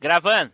[0.00, 0.50] Gravando.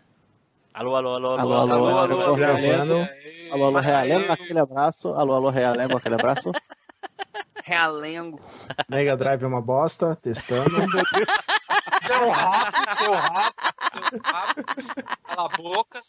[0.74, 3.08] Alô, alô, alô, alô, Alô, alô, alô, alô, alô, Gravando.
[3.50, 5.08] alô, alô, Realengo, aquele abraço.
[5.14, 6.52] Alô, alô, Realengo, aquele abraço.
[7.64, 8.40] Realengo.
[8.88, 10.70] Mega Drive é uma bosta, testando.
[12.06, 13.54] Seu rabo, seu rabo,
[14.12, 14.64] seu rabo.
[15.24, 16.02] Cala a boca.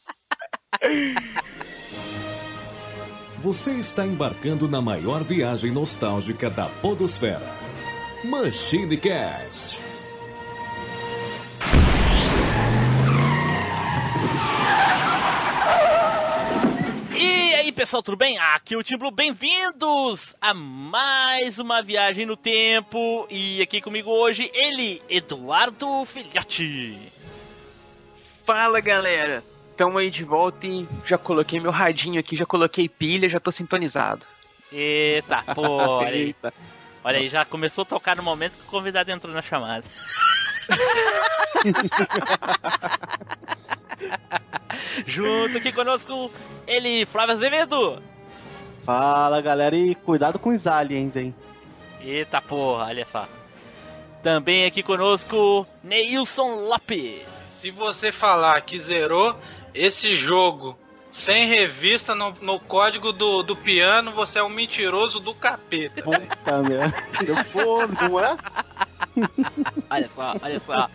[3.40, 7.42] Você está embarcando na maior viagem nostálgica da Podosfera.
[8.26, 9.82] Machine Cast.
[17.78, 18.40] Pessoal, tudo bem?
[18.40, 23.28] Aqui é o Tim Blue, bem-vindos a mais uma viagem no tempo.
[23.30, 26.98] E aqui comigo hoje, ele, Eduardo Filhote.
[28.44, 29.44] Fala galera,
[29.78, 33.52] tamo aí de volta e já coloquei meu radinho aqui, já coloquei pilha, já tô
[33.52, 34.26] sintonizado.
[34.72, 36.22] Eita, pô, olha aí.
[36.34, 36.52] Eita.
[37.04, 39.86] Olha aí, já começou a tocar no momento que o convidado entrou na chamada.
[45.06, 46.32] Junto aqui conosco,
[46.68, 48.02] ele, Flávio Azevedo.
[48.84, 51.36] Fala, galera, e cuidado com os aliens, hein?
[52.02, 53.28] Eita porra, olha só.
[54.24, 57.26] Também aqui conosco, Neilson Lopes.
[57.50, 59.36] Se você falar que zerou
[59.74, 60.78] esse jogo
[61.10, 66.04] sem revista no, no código do, do piano, você é um mentiroso do capeta.
[66.04, 66.94] Puta merda.
[67.52, 68.38] Pô, não é?
[69.90, 70.90] Olha só, olha só.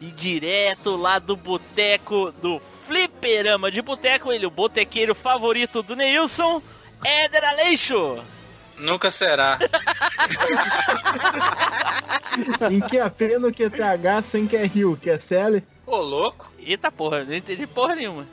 [0.00, 6.62] E direto lá do boteco do Fliperama de Boteco, ele, o botequeiro favorito do Neilson,
[7.04, 8.18] Éder Aleixo.
[8.78, 9.58] Nunca será.
[12.70, 15.62] em QAP no QTH sem QRU, que é CL.
[15.86, 16.50] Ô, louco.
[16.58, 18.26] Eita porra, não entendi porra nenhuma.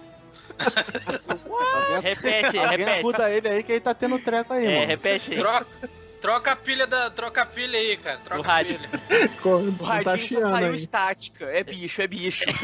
[2.01, 2.99] Repete, Alguém repete.
[2.99, 4.87] ajuda ele aí que ele tá tendo treco aí, É, mano.
[4.87, 5.37] repete aí.
[5.37, 5.67] Troca,
[6.21, 7.09] troca a pilha da.
[7.09, 8.17] Troca a pilha aí, cara.
[8.19, 8.79] Troca a rádio.
[8.79, 9.29] pilha.
[9.41, 10.75] Com- O tá radinho só saiu aí.
[10.75, 12.43] estática, é bicho, é bicho.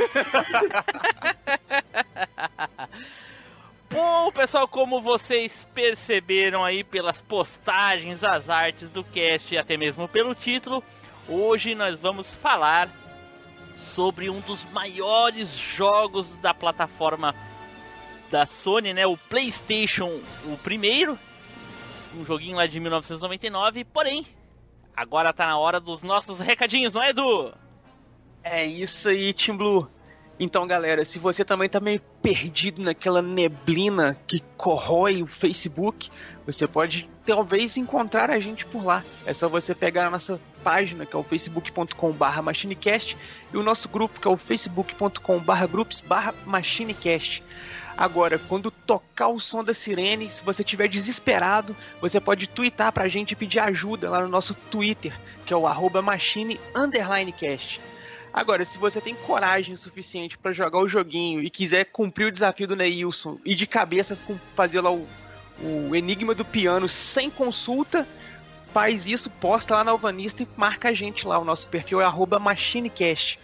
[3.89, 10.07] Bom, pessoal, como vocês perceberam aí pelas postagens, as artes do cast e até mesmo
[10.09, 10.83] pelo título,
[11.27, 12.89] hoje nós vamos falar
[13.95, 17.33] sobre um dos maiores jogos da plataforma
[18.29, 19.07] da Sony, né?
[19.07, 21.17] O PlayStation, o primeiro,
[22.15, 24.25] um joguinho lá de 1999, porém,
[24.95, 27.53] agora tá na hora dos nossos recadinhos, não é, Edu?
[28.43, 29.89] É isso aí, Team Blue.
[30.39, 36.11] Então, galera, se você também tá meio perdido naquela neblina que corrói o Facebook,
[36.45, 39.03] você pode talvez encontrar a gente por lá.
[39.25, 43.17] É só você pegar a nossa página, que é o facebook.com.br machinecast,
[43.51, 47.43] e o nosso grupo, que é o facebook.com.br groups/machinecast.
[47.97, 53.07] Agora, quando tocar o som da sirene, se você estiver desesperado, você pode twittar pra
[53.07, 56.59] gente e pedir ajuda lá no nosso Twitter, que é o arroba machine.
[58.31, 62.67] Agora, se você tem coragem suficiente pra jogar o joguinho e quiser cumprir o desafio
[62.67, 64.15] do Neilson e de cabeça
[64.55, 65.07] fazer lá o,
[65.59, 68.07] o Enigma do Piano sem consulta,
[68.71, 71.39] faz isso, posta lá na Alvanista e marca a gente lá.
[71.39, 73.39] O nosso perfil é arroba machinecast.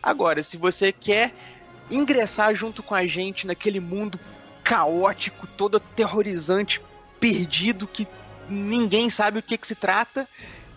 [0.00, 1.32] Agora, se você quer
[1.90, 4.18] ingressar junto com a gente naquele mundo
[4.62, 6.80] caótico, todo aterrorizante,
[7.20, 8.06] perdido, que
[8.48, 10.28] ninguém sabe o que, que se trata,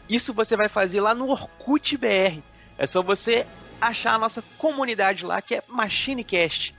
[0.08, 2.40] isso você vai fazer lá no Orkut BR.
[2.78, 3.46] É só você
[3.80, 6.76] achar a nossa comunidade lá, que é MachineCast.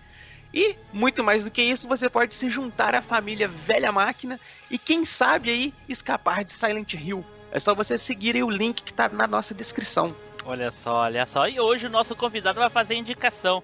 [0.53, 4.79] E, muito mais do que isso, você pode se juntar à família Velha Máquina e,
[4.79, 7.25] quem sabe, aí, escapar de Silent Hill.
[7.53, 10.15] É só você seguir o link que tá na nossa descrição.
[10.45, 11.47] Olha só, olha só.
[11.47, 13.63] E hoje o nosso convidado vai fazer indicação.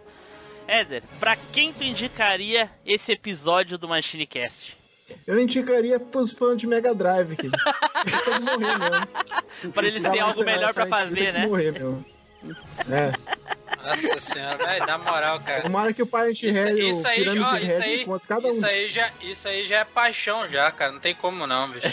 [0.69, 4.77] Éder, pra quem tu indicaria esse episódio do MachineCast?
[5.27, 7.47] Eu indicaria pros fãs de Mega Drive que
[8.41, 9.73] morrer mesmo.
[9.73, 11.47] Pra eles terem algo melhor pra aí, fazer, né?
[11.47, 12.05] morrer mesmo.
[12.91, 13.13] É.
[13.87, 15.63] Nossa senhora, velho, na moral, cara.
[15.63, 18.29] Tomara que o Parent Isso, Head e o isso aí, ó, isso Head aí, encontrem
[18.29, 18.51] cada um.
[18.51, 20.91] isso aí já, isso aí já é paixão já, cara.
[20.93, 21.87] Não tem como não, bicho.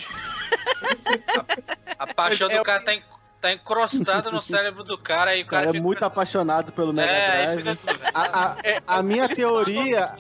[1.98, 3.04] A, a paixão É, do cara tá, en-
[3.44, 6.72] tá encrostada no cérebro do cara aí o O cara, cara é fica- muito apaixonado
[6.72, 7.76] pelo Mega É, Drive.
[7.78, 10.16] fica- A, a- É, a minha teoria,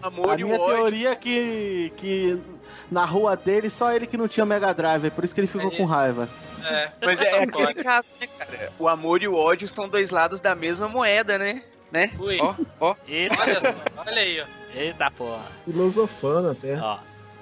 [0.00, 0.74] Amor a e minha ódio.
[0.76, 2.38] teoria é que, que
[2.90, 5.48] na rua dele só ele que não tinha Mega Drive, é por isso que ele
[5.48, 6.28] ficou Aí- com raiva.
[6.64, 7.62] É, Mas é, é pode.
[7.64, 8.72] aquele caso, né, cara?
[8.78, 11.62] O amor e o ódio são dois lados da mesma moeda, né?
[11.90, 12.12] Né?
[12.20, 12.38] Ui.
[12.40, 12.94] Ó, ó.
[13.08, 13.74] Eita, Olha só,
[14.06, 14.44] olha aí, ó.
[14.78, 15.42] eita porra.
[15.64, 16.78] Filosofando até.
[16.80, 16.98] Ó.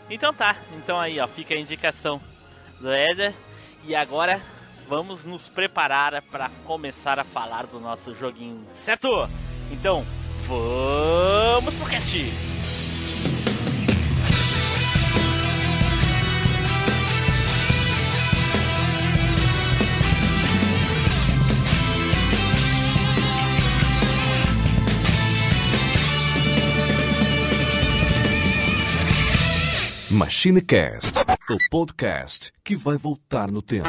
[0.09, 2.19] Então tá, então aí ó, fica a indicação
[2.81, 3.35] do Éder.
[3.85, 4.41] E agora
[4.89, 9.29] vamos nos preparar para começar a falar do nosso joguinho, certo?
[9.71, 10.05] Então,
[10.47, 12.33] vamos pro cast!
[30.11, 31.21] Machine Cast,
[31.51, 33.89] o podcast que vai voltar no tempo.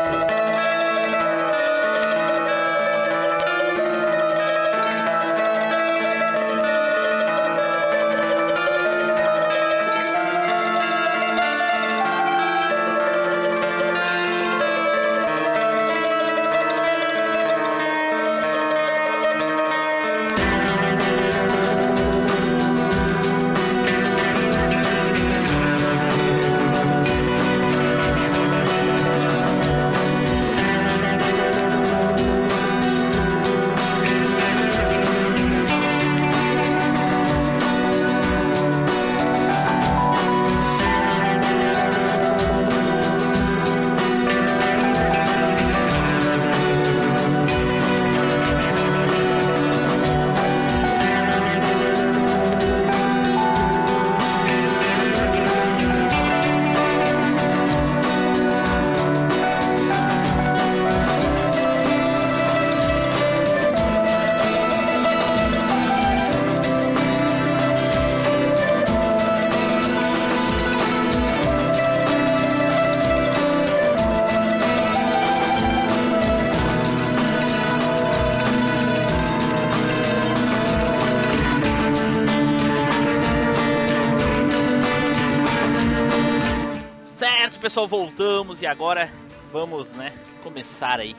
[87.89, 89.11] Voltamos e agora
[89.51, 90.13] vamos, né,
[90.43, 91.15] começar aí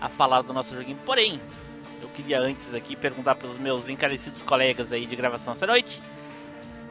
[0.00, 0.98] a falar do nosso joguinho.
[1.06, 1.40] Porém,
[2.02, 6.00] eu queria antes aqui perguntar para os meus encarecidos colegas aí de gravação essa noite.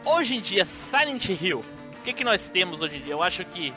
[0.03, 3.13] Hoje em dia, Silent Hill, o que, que nós temos hoje em dia?
[3.13, 3.71] Eu acho que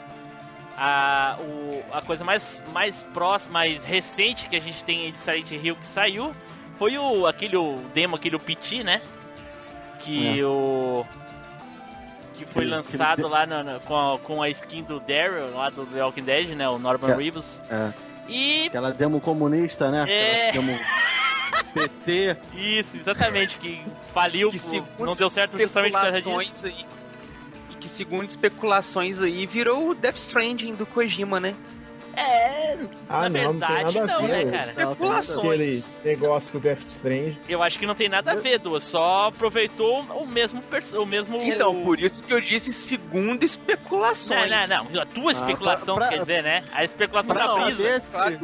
[0.75, 5.19] a, o, a coisa mais, mais próxima, mais recente que a gente tem aí de
[5.19, 6.31] Silent Hill que saiu
[6.77, 9.01] foi o aquele o demo, aquele o PT, né?
[9.99, 10.45] Que É.
[10.45, 11.05] o
[12.45, 15.69] que foi lançado aquele lá na- na- com, a, com a skin do Daryl, lá
[15.69, 16.67] do The Walking Dead, né?
[16.69, 17.45] O Norman Que- Reedus.
[17.69, 17.91] É,
[18.27, 20.05] E aquela demo comunista, né?
[20.07, 20.49] É.
[20.49, 20.79] Aquela demo
[21.73, 22.37] PT.
[22.55, 23.81] isso, exatamente, que
[24.13, 24.59] faliu, Que
[24.97, 26.67] por- não deu certo justamente por causa disso.
[26.67, 26.85] aí.
[27.71, 31.55] E que segundo especulações aí virou o Death Stranding do Kojima, né?
[32.19, 32.77] É,
[33.07, 34.45] Ah, na não, não tem verdade a não, ver.
[34.45, 34.71] né, cara?
[34.71, 35.39] Especulações.
[35.39, 37.37] Aquele negócio com o Death Strange.
[37.47, 38.83] Eu acho que não tem nada a ver, duas.
[38.83, 40.61] Só aproveitou o mesmo
[40.97, 41.37] o mesmo.
[41.41, 44.49] Então, por isso que eu disse segundo Não, especulações.
[44.49, 45.01] não, não.
[45.01, 46.63] A tua Ah, especulação, pra- pra- quer dizer, né?
[46.73, 47.77] A especulação Pra da Não, brisa.
[47.83, 48.39] saber, se, claro.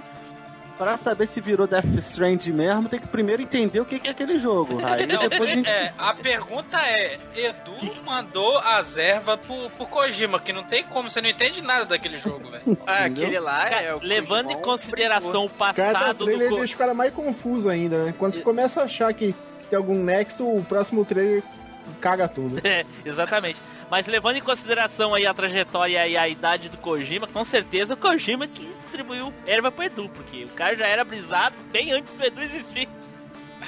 [0.78, 4.12] Pra saber se virou Death Strand mesmo, tem que primeiro entender o que que é
[4.12, 4.80] aquele jogo.
[4.86, 5.70] Aí Não, depois a gente.
[5.70, 7.76] é, a pergunta é: Edu
[8.06, 12.20] mandou as ervas pro, pro Kojima, que não tem como, você não entende nada daquele
[12.20, 12.78] jogo, velho.
[12.88, 16.26] Ah, aquele lá Cara, é o levando em consideração o Cada passado do.
[16.26, 18.14] trailer Co- deixa o cara mais confuso ainda, né?
[18.18, 19.34] Quando você começa a achar que
[19.70, 21.42] tem algum nexo, o próximo trailer
[22.02, 22.60] caga tudo.
[22.66, 23.58] É, exatamente.
[23.90, 27.98] Mas levando em consideração aí a trajetória e a idade do Kojima, com certeza o
[27.98, 32.26] Kojima que distribuiu erva pro Edu, porque o cara já era brisado bem antes do
[32.26, 32.88] Edu existir.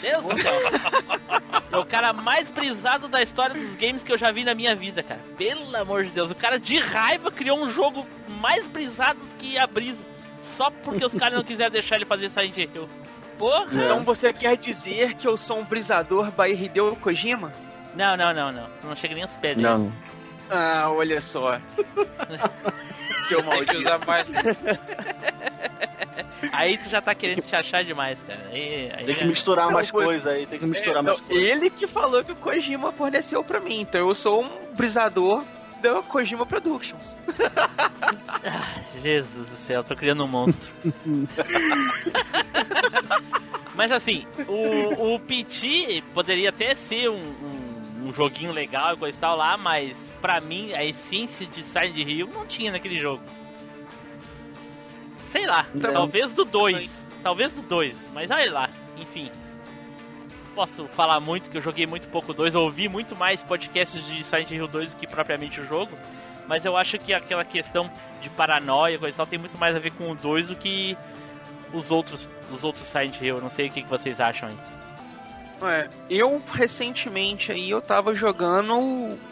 [0.02, 0.54] Deus do céu.
[1.70, 4.74] É o cara mais brisado da história dos games que eu já vi na minha
[4.74, 5.20] vida, cara.
[5.38, 8.08] Pelo amor de Deus, o cara de raiva criou um jogo
[8.40, 10.00] mais brisado do que a brisa.
[10.56, 12.90] Só porque os caras não quiseram deixar ele fazer Silent Hill.
[13.38, 13.68] Porra!
[13.74, 17.52] Então você quer dizer que eu sou um brisador by Hideo Kojima?
[17.94, 18.68] Não, não, não, não.
[18.84, 19.68] Não chega nem aos pés dele.
[19.68, 19.92] Não.
[20.50, 21.60] Ah, olha só.
[23.28, 23.78] Seu Tem que maldito.
[23.80, 24.28] usar mais.
[26.52, 28.40] Aí tu já tá querendo te achar demais, cara.
[28.52, 31.20] Aí, aí Tem que já- misturar Não, mais coisas aí, tem que misturar É, mais
[31.22, 31.46] coisas.
[31.46, 35.44] ele que falou que o Kojima forneceu pra mim, então eu sou um brisador
[35.82, 37.16] da Kojima Productions.
[39.02, 40.70] Jesus do céu, tô criando um monstro.
[43.76, 47.67] Mas assim, o, o PT poderia até ser um, um,
[48.04, 51.96] um joguinho legal e coisa e tal lá, mas pra mim a essência de Silent
[51.98, 53.24] Hill não tinha naquele jogo.
[55.32, 55.94] Sei lá, Não.
[55.94, 56.90] talvez do 2.
[57.22, 59.30] Talvez do 2, mas olha lá, enfim.
[60.56, 64.50] Posso falar muito que eu joguei muito pouco 2, ouvi muito mais podcasts de Silent
[64.52, 65.96] Hill 2 do que propriamente o jogo.
[66.48, 69.76] Mas eu acho que aquela questão de paranoia e coisa e tal tem muito mais
[69.76, 70.98] a ver com o 2 do que
[71.74, 73.36] os outros, os outros Silent Hill.
[73.36, 74.56] Eu não sei o que, que vocês acham aí.
[75.62, 78.76] É, eu recentemente aí eu tava jogando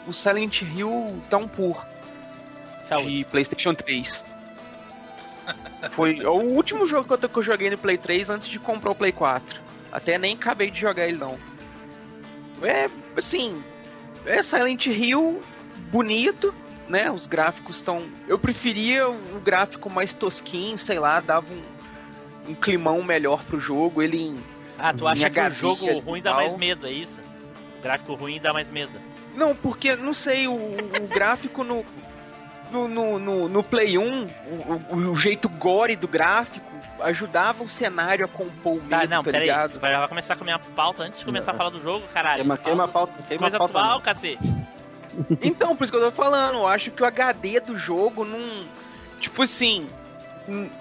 [0.08, 1.86] o- Silent Hill Downpour
[2.90, 3.18] Saúde.
[3.20, 4.24] de PlayStation 3.
[5.92, 8.92] Foi o último jogo que eu, que eu joguei no Play 3 antes de comprar
[8.92, 9.62] o Play 4.
[9.92, 11.38] Até nem acabei de jogar ele não.
[12.64, 13.64] É, assim,
[14.26, 15.40] é Silent Hill
[15.92, 16.54] bonito,
[16.90, 17.12] né?
[17.12, 18.04] Os gráficos estão.
[18.28, 24.02] Eu preferia o gráfico mais tosquinho, sei lá, dava um, um climão melhor pro jogo.
[24.02, 24.44] Ele em
[24.78, 27.20] Ah, tu acha que o jogo ruim dá mais medo, é isso?
[27.80, 28.92] O gráfico ruim dá mais medo.
[29.36, 31.86] Não, porque, não sei, o, o gráfico no.
[32.72, 36.66] no, no, no, no Play 1, o, o- o jeito gore do gráfico
[37.02, 39.42] ajudava o cenário a compor o medo, Tá, tá, não, peraí.
[39.42, 39.80] ligado?
[39.80, 42.38] Vai vai começar com a minha pauta antes de começar a falar do jogo, caralho.
[42.40, 43.80] Queima, queima a pauta, queima a Coisa pauta.
[43.80, 44.02] atual, não.
[44.02, 44.40] cacete.
[45.42, 48.66] Então, por isso que eu tô falando, eu acho que o HD do jogo não.
[49.22, 49.88] Tipo assim.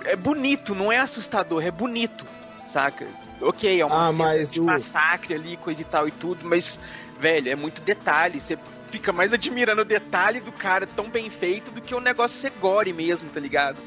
[0.04, 2.26] É bonito, não é assustador, é bonito,
[2.74, 3.06] saca?
[3.40, 6.44] Ok, é uma Ah, cena mas de o- massacre ali, coisa e tal e tudo,
[6.44, 6.78] mas,
[7.20, 8.40] velho, é muito detalhe.
[8.40, 8.58] Você
[8.90, 12.50] fica mais admirando o detalhe do cara tão bem feito do que o negócio ser
[12.60, 13.78] gore mesmo, tá ligado?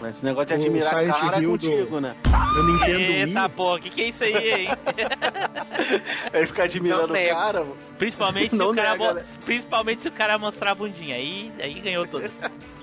[0.00, 2.14] Mas esse negócio de O admirar Silent cara é Hill do- contigo, né?
[2.56, 3.48] Eu Nintendo Eita, Wii.
[3.54, 4.68] pô, o que, que é isso aí, hein?
[6.32, 7.34] Aí ficar admirando Não o nego.
[7.36, 7.66] cara.
[7.98, 9.24] Principalmente se, Não o cara nega, mo- né?
[9.44, 11.16] Principalmente se o cara mostrar a bundinha.
[11.16, 12.32] Aí, aí ganhou todas.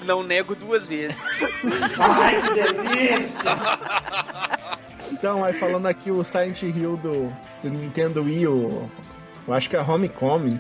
[0.04, 1.18] Não nego duas vezes.
[5.12, 7.32] Então, aí falando aqui o Silent Hill do,
[7.64, 8.90] do Nintendo Wii, o,
[9.48, 10.60] eu acho que é Homecoming.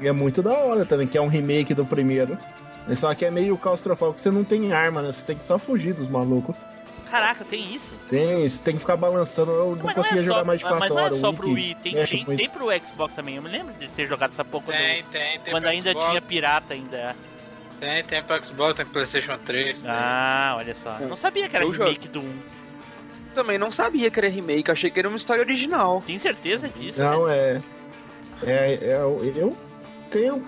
[0.00, 2.36] E é muito da hora também, que é um remake do primeiro.
[2.86, 5.12] Mas Só que é meio claustrofóbico, você não tem arma, né?
[5.12, 6.54] Você tem que só fugir dos malucos.
[7.10, 7.94] Caraca, tem isso?
[8.10, 9.52] Tem, você tem que ficar balançando.
[9.52, 11.16] Eu não Mas conseguia é jogar só, mais de 4 mas não horas.
[11.16, 12.36] é só o pro Wii, tem, tem, muito.
[12.36, 13.36] tem pro Xbox também.
[13.36, 15.52] Eu me lembro de ter jogado essa porra quando, Tem, tem, tem.
[15.52, 17.14] quando ainda Xbox, tinha pirata ainda.
[17.78, 19.82] Tem, tem pro Xbox, tem pro PlayStation 3.
[19.82, 19.90] tem.
[19.90, 20.96] Ah, olha só.
[20.98, 22.38] Eu não sabia que era Eu remake do 1.
[23.34, 26.02] Também não sabia que era remake, achei que era uma história original.
[26.06, 27.00] Tem certeza disso?
[27.00, 27.60] Não, é.
[28.42, 29.00] É, é.
[29.36, 29.56] Eu
[30.10, 30.44] tenho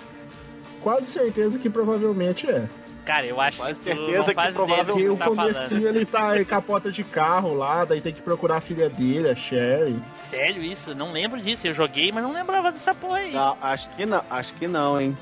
[0.81, 2.69] quase certeza que provavelmente é.
[3.05, 6.41] Cara, eu acho Quase que certeza que provavelmente Porque que o tá comecinho ele tá
[6.41, 9.97] em capota de carro lá, daí tem que procurar a filha dele, a Sherry.
[10.29, 10.93] Sério isso?
[10.93, 11.69] Não lembro disso.
[11.69, 13.33] Eu joguei, mas não lembrava dessa porra aí.
[13.33, 15.17] Não, acho que não, acho que não, hein?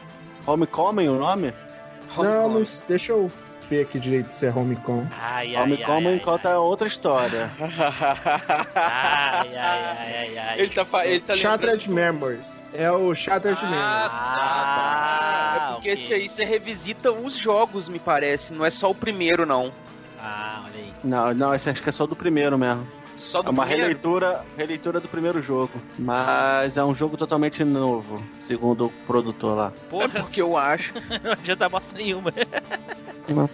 [0.46, 1.52] Homecoming o nome?
[2.16, 3.30] Não, não, deixa eu
[3.68, 5.06] ver aqui direito se é Homecom.
[5.20, 7.50] Ai, ai, ai, Homecoming ai, conta outra história.
[7.60, 10.60] ai, ai, ai, ai, ai.
[10.60, 12.54] Ele tá, ele tá lembrando- Shattered Memories.
[12.72, 14.10] É o Shattered Ah, Memories.
[14.12, 15.92] Ah, É porque ok.
[15.92, 18.52] esse aí você revisita os jogos, me parece.
[18.52, 19.70] Não é só o primeiro, não.
[20.20, 20.92] Ah, olha aí.
[21.02, 22.86] Não, não, esse acho que é só do primeiro mesmo.
[23.16, 23.82] Só do É uma primeiro.
[23.88, 25.72] releitura, releitura do primeiro jogo.
[25.98, 29.72] Mas é um jogo totalmente novo, segundo o produtor lá.
[29.74, 30.92] É Porra, porque eu acho.
[31.22, 32.32] não adianta bosta nenhuma.
[33.28, 33.48] Não.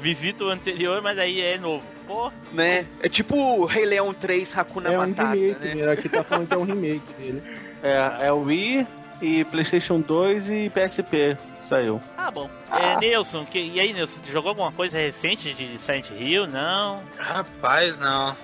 [0.00, 1.84] Visita o anterior, mas aí é novo.
[2.06, 2.32] Porra.
[2.52, 2.86] né?
[3.00, 5.74] É tipo Rei Leão 3 Hakuna É um Matata, remake, né?
[5.86, 5.92] né?
[5.92, 7.42] Aqui tá falando que é um remake dele.
[7.82, 8.86] É, é o Wii
[9.20, 12.00] e PlayStation 2 e PSP saiu.
[12.16, 12.50] Ah, bom.
[12.68, 12.94] Ah.
[12.94, 16.48] É, Nilson, que, e aí, Nilson, tu jogou alguma coisa recente de Silent Hill?
[16.48, 17.00] Não?
[17.16, 18.36] Rapaz, não.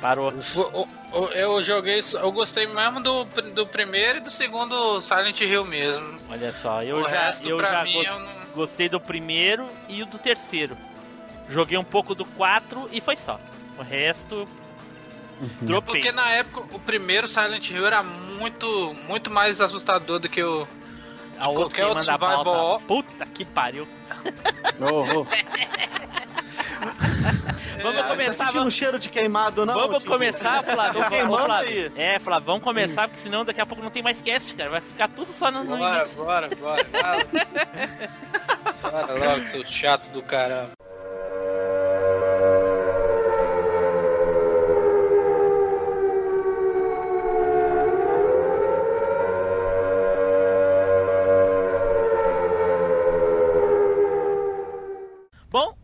[0.00, 0.32] Parou.
[1.34, 6.18] Eu joguei, eu gostei mesmo do, do primeiro e do segundo Silent Hill mesmo.
[6.28, 8.28] Olha só, eu o já, resto eu já mim eu não.
[8.54, 10.76] gostei do primeiro e o do terceiro.
[11.48, 13.40] Joguei um pouco do 4 e foi só.
[13.78, 14.46] O resto,
[15.60, 16.00] dropei.
[16.00, 20.66] Porque na época o primeiro Silent Hill era muito, muito mais assustador do que o.
[21.38, 22.80] A qualquer que outro survival-.
[22.80, 23.86] Puta que pariu.
[24.80, 25.26] Ô, ô.
[27.82, 29.74] Vamos Tá começar, sentindo um vamos, cheiro de queimado, não?
[29.74, 30.12] vamos Tico?
[30.12, 31.02] começar, Flávio.
[31.02, 31.92] Tô queimando Ô, Flávio.
[31.96, 32.02] aí.
[32.14, 34.70] É, Flávio, vamos começar, porque senão daqui a pouco não tem mais cast, cara.
[34.70, 36.16] Vai ficar tudo só no, no Bora, início.
[36.24, 36.86] bora, bora.
[38.82, 40.70] Bora logo, seu chato do caramba.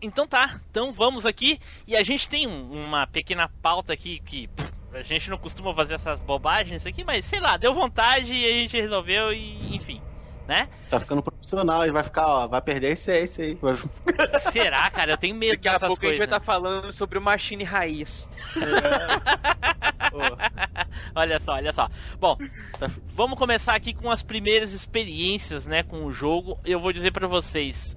[0.03, 0.61] Então tá.
[0.71, 1.59] Então vamos aqui.
[1.87, 5.75] E a gente tem um- uma pequena pauta aqui que pff, a gente não costuma
[5.75, 10.03] fazer essas bobagens aqui, mas sei lá, deu vontade e a gente resolveu e enfim,
[10.47, 10.69] né?
[10.91, 13.59] Tá ficando profissional e vai ficar, ó, vai perder esse esse aí.
[14.53, 15.13] Será, cara?
[15.13, 18.29] Eu tenho medo Daqui a pouco a gente vai estar falando sobre o Machine Raiz.
[21.15, 21.89] olha só, olha só.
[22.19, 22.37] Bom,
[22.79, 26.59] Tá- vamos começar aqui com as primeiras experiências, né, com o jogo.
[26.65, 27.97] Eu vou dizer pra vocês,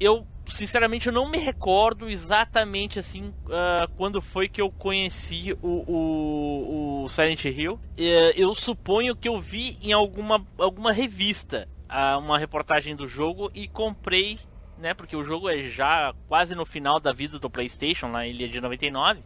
[0.00, 5.84] eu sinceramente eu não me recordo exatamente assim ah, quando foi que eu conheci o,
[5.86, 7.78] o, o Silent Hill.
[7.96, 13.50] Eh, eu suponho que eu vi em alguma, alguma revista ah, uma reportagem do jogo
[13.54, 14.38] e comprei,
[14.78, 14.94] né?
[14.94, 18.48] Porque o jogo é já quase no final da vida do PlayStation, lá ele é
[18.48, 19.22] de 99.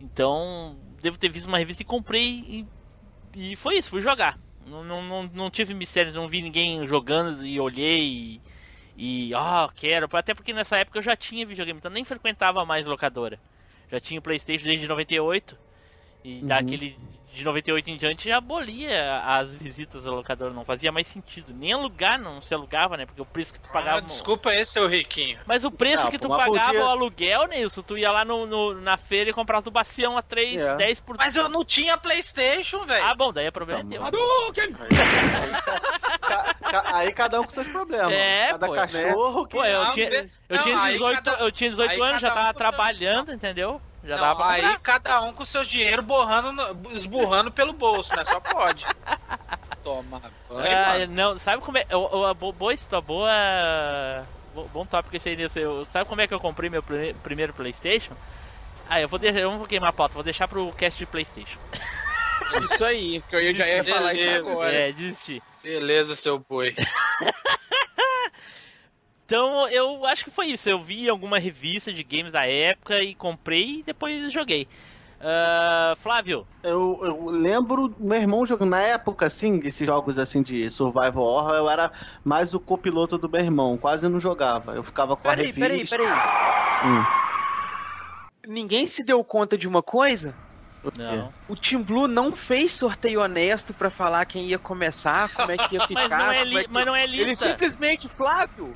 [0.00, 2.66] Então, devo ter visto uma revista e comprei e,
[3.34, 4.38] e foi isso, fui jogar.
[4.66, 8.40] Não, não, não, não tive mistério, não vi ninguém jogando e olhei e,
[8.96, 10.08] e ó, quero.
[10.16, 13.38] Até porque nessa época eu já tinha videogame, então nem frequentava mais locadora.
[13.90, 15.58] Já tinha o PlayStation desde 98
[16.24, 16.60] e dá Uhum.
[16.60, 16.98] aquele
[17.32, 21.52] de 98 em diante já abolia as visitas ao locador, não fazia mais sentido.
[21.54, 23.06] Nem alugar não se alugava, né?
[23.06, 23.98] Porque o preço que tu pagava.
[23.98, 25.38] Ah, desculpa aí, seu riquinho.
[25.46, 28.74] Mas o preço Ah, que tu pagava o aluguel, Nilson, tu ia lá no, no-
[28.80, 30.76] na feira e comprava o bacião a 3, É.
[30.76, 33.04] 10 por Mas eu não tinha Playstation, velho.
[33.06, 34.62] Ah, bom, daí é problema Então, teu.
[36.84, 38.12] Aí cada um com seus problemas.
[38.12, 39.56] É, cada pô, cachorro que.
[39.56, 42.20] Pô, eu Não, tinha, eu não, tinha aí 18, cada- eu tinha 18 aí anos,
[42.20, 43.80] já um tava trabalhando, entendeu?
[44.04, 48.14] Já Não, dava pra aí cada um com seu dinheiro borrando, no- esburrando pelo bolso,
[48.16, 48.24] né?
[48.24, 48.84] Só pode.
[49.84, 51.86] Toma banho, Ah, não, sabe como é.
[51.92, 53.30] o- o- boa história, boa.
[54.54, 55.58] bo- Bom tópico esse aí, Nilson.
[55.60, 58.14] Eu- Sabe como é que eu comprei meu pri- primeiro PlayStation?
[58.88, 61.06] Ah, eu vou deixar, eu não vou queimar a pauta, vou deixar pro cast de
[61.06, 61.58] PlayStation.
[62.64, 64.50] Isso aí, que eu já ia falar isso Beleza.
[64.50, 64.72] agora.
[64.76, 65.42] É, desisti.
[65.62, 66.74] Beleza, seu boi.
[69.32, 70.68] Então eu acho que foi isso.
[70.68, 74.68] Eu vi alguma revista de games da época e comprei e depois joguei.
[75.18, 80.68] Ah, Flávio, Eu, eu lembro meu irmão jogando na época, assim, esses jogos assim de
[80.68, 81.90] survival horror, eu era
[82.22, 84.74] mais o copiloto do meu irmão, quase não jogava.
[84.74, 85.96] Eu ficava com a Peraí, revista.
[85.96, 86.06] peraí, peraí.
[86.84, 90.34] Hum, Ninguém se deu conta de uma coisa?
[90.98, 91.32] não.
[91.48, 95.74] O Team Blue não fez sorteio honesto pra falar quem ia começar, como é que
[95.76, 96.08] ia ficar.
[96.10, 97.48] Mas não é, como li- que- mas não é Ele lista.
[97.48, 98.74] simplesmente, Flávio,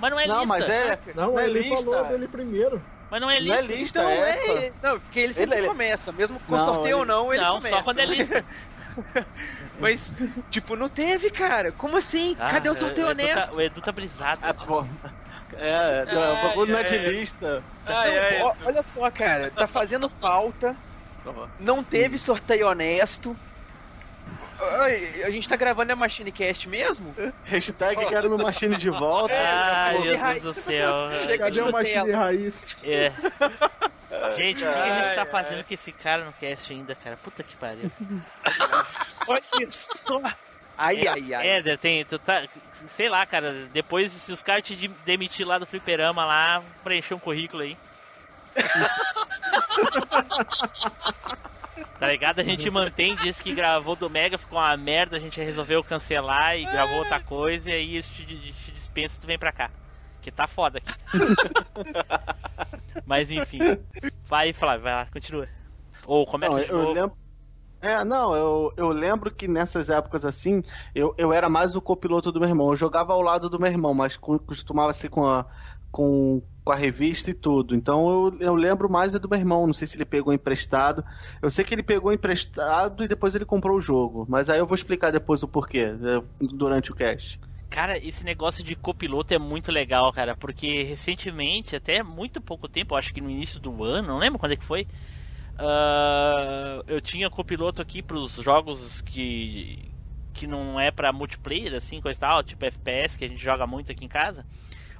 [0.00, 0.46] Mas não é Não, lista.
[0.48, 0.98] mas é.
[1.14, 1.76] Não, não é ele lista.
[1.76, 2.82] falou dele primeiro.
[3.10, 3.74] Mas não é Não é lista.
[3.76, 4.52] lista, então é essa.
[4.52, 4.72] é.
[4.82, 7.42] Não, porque ele sempre Ele- ele- começa, mesmo com Não, sorteio ou ele- não, ele
[7.42, 7.76] não, começa.
[7.76, 8.44] só quando é lista.
[9.78, 10.14] Mas,
[10.50, 11.72] tipo, não teve, cara.
[11.72, 12.36] Como assim?
[12.38, 13.56] Ah, Cadê o sorteio Edu tá- honesto?
[13.56, 14.44] o Edu tá brisado.
[14.44, 14.86] É, pô.
[15.56, 17.06] É, não, o bagulho não é de ai.
[17.08, 17.64] lista.
[17.84, 20.76] Ai, ai, Não, ó, olha só, cara, tá fazendo falta,
[21.58, 23.36] não teve sorteio honesto.
[24.80, 27.14] Ai, a gente tá gravando a Machine Cast mesmo?
[27.44, 29.32] Hashtag quero meu machine de volta.
[29.34, 30.92] Ai, meu Deus do céu.
[31.38, 32.12] Cadê o Machine.
[32.12, 32.64] Raiz?
[32.84, 33.10] É.
[34.36, 37.16] Gente, o que a gente tá fazendo com esse cara no cast ainda, cara?
[37.16, 37.90] Puta que pariu.
[39.26, 39.40] Olha
[39.70, 40.20] só.
[40.76, 41.48] Ai, ai, ai.
[41.48, 42.04] Éder, tem.
[42.04, 42.42] Tu tá,
[42.96, 43.66] sei lá, cara.
[43.72, 47.76] Depois, se os caras te de- demitir lá do fliperama lá, preencher um currículo aí.
[52.00, 52.40] tá ligado?
[52.40, 56.56] A gente mantém, disse que gravou do Mega, ficou uma merda, a gente resolveu cancelar
[56.56, 59.70] e gravou outra coisa, e aí isso te, te dispensa e tu vem pra cá.
[60.22, 60.92] Que tá foda aqui.
[63.06, 63.58] Mas enfim.
[64.28, 65.48] Vai, Flávio, vai lá, continua.
[66.06, 66.92] Ou começa Não, de eu novo.
[66.92, 67.16] lembro.
[67.82, 70.62] É, não, eu, eu lembro que nessas épocas assim,
[70.94, 72.68] eu, eu era mais o copiloto do meu irmão.
[72.68, 75.46] Eu jogava ao lado do meu irmão, mas co- costumava ser com a,
[75.90, 77.74] com, com a revista e tudo.
[77.74, 79.66] Então eu, eu lembro mais é do meu irmão.
[79.66, 81.04] Não sei se ele pegou emprestado.
[81.42, 84.26] Eu sei que ele pegou emprestado e depois ele comprou o jogo.
[84.28, 87.40] Mas aí eu vou explicar depois o porquê, eh, durante o cast.
[87.68, 92.96] Cara, esse negócio de copiloto é muito legal, cara, porque recentemente, até muito pouco tempo,
[92.96, 94.88] acho que no início do ano, não lembro quando é que foi,
[95.56, 99.88] ah, eu tinha copiloto aqui pros jogos que
[100.32, 103.66] que não é pra multiplayer, assim, coisa e tal, tipo FPS, que a gente joga
[103.66, 104.46] muito aqui em casa.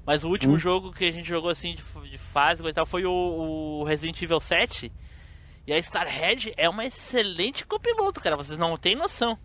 [0.07, 0.59] Mas o último Hum.
[0.59, 4.21] jogo que a gente jogou assim de, de fase e tal foi o, o Resident
[4.23, 4.91] Evil 7.
[5.67, 9.39] E a Starhead é uma excelente copiloto, cara, vocês não têm noção.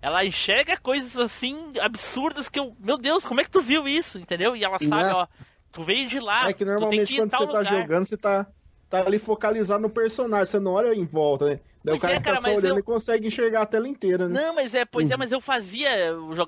[0.00, 2.76] Ela enxerga coisas assim absurdas que eu.
[2.78, 4.18] Meu Deus, como é que tu viu isso?
[4.18, 4.54] Entendeu?
[4.54, 5.26] E ela sabe, ó.
[5.72, 7.64] Tu veio de lá, é que tu tem normalmente que ir quando você tá lugar.
[7.82, 8.46] jogando, você tá,
[8.88, 11.60] tá ali focalizado no personagem, você não olha em volta, né?
[11.88, 13.62] Daí Pois o cara é, que cara, tá só mas olhando eu- e consegue enxergar
[13.62, 14.40] a tela inteira, né?
[14.40, 15.18] Não, mas é, pois é, Uhum.
[15.18, 15.88] mas eu fazia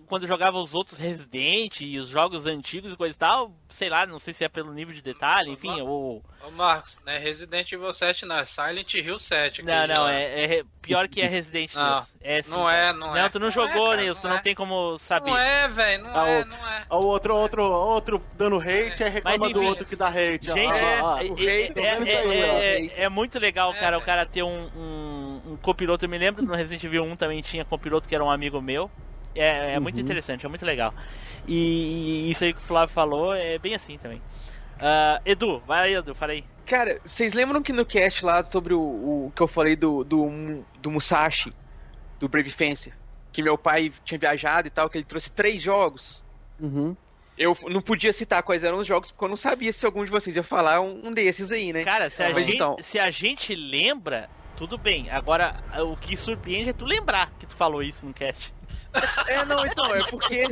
[0.06, 3.88] quando eu jogava os outros Resident e os jogos antigos e coisa e tal, sei
[3.88, 6.22] lá, não sei se é pelo nível de detalhe, enfim, ou.
[6.46, 9.62] Ô Marcos, não é Resident Evil 7, não, é Silent Hill 7.
[9.62, 12.06] Não, não, é, é pior que é Resident Não, Evil.
[12.22, 12.76] É, sim, não cara.
[12.78, 13.22] é, não é.
[13.22, 14.42] Não, tu não, Não jogou, é, cara, Nilson, tu não não é.
[14.42, 15.30] tem como saber.
[15.30, 16.84] Não é, velho, não Ah, é, não é.
[16.90, 20.50] O outro, outro, outro dando hate, aí reclama Mas, do enfim, outro que dá hate.
[20.50, 20.54] ó.
[20.54, 21.00] Gente, é,
[21.38, 25.56] é- é- é- é- é muito legal, cara, É, o cara ter um, um, um
[25.62, 26.04] copiloto.
[26.04, 28.90] Eu me lembro no Resident Evil 1 também tinha copiloto que era um amigo meu.
[29.34, 30.02] É, é muito Uhum.
[30.02, 30.92] interessante, é muito legal.
[31.48, 34.20] E, e isso aí que o Flávio falou é bem assim também.
[34.78, 36.44] Ah, Edu, vai aí, Edu, fala aí.
[36.66, 40.64] Cara, vocês lembram que no cast lá sobre o, o que eu falei do, do,
[40.80, 41.52] do Musashi,
[42.20, 42.92] do Brave Fencer,
[43.32, 46.22] que meu pai tinha viajado e tal, que ele trouxe três jogos?
[46.60, 46.94] Uhum.
[47.38, 50.10] Eu não podia citar quais eram os jogos, porque eu não sabia se algum de
[50.10, 51.82] vocês ia falar um, um desses aí, né?
[51.82, 52.76] Cara, se a, Mas gente, então.
[52.82, 55.08] se a gente lembra, tudo bem.
[55.10, 58.52] Agora, o que surpreende é tu lembrar que tu falou isso no cast.
[59.26, 60.42] É, não, então, é porque.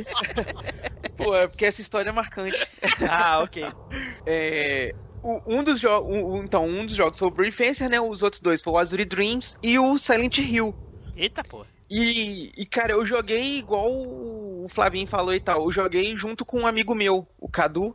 [1.15, 2.57] Pô, é porque essa história é marcante.
[3.07, 3.65] Ah, ok.
[4.25, 6.43] É, o- um dos jogos.
[6.43, 7.99] então, um dos jogos foi o Brave Fencer, né?
[8.01, 10.73] Os outros dois foram o Azure Dreams e o Silent Hill.
[11.19, 11.65] Eita, pô.
[11.89, 15.63] E, e, cara, eu joguei igual o Flavinho falou e tal.
[15.65, 17.93] Eu joguei junto com um amigo meu, o Cadu.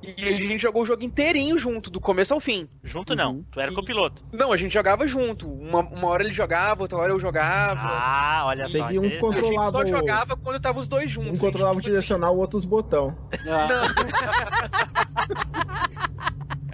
[0.00, 2.68] E a gente jogou o jogo inteirinho junto, do começo ao fim.
[2.82, 3.44] Junto não, Uhum.
[3.52, 4.22] tu era E- copiloto.
[4.32, 5.46] Não, a gente jogava junto.
[5.48, 7.80] Uma, uma hora ele jogava, outra hora eu jogava.
[7.84, 8.78] Ah, olha só.
[8.78, 11.28] Um a gente controlava só jogava quando tava os dois juntos.
[11.28, 13.16] Um A gente, controlava o tipo assim, direcional, o outro os botão.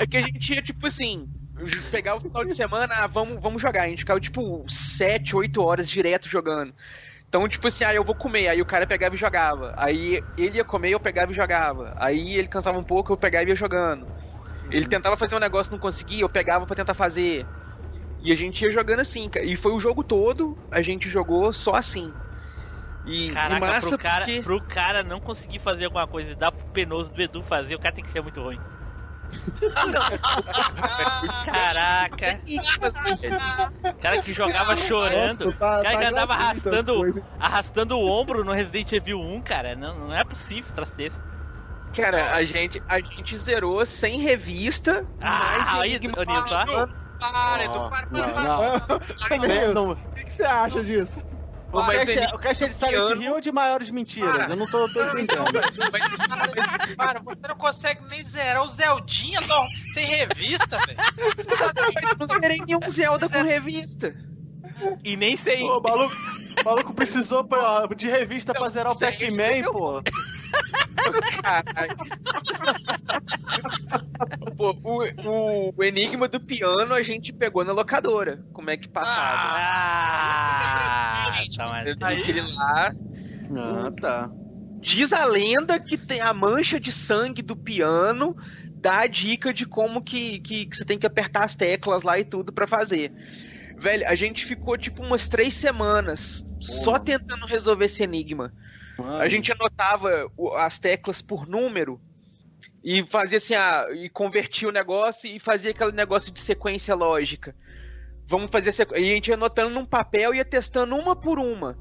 [0.01, 1.29] É que a gente ia, tipo assim,
[1.90, 3.83] pegava o final de semana, ah, vamos, vamos jogar.
[3.83, 6.73] A gente ficava, tipo, 7, 8 horas direto jogando.
[7.29, 8.49] Então, tipo assim, ah, eu vou comer.
[8.49, 9.75] Aí o cara pegava e jogava.
[9.77, 11.94] Aí ele ia comer, eu pegava e jogava.
[11.97, 14.07] Aí ele cansava um pouco, eu pegava e ia jogando.
[14.71, 17.47] Ele tentava fazer um negócio, não conseguia, eu pegava pra tentar fazer.
[18.23, 19.44] E a gente ia jogando assim, cara.
[19.44, 22.12] E foi o jogo todo, a gente jogou só assim.
[23.07, 24.42] E, e Caraca, massa pro, cara, porque...
[24.42, 27.79] pro cara não conseguir fazer alguma coisa e dar pro penoso do Edu fazer, o
[27.79, 28.59] cara tem que ser muito ruim.
[31.45, 32.41] Caraca,
[33.85, 37.25] o cara que jogava chorando, Nossa, tá- o cara tá que andava gratuito as arrastando,
[37.38, 41.17] arrastando o ombro no Resident Evil 1, cara, não, não é possível traço desse.
[41.97, 45.05] Cara, a gente, a gente zerou sem revista.
[45.21, 46.14] Ah, aí, Nilson,
[47.19, 49.37] para, Edu, para, não, para, para.
[49.37, 49.49] não.
[49.49, 51.23] Nilson, Não, O que você acha disso?
[51.70, 54.33] O cast, é, ele- o cast é de Silent Hill ou de maiores mentiras?
[54.37, 54.52] Para.
[54.52, 55.61] Eu não tô, tô entendendo.
[55.92, 60.98] Mas, para, você não consegue nem zerar o Zeldinha não, sem revista, velho.
[62.11, 64.14] Eu não zerei nenhum Zelda com revista.
[65.04, 65.61] E nem sei.
[65.61, 70.02] Pô, o maluco, o maluco precisou pra- de revista pra zerar o Pac-Man, pô.
[74.57, 78.45] Pô, o, o, o Enigma do piano a gente pegou na locadora.
[78.53, 79.21] Como é que passava?
[79.21, 81.31] Ah,
[81.99, 82.93] tá, tenho que ir lá.
[83.57, 84.31] Ah, tá.
[84.81, 88.37] Diz a lenda que tem a mancha de sangue do piano
[88.81, 92.19] dá a dica de como que, que, que você tem que apertar as teclas lá
[92.19, 93.13] e tudo pra fazer.
[93.77, 98.53] Velho, a gente ficou tipo umas três semanas só tentando resolver esse enigma.
[99.21, 102.01] A gente anotava as teclas por número
[102.83, 107.55] e fazia assim, ah, e convertia o negócio e fazia aquele negócio de sequência lógica.
[108.27, 108.95] Vamos fazer sequ...
[108.95, 111.79] E a gente ia anotando num papel e ia testando uma por uma.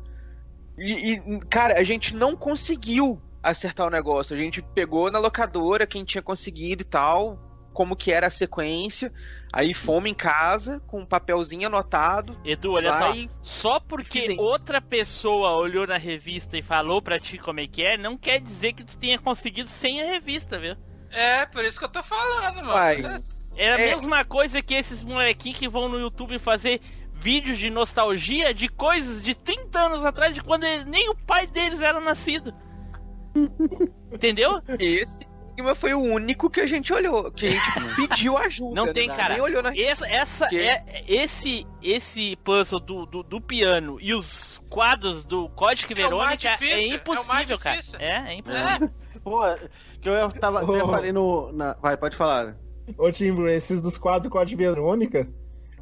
[0.78, 4.36] E, e, cara, a gente não conseguiu acertar o negócio.
[4.36, 7.47] A gente pegou na locadora quem tinha conseguido e tal,
[7.78, 9.14] como que era a sequência.
[9.54, 12.36] Aí fomos em casa com um papelzinho anotado.
[12.44, 13.14] Edu, olha só.
[13.44, 14.40] Só porque Sim.
[14.40, 18.42] outra pessoa olhou na revista e falou pra ti como é que é, não quer
[18.42, 20.76] dizer que tu tenha conseguido sem a revista, viu?
[21.12, 22.74] É, por isso que eu tô falando, mano.
[22.74, 23.04] Vai.
[23.56, 23.96] É a É.
[23.96, 26.82] mesma coisa que esses molequinhos que vão no YouTube fazer
[27.14, 31.46] vídeos de nostalgia de coisas de 30 anos atrás, de quando eles- nem o pai
[31.46, 32.52] deles era nascido.
[34.12, 34.60] Entendeu?
[34.80, 35.26] Esse
[35.58, 38.76] enigma foi o único que a gente olhou, que a gente pediu ajuda.
[38.76, 39.16] Não tem, né?
[39.16, 39.34] cara.
[39.34, 40.60] Nem olhou na Essa, essa Que?
[40.60, 46.48] é, esse, esse puzzle do, do, do piano e os quadros do Código É Verônica
[46.48, 47.80] é, difícil, é impossível, mais cara.
[48.00, 48.90] É, é impossível.
[49.24, 49.42] Pô,
[50.02, 50.88] que eu tava, até Oh.
[50.88, 51.52] falei no.
[51.52, 52.56] na- Vai, pode falar.
[52.98, 55.28] Ô, Timbo, esses dos quadros Código Verônica,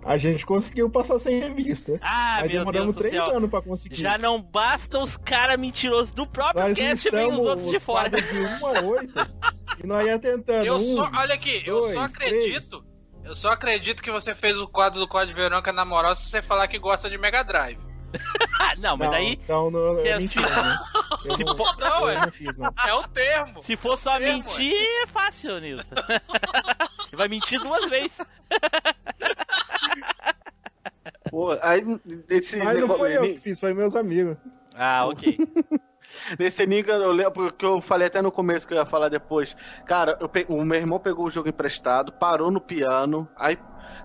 [0.05, 1.99] a gente conseguiu passar sem revista.
[1.99, 3.35] Ah, Aí meu demoramos Deus três céu.
[3.35, 3.95] anos pra conseguir.
[3.95, 7.83] Já não basta os caras mentirosos do próprio Nós cast vem os outros de os
[7.83, 8.09] fora.
[8.11, 9.13] quadros de 1 a 8
[9.83, 10.65] e nós ia tentando.
[10.65, 12.85] Eu um, só, olha aqui, eu só dois, acredito.
[13.23, 16.43] Eu só acredito que você fez o quadro do Código Verônica na moral se você
[16.43, 17.79] falar que gosta de Mega Drive.
[18.78, 20.78] Não, mas não, daí, Não, não, se é é mentira, né?
[21.25, 22.25] Eu se não, Não, eu é.
[22.25, 22.69] não fiz, não.
[22.86, 23.62] É o termo.
[23.62, 24.73] se for só Termo, mentir,
[25.04, 25.86] é fácil, Nilson.
[27.10, 28.12] Você vai mentir duas vezes.
[31.30, 31.82] Pô, aí
[32.28, 34.38] desse Mas não foi eu que fiz, foi meus amigos.
[34.75, 35.38] Ah, ok.
[36.39, 39.56] Nesse enigma, eu lembro que eu falei até no começo que eu ia falar depois.
[39.86, 43.58] Cara, eu pe- o meu irmão pegou o jogo emprestado, parou no piano, aí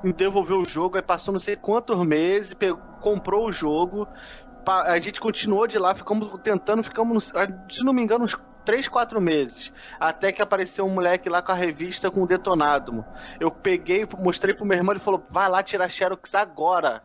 [0.04, 4.08] devolveu o jogo, aí passou não sei quantos meses, pegou- comprou o jogo.
[4.66, 7.32] A gente continuou de lá, ficamos tentando, ficamos,
[7.70, 9.72] se não me engano, uns 3, 4 meses.
[9.98, 13.04] Até que apareceu um moleque lá com a revista com o detonado.
[13.40, 17.02] Eu peguei, mostrei pro meu irmão, ele falou: vai lá tirar Xerox agora.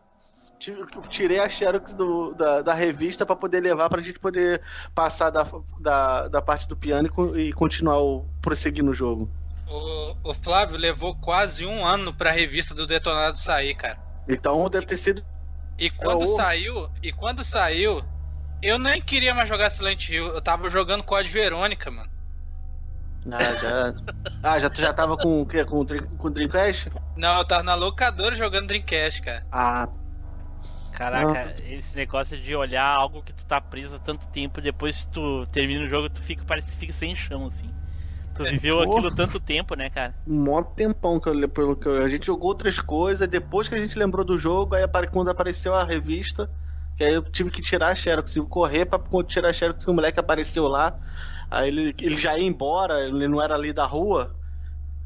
[0.58, 0.76] Ti-
[1.08, 4.62] Tirei a Xerox do- da, da revista pra poder levar pra gente poder
[4.94, 5.46] passar da,
[5.80, 9.28] da, da parte do piano e, e continuar o, prosseguir no jogo.
[9.68, 13.98] O, o Flávio levou quase um ano pra revista do Detonado sair, cara.
[14.28, 15.24] Então deve ter sido.
[15.78, 18.02] E quando É o- saiu, e quando saiu,
[18.62, 20.28] eu nem queria mais jogar Silent Hill.
[20.28, 22.10] Eu tava jogando Código Verônica, mano.
[23.32, 23.92] Ah, já.
[24.42, 25.64] ah, já, tu já tava com o quê?
[25.64, 25.84] Com
[26.16, 26.90] com o Dreamcast?
[27.16, 29.44] Não, eu tava na locadora jogando Dreamcast, cara.
[29.50, 29.88] Ah,
[30.92, 35.10] Caraca, esse negócio de olhar algo que tu tá preso há tanto tempo, depois que
[35.12, 37.70] tu termina o jogo, tu fica, parece que fica sem chão, assim.
[38.36, 38.90] Tu viveu porra.
[38.90, 40.14] aquilo tanto tempo, né, cara?
[40.26, 43.74] um mó tempão que, eu, pelo que eu- a gente jogou outras coisas, depois que
[43.74, 46.50] a gente lembrou do jogo, aí quando apareceu a revista,
[46.96, 49.86] que aí eu tive que tirar a Xerox, tive que correr pra tirar a Xerox,
[49.86, 50.98] o moleque apareceu lá,
[51.50, 54.34] aí ele, ele já ia embora, ele não era ali da rua,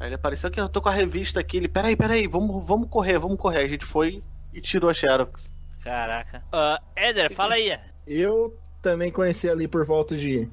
[0.01, 1.57] Aí ele apareceu aqui, eu tô com a revista aqui.
[1.57, 3.59] Ele, peraí, peraí, vamos, vamos correr, vamos correr.
[3.59, 5.47] A gente foi e tirou a Xerox.
[5.83, 6.43] Caraca.
[6.51, 7.77] Uh, Éder, fala aí.
[8.07, 10.49] Eu também conheci ali por volta de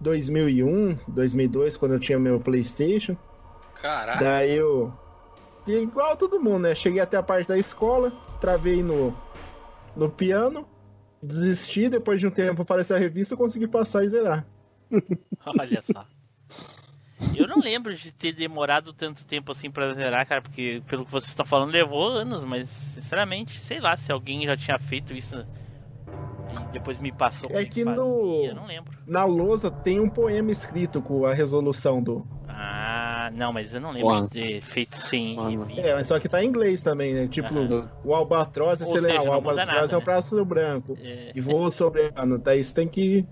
[0.00, 3.16] 2001, 2002, quando eu tinha meu PlayStation.
[3.80, 4.24] Caraca.
[4.24, 4.92] Daí eu.
[5.66, 6.74] Igual todo mundo, né?
[6.74, 9.16] Cheguei até a parte da escola, travei no,
[9.94, 10.66] no piano,
[11.22, 11.88] desisti.
[11.88, 14.46] Depois de um tempo apareceu a revista, consegui passar e zerar.
[15.46, 16.06] Olha só.
[17.36, 21.12] Eu não lembro de ter demorado tanto tempo assim pra zerar, cara, porque pelo que
[21.12, 25.36] vocês estão falando levou anos, mas sinceramente, sei lá se alguém já tinha feito isso
[25.36, 25.69] e
[26.72, 27.50] depois me passou.
[27.50, 28.92] É como que no- Eu não lembro.
[29.06, 32.26] Na lousa tem um poema escrito com a resolução do.
[32.48, 34.22] Ah, não, mas eu não lembro Uau.
[34.22, 35.80] de ter feito sem revista.
[35.80, 37.28] É, mas só que tá em inglês também, né?
[37.28, 37.54] Tipo,
[38.04, 40.04] o albatroz, você seja, ah, o albatroz nada, é o né?
[40.04, 40.96] pássaro branco.
[41.00, 41.32] É.
[41.34, 43.26] E voa sobre a Daí você tem que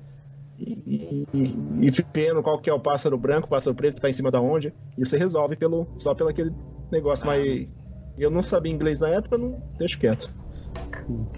[0.59, 4.09] ir, ir, ir vendo qual que é o pássaro branco, o pássaro preto que tá
[4.09, 4.73] em cima da onde.
[4.97, 6.53] E você resolve pelo, só pelo aquele
[6.91, 7.25] negócio.
[7.25, 7.35] Ah.
[7.37, 7.69] Mas
[8.17, 10.33] eu não sabia inglês na época, não deixa quieto.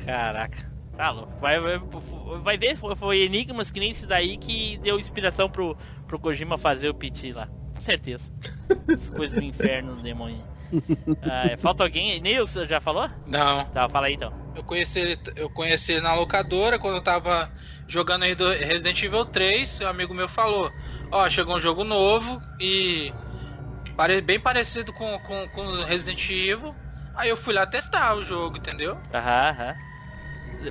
[0.05, 0.71] Caraca.
[1.01, 1.33] Tá louco.
[1.41, 1.81] Vai, vai,
[2.43, 5.75] vai ver, foi, foi enigmas que nem esse daí que deu inspiração pro,
[6.07, 7.49] pro Kojima fazer o PT lá.
[7.75, 8.31] Com certeza.
[8.87, 10.45] As coisas do inferno, do demônio.
[11.23, 12.21] Ah, falta alguém?
[12.21, 13.09] Nilson, já falou?
[13.27, 13.65] Não.
[13.65, 14.31] Tá, fala aí então.
[14.55, 17.51] Eu conheci ele, eu conheci ele na locadora quando eu tava
[17.89, 20.71] jogando aí do Resident Evil 3, um amigo meu falou,
[21.11, 23.11] ó, chegou um jogo novo e
[24.23, 26.77] bem parecido com, com, com Resident Evil.
[27.15, 28.99] Aí eu fui lá testar o jogo, entendeu?
[29.15, 29.90] Aham, aham.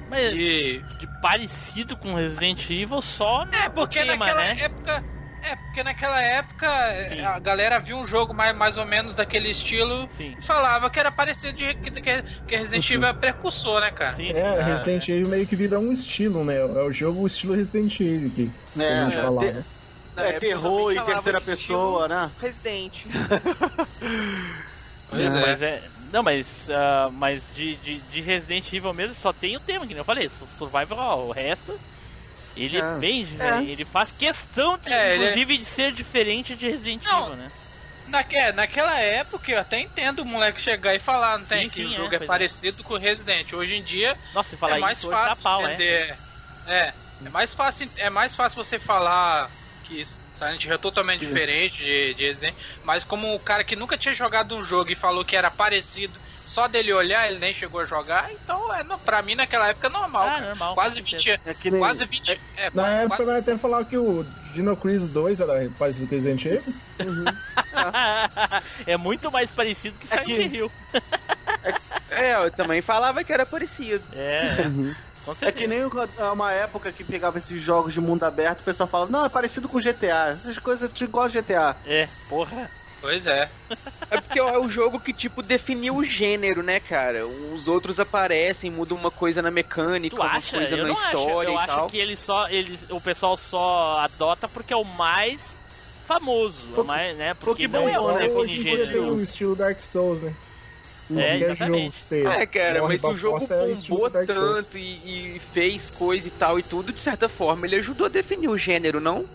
[0.07, 4.57] Mas E de parecido com Resident Evil só no é porque tema, naquela né?
[4.59, 5.03] época,
[5.41, 6.67] é porque naquela época
[7.09, 7.21] Sim.
[7.21, 10.35] a galera viu um jogo mais, mais ou menos daquele estilo Sim.
[10.37, 14.15] e falava que era parecido de que, que, que Resident Evil é precursor, né, cara?
[14.15, 14.31] Sim.
[14.31, 16.57] É, Ah, Resident Evil meio que vira um estilo, né?
[16.57, 19.51] É o jogo o estilo Resident Evil que, que a gente É, falava.
[19.53, 19.65] te-
[20.17, 22.29] é terror e terceira pessoa, né?
[22.41, 23.05] Resident.
[25.09, 25.41] Pois é.
[25.41, 25.81] Mas é.
[26.11, 29.93] Não, mas, ah, mas de, de, de Resident Evil mesmo só tem o tema, que
[29.93, 31.79] nem eu falei, Survival, o resto.
[32.57, 32.95] Ele É.
[32.97, 33.63] vem, É.
[33.63, 37.25] ele faz questão, de, É, ele é- inclusive, de ser diferente de Resident Não.
[37.27, 37.51] Evil, né?
[38.07, 41.69] Na, é, naquela época eu até entendo o moleque chegar e falar, não tem?
[41.69, 42.25] Sim, que sim, o é, jogo é, é.
[42.25, 43.53] parecido com o Resident.
[43.53, 45.75] Hoje em dia Nossa, se falar é mais isso fácil pau, é.
[45.75, 46.17] vender.
[46.65, 46.93] É.
[47.23, 49.49] é mais fácil, é mais fácil você falar
[49.83, 50.05] que
[50.39, 54.13] Silent Hill é totalmente diferente de, de Resident, mas como o cara que nunca tinha
[54.13, 57.85] jogado um jogo e falou que era parecido, só dele olhar ele nem chegou a
[57.85, 60.25] jogar, então é, pra mim naquela época é normal.
[60.25, 60.47] Cara.
[60.47, 61.79] normal, Quase com 20 É que nem.
[61.79, 62.39] Quase 20.
[62.57, 66.15] É, Na quase- época nós até falava que o Dino Crisis 2 era parecido com
[66.15, 66.73] Resident Evil.
[68.87, 70.71] é muito mais parecido que É Silent que- Hill.
[72.11, 74.03] É, eu também falava que era parecido.
[74.13, 74.95] É, Uhum.
[75.41, 75.81] É que nem
[76.33, 79.67] uma época que pegava esses jogos de mundo aberto, o pessoal falava, não, é parecido
[79.69, 80.29] com GTA.
[80.29, 81.75] Essas coisas tipo igual a GTA.
[81.85, 82.69] É, porra.
[83.01, 83.49] Pois é.
[84.11, 87.25] É porque é o jogo que, tipo, definiu o gênero, né, cara?
[87.25, 90.57] Os outros aparecem, mudam uma coisa na mecânica, Tu acha?
[90.57, 91.05] coisa Eu na não acho.
[91.07, 91.87] história Eu e acho tal.
[91.87, 95.39] que ele só, eles, o pessoal só adota porque é o mais
[96.05, 97.33] famoso, Foi- mais, né?
[97.35, 98.27] Porque que não é o né?
[98.27, 100.33] Hoje em dia tem o estilo Dark Souls, né?
[101.11, 102.01] É, Qualquer exatamente.
[102.01, 106.31] você É, cara, mas pra o jogo é bombou tanto e, e fez coisa e
[106.31, 109.25] tal e tudo, de certa forma, ele ajudou a definir o gênero, não?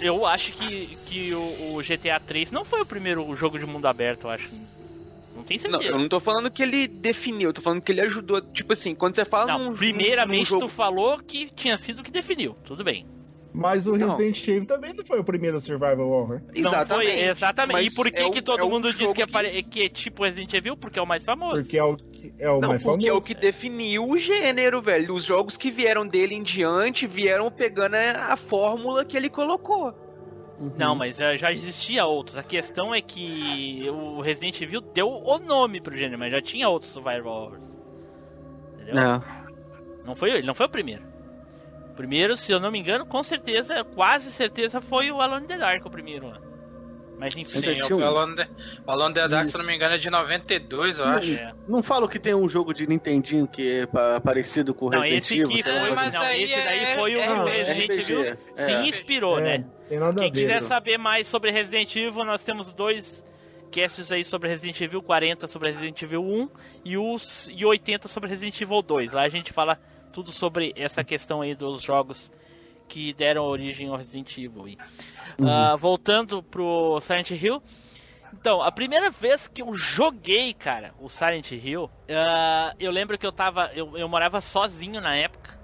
[0.00, 3.86] Eu acho que, que o, o GTA 3 não foi o primeiro jogo de mundo
[3.86, 4.50] aberto, eu acho.
[5.34, 5.92] Não tem Não, certeza.
[5.92, 8.40] eu não tô falando que ele definiu, eu tô falando que ele ajudou.
[8.40, 12.02] Tipo assim, quando você fala Não, num, num primeiramente jogo tu falou que tinha sido
[12.02, 13.06] que definiu, tudo bem.
[13.52, 14.08] Mas o Então.
[14.08, 16.42] Resident Evil também não foi o primeiro Survival Horror.
[16.54, 17.08] Exatamente.
[17.08, 17.86] Não foi, exatamente.
[17.90, 19.88] E por que, é o- que todo é mundo diz que é, pare- que é
[19.88, 20.76] tipo Resident Evil?
[20.76, 21.62] Porque é o mais famoso.
[21.62, 23.26] Porque é o, que- é o Não, mais porque é o famoso.
[23.26, 25.14] que definiu o gênero, velho.
[25.14, 29.94] Os jogos que vieram dele em diante vieram pegando a, fórmula que ele colocou.
[30.78, 32.36] Não, mas já existia outros.
[32.38, 36.68] A questão é que o Resident Evil deu o nome pro gênero, mas já tinha
[36.68, 37.64] outros Survival Horrors.
[38.74, 38.98] Entendeu?
[39.02, 39.22] É.
[40.04, 41.02] Não foi ele, não foi o primeiro.
[41.96, 45.48] O primeiro, se eu não me engano, com certeza, quase certeza, foi o Alone in
[45.48, 46.38] the Dark o primeiro lá.
[47.18, 47.44] Mas enfim.
[47.46, 48.46] Sim, o um- Alone, the,
[48.86, 49.56] o Alone the Dark, se Isso.
[49.56, 51.32] eu não me engano, é de 92, eu acho.
[51.32, 51.54] É.
[51.66, 55.00] Não falo que tem um jogo de Nintendinho que é pa- parecido com o Não,
[55.00, 57.44] Resident esse Evil, aqui sei foi, mas não, aí esse daí é- foi o é
[57.50, 58.36] Resident Evil é.
[58.66, 59.64] se inspirou, É, né?
[59.88, 60.40] Tem nada Quem a ver.
[60.42, 60.68] quiser né?
[60.68, 63.24] saber mais sobre Resident Evil, nós temos dois
[63.72, 66.50] casts aí sobre Resident Evil 40 sobre Resident Evil 1
[66.84, 69.12] e os e 80 sobre Resident Evil 2.
[69.12, 69.78] Lá a gente fala
[70.16, 72.32] tudo sobre essa questão aí dos jogos
[72.88, 74.64] que deram origem ao Resident Evil.
[74.64, 74.78] aí.
[75.46, 77.62] Ah, voltando pro Silent Hill.
[78.32, 83.26] Então, a primeira vez que eu joguei, cara, o Silent Hill, ah, eu lembro que
[83.26, 83.70] eu tava.
[83.74, 85.60] Eu, eu morava sozinho na época,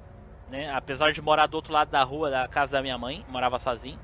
[0.51, 0.71] né?
[0.71, 3.99] Apesar de morar do outro lado da rua, da casa da minha mãe, morava sozinho.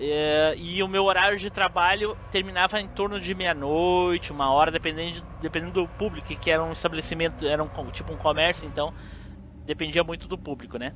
[0.00, 5.12] É, e o meu horário de trabalho terminava em torno de meia-noite, uma hora, dependendo,
[5.12, 8.92] de, dependendo do público, que era um estabelecimento, era um, tipo um comércio, então
[9.70, 10.92] dependia muito do público, né?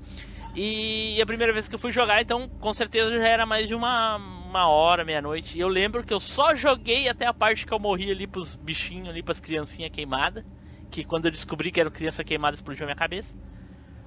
[0.55, 3.75] E a primeira vez que eu fui jogar, então com certeza já era mais de
[3.75, 5.57] uma, uma hora, meia-noite.
[5.57, 8.57] E eu lembro que eu só joguei até a parte que eu morri ali pros
[8.57, 10.45] bichinhos, ali pras criancinhas queimadas.
[10.91, 13.33] Que quando eu descobri que eram criança queimada, explodiu a minha cabeça.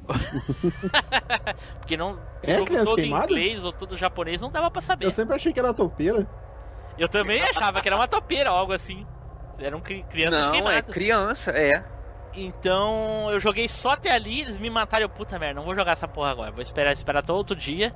[1.80, 2.19] Porque não.
[2.43, 3.25] É jogo criança todo em queimada?
[3.25, 5.06] inglês ou todo japonês não dava pra saber.
[5.06, 6.27] Eu sempre achei que era topeira.
[6.97, 9.06] Eu também achava que era uma topeira ou algo assim.
[9.60, 10.93] Eram cri crianças Não, é queimadas.
[10.93, 11.84] criança, é.
[12.38, 15.93] Então eu joguei só até ali, eles me mataram, eu, puta merda, não vou jogar
[15.93, 17.95] essa porra agora, vou esperar, esperar todo outro dia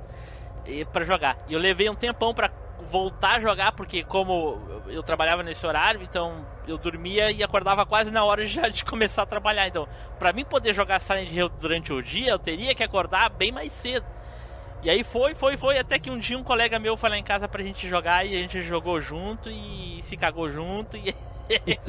[0.66, 1.38] e, pra jogar.
[1.48, 2.50] E eu levei um tempão pra
[2.90, 8.10] voltar a jogar, porque como eu trabalhava nesse horário, então eu dormia e acordava quase
[8.10, 9.68] na hora já de começar a trabalhar.
[9.68, 9.86] Então,
[10.18, 13.72] pra mim poder jogar Silent Hill durante o dia, eu teria que acordar bem mais
[13.74, 14.04] cedo.
[14.82, 17.22] E aí foi, foi, foi, até que um dia um colega meu foi lá em
[17.22, 21.14] casa pra gente jogar e a gente jogou junto e se cagou junto e.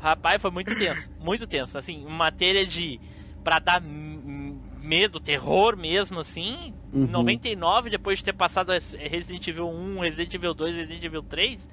[0.00, 1.76] Rapaz, foi muito tenso, muito tenso.
[1.78, 3.00] Assim, matéria de.
[3.44, 6.74] pra dar medo, terror mesmo, assim.
[6.92, 7.06] Uhum.
[7.06, 11.68] 99, depois de ter passado as- Resident Evil 1, Resident Evil 2, Resident Evil 3.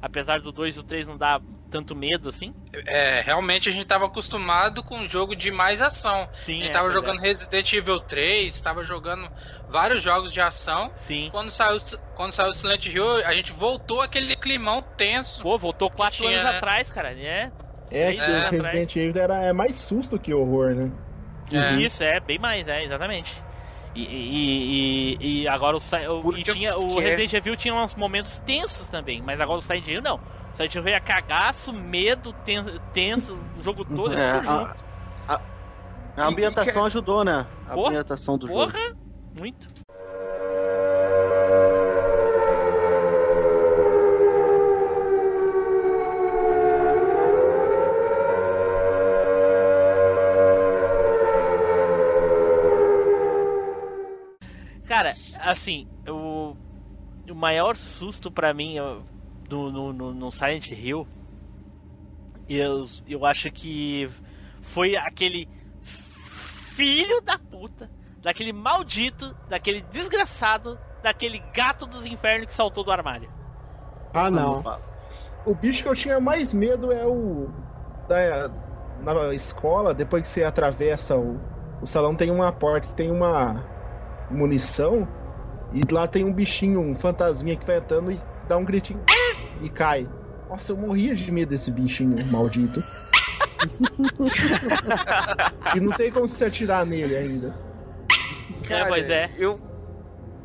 [0.00, 2.54] Apesar do 2 e o 3 não dar tanto medo assim.
[2.86, 6.28] É, realmente a gente tava acostumado com um jogo de mais ação.
[6.44, 9.28] Sim, a gente é, tava pois jogando Resident Evil 3, tava jogando
[9.68, 10.90] vários jogos de ação.
[10.96, 11.28] Sim.
[11.30, 11.78] Quando saiu,
[12.14, 15.42] quando saiu o Silent Hill, a gente voltou aquele climão tenso.
[15.42, 16.56] Pô, voltou 4 tinha, anos né?
[16.56, 17.12] atrás, cara.
[17.12, 17.50] É.
[17.90, 18.50] É, que atrás.
[18.50, 20.92] Resident Evil era, é mais susto que horror, né?
[21.52, 21.74] É.
[21.76, 23.32] Isso, é, bem mais, é, exatamente.
[23.96, 25.80] E, e, e, e agora o,
[26.28, 26.98] o, e tinha, o.
[26.98, 30.16] Resident Evil tinha uns momentos tensos também, mas agora o Silent Hill não.
[30.16, 34.76] O Silent Hill é cagaço, medo, ten- tenso, o jogo todo é, É, tudo junto.
[35.26, 35.40] a,
[36.18, 37.46] a ambientação ajudou, né?
[37.66, 38.58] A Porra, ambientação do jogo.
[38.70, 38.78] Porra,
[39.34, 39.66] muito.
[54.86, 56.56] Cara, assim, o,
[57.28, 59.02] o maior susto pra mim eu,
[59.48, 61.06] do, no, no, no Silent Hill,
[62.48, 64.08] eu, eu acho que
[64.62, 65.48] foi aquele
[65.80, 67.90] filho da puta,
[68.22, 73.28] daquele maldito, daquele desgraçado, daquele gato dos infernos que saltou do armário.
[74.14, 74.62] Ah, não.
[75.44, 77.50] O bicho que eu tinha mais medo é o.
[78.08, 78.50] Da,
[79.02, 81.40] na escola, depois que você atravessa o,
[81.82, 83.64] o salão, tem uma porta que tem uma
[84.30, 85.06] munição.
[85.72, 89.02] E lá tem um bichinho, um fantasminha que vai andando e dá um gritinho
[89.62, 90.08] e cai.
[90.48, 92.82] Nossa, eu morria de medo desse bichinho maldito.
[95.74, 97.54] e não tem como se atirar nele ainda.
[98.68, 99.30] é, pois é.
[99.36, 99.60] Eu.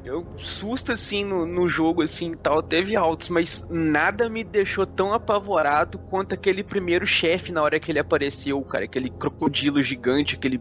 [0.03, 4.83] Eu susto assim no, no jogo assim e tal, teve altos, mas nada me deixou
[4.83, 10.35] tão apavorado quanto aquele primeiro chefe na hora que ele apareceu, cara, aquele crocodilo gigante,
[10.35, 10.59] aquele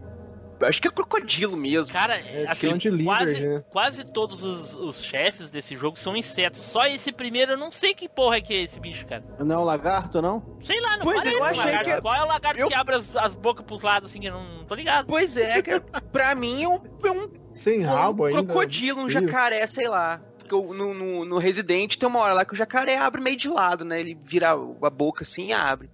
[0.65, 1.93] acho que é crocodilo mesmo.
[1.93, 3.63] Cara, É, assim, chão de líder, quase, né?
[3.69, 6.61] quase todos os, os chefes desse jogo são insetos.
[6.61, 9.23] Só esse primeiro, eu não sei que porra é que é esse bicho, cara.
[9.39, 10.57] Não é um lagarto, não?
[10.61, 11.89] Sei lá, não Pois é, parece eu um achei lagarto.
[11.95, 14.33] que- Qual é o lagarto eu- que abre as, as bocas pros lados, assim, eu
[14.33, 15.07] não, tô ligado.
[15.07, 18.43] Pois é, cara, pra mim é um, é um Sem rabo um ainda.
[18.43, 20.21] crocodilo, um jacaré, sei lá.
[20.37, 23.47] Porque no, no, no Resident tem uma hora lá que o jacaré abre meio de
[23.47, 23.99] lado, né?
[23.99, 25.89] Ele vira a boca assim e abre.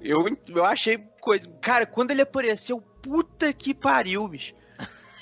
[0.00, 1.48] Eu, eu achei coisa.
[1.60, 4.54] Cara, quando ele apareceu, puta que pariu, bicho.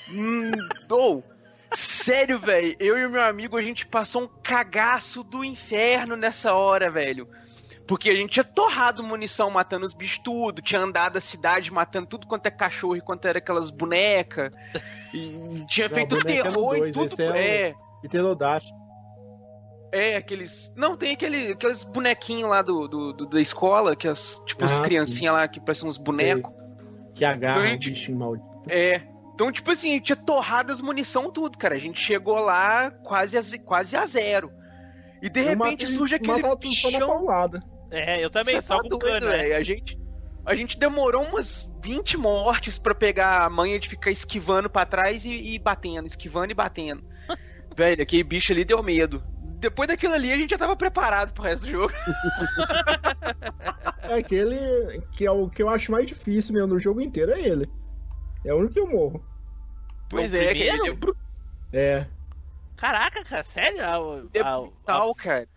[0.09, 0.51] Hum,
[0.89, 1.23] ou,
[1.73, 2.75] sério, velho.
[2.79, 7.27] Eu e meu amigo, a gente passou um cagaço do inferno nessa hora, velho.
[7.87, 12.05] Porque a gente tinha torrado munição matando os bichos tudo, tinha andado a cidade matando
[12.07, 14.51] tudo quanto é cachorro e quanto era aquelas bonecas.
[15.13, 17.05] E tinha Não, feito é terror e dois, tudo.
[17.05, 18.75] esse é o- É, E Pterodáctilo.
[19.91, 20.71] É, aqueles.
[20.75, 24.41] Não, tem aquele, aqueles bonequinhos lá do, do, do- da escola, que as.
[24.45, 26.51] Tipo, as Ah, criancinhas lá que parecem uns bonecos.
[27.15, 27.89] Que agarra o Gente.
[27.91, 28.47] bichinho maldito.
[28.69, 29.01] É.
[29.33, 31.75] Então, tipo assim, tinha torrado as munição tudo, cara.
[31.75, 34.51] A gente chegou lá quase a, quase a zero.
[35.21, 37.25] E de Eu repente matei- surge aquele bichão.
[37.89, 39.53] É, eu também, Você só tá com doido, cano, né?
[39.55, 39.97] A gente,
[40.45, 45.23] a gente demorou umas 20 mortes pra pegar a manha de ficar esquivando pra trás
[45.23, 47.03] e, e batendo, esquivando e batendo.
[47.75, 49.23] velho, aquele bicho ali deu medo.
[49.59, 51.93] Depois daquilo ali, a gente já tava preparado pro resto do jogo.
[54.03, 57.39] É aquele que é o que eu acho mais difícil mesmo no jogo inteiro, é
[57.41, 57.69] ele.
[58.45, 59.21] É o único que eu morro.
[60.09, 60.85] Pois é, primeiro?
[60.87, 61.21] é brutal,
[61.73, 62.07] É.
[62.77, 63.83] Caraca, cara, sério?
[63.83, 65.47] Ah, o- é o- brutal, cara.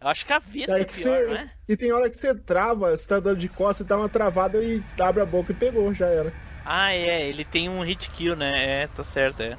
[0.00, 0.42] Eu acho que a Aí
[0.82, 1.50] é que pior, você- não é?
[1.68, 4.80] E tem hora que você trava, você tá dando de costas, dá uma travada e
[5.00, 6.32] abre a boca e pegou, já era.
[6.64, 8.82] Ah, é, ele tem um hit kill, né?
[8.82, 9.56] É, tá certo, é.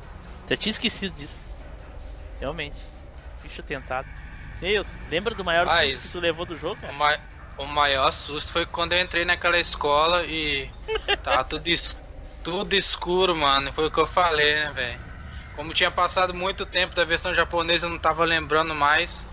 [0.50, 1.36] Já tinha esquecido disso.
[2.40, 2.78] Realmente.
[3.48, 4.10] Bicho tentado.
[4.60, 6.02] Deus, lembra do maior Ah, susto isso.
[6.02, 6.94] que tu levou do jogo, O, cara?
[6.94, 7.20] ma-
[7.58, 10.72] o maior susto foi quando eu entrei naquela escola e
[11.24, 11.96] tava tudo, es-
[12.44, 13.72] tudo escuro, mano.
[13.74, 15.02] Foi o que eu falei, né, velho?
[15.52, 19.26] Como tinha passado muito tempo da versão japonesa, eu não tava lembrando mais.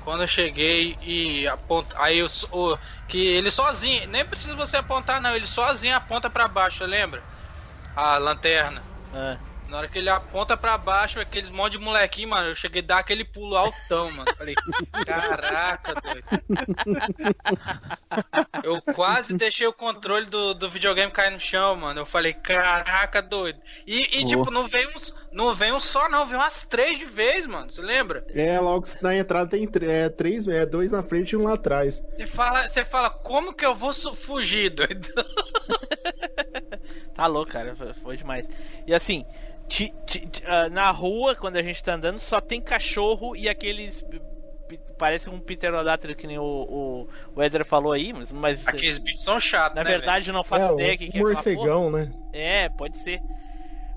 [0.00, 2.78] Quando eu cheguei e aponta, aí eu, o,
[3.08, 7.24] que ele sozinho, nem precisa você apontar não, ele sozinho aponta pra baixo, lembra?
[7.94, 8.86] A lanterna.
[9.12, 9.40] Ah,
[9.74, 12.86] Na hora que ele aponta pra baixo, aqueles monte de molequinho, mano, eu cheguei a
[12.86, 14.32] dar aquele pulo altão, mano.
[14.36, 14.54] Falei,
[15.04, 16.24] caraca, doido.
[18.62, 22.02] Eu quase deixei o controle do, do videogame cair no chão, mano.
[22.02, 23.58] Eu falei, caraca, doido.
[23.84, 25.12] E, e, tipo, não vem uns.
[25.32, 27.68] Não vem um só, não, vem umas três de vez, mano.
[27.68, 28.24] Você lembra?
[28.30, 31.54] É, logo na entrada tem tr- é, três, é, dois na frente e um lá
[31.54, 32.00] atrás.
[32.16, 35.08] Você fala, você fala, como que eu vou fugir, doido?
[37.16, 37.74] tá louco, cara.
[38.00, 38.46] Foi demais.
[38.86, 39.26] E assim,
[39.68, 43.48] ti- ti- ti- ah, na rua, quando a gente tá andando, só tem cachorro e
[43.48, 44.04] aqueles.
[44.98, 49.22] Parece um pterodátilo que nem o, o, o Eder falou aí, mas, mas Aqueles bichos
[49.22, 49.90] são chatos, na né?
[49.90, 52.12] verdade eu não faço é, ideia o que, que é morcegão, né?
[52.32, 53.20] É, pode ser.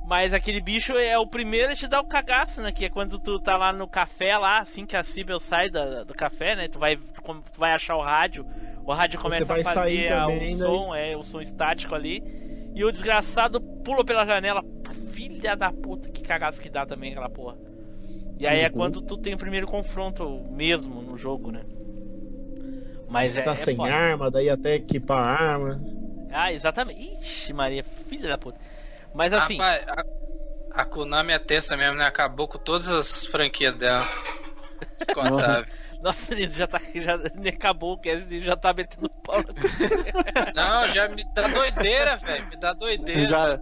[0.06, 2.72] Mas aquele bicho é o primeiro a te dar o cagaço, né?
[2.72, 6.04] Que é quando tu tá lá no café, lá, assim que a Sibel sai da-
[6.04, 6.68] do café, né?
[6.68, 8.46] Tu vai, tu vai achar o rádio.
[8.86, 10.66] O rádio começa a fazer sair a- também, o né?
[10.66, 12.24] som, é, o som estático ali.
[12.78, 14.64] E o desgraçado pula pela janela.
[15.12, 17.58] Filha da puta, que cagaço que dá também aquela porra.
[18.40, 18.72] E aí é Uhum.
[18.74, 21.62] quando tu tem o primeiro confronto mesmo no jogo, né?
[23.10, 23.92] Mas Você é, tá é sem foda.
[23.94, 25.78] arma, daí até equipar a arma.
[26.32, 27.00] Ah, exatamente.
[27.20, 28.60] Ixi, Maria, filha da puta.
[29.14, 29.58] Mas assim.
[29.58, 32.06] Rapaz, a, a Konami é tensa mesmo, né?
[32.06, 34.06] Acabou com todas as franquias dela.
[35.16, 35.66] Contável.
[36.02, 36.80] Nossa, ele já tá.
[36.96, 39.42] Já nem acabou o cast, ele já tá metendo pau.
[39.42, 40.52] na-
[40.84, 42.48] Não, já me dá doideira, velho.
[42.48, 43.28] Me dá doideira.
[43.28, 43.60] Já.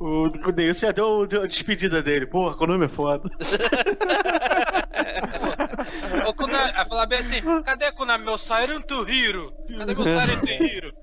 [0.00, 2.26] O, o Deilson já deu, deu a despedida dele.
[2.26, 3.30] Porra, o nome é foda.
[6.26, 8.24] Ô, Konami, vai falar bem assim: cadê Konami?
[8.24, 9.52] Meu Silent Hero?
[9.78, 10.94] Cadê meu Silent Hero?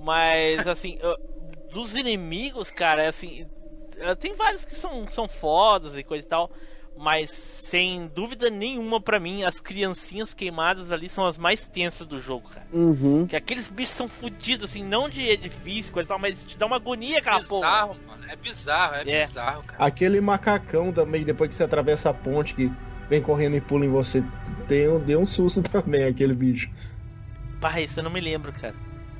[0.00, 1.16] Mas assim, eu-
[1.72, 3.46] dos inimigos, cara, assim.
[3.98, 6.50] eh, Tem vários que são, são fodas e coisa e tal.
[6.96, 7.30] Mas
[7.64, 12.48] sem dúvida nenhuma pra mim, as criancinhas queimadas ali são as mais tensas do jogo,
[12.50, 12.66] cara.
[12.72, 13.26] Uhum.
[13.26, 16.66] Que aqueles bichos são fodidos, assim, não de edifício, coisa e tal, mas te dá
[16.66, 17.66] uma agonia aquela porra.
[17.66, 18.24] bizarro, mano.
[18.28, 19.20] É bizarro, é, É.
[19.24, 19.84] bizarro, cara.
[19.84, 22.70] Aquele macacão também, depois que você atravessa a ponte, que
[23.08, 24.22] vem correndo e pula em você,
[24.68, 26.70] tem, deu um susto também, aquele bicho.
[27.60, 28.74] Pá, isso eu não me lembro, cara.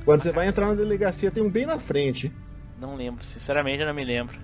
[0.04, 2.30] Quando você vai entrar na delegacia, tem um bem na frente.
[2.78, 4.36] Não lembro, sinceramente eu não me lembro.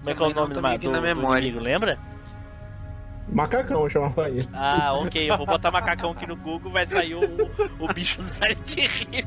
[0.00, 1.42] Como é que é o nome do, do, na do memória.
[1.42, 1.98] inimigo, lembra?
[3.28, 4.48] Macacão eu chamava ele.
[4.52, 7.20] Ah, ok, eu vou botar macacão aqui no Google, vai sair o,
[7.78, 9.26] o bicho do Silent Hill.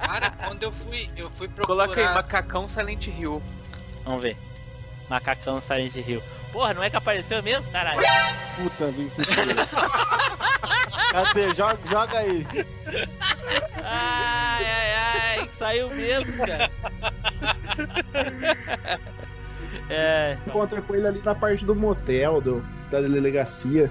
[0.00, 1.84] Cara, quando eu fui, eu fui procurar.
[1.86, 3.42] Coloca aí, macacão Silent Hill.
[4.04, 4.36] Vamos ver.
[5.08, 6.22] Macacão Silent Hill.
[6.52, 8.00] Porra, não é que apareceu mesmo, caralho?
[8.56, 9.12] Puta, vida.
[11.12, 11.54] Cadê?
[11.54, 12.46] Joga, joga aí.
[13.82, 16.70] Ai, ai, ai, saiu mesmo, cara.
[19.90, 23.90] É, Encontra com ele ali na parte do motel, do, da delegacia.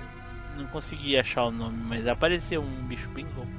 [0.55, 3.51] não consegui achar o nome, mas apareceu um bicho bem louco.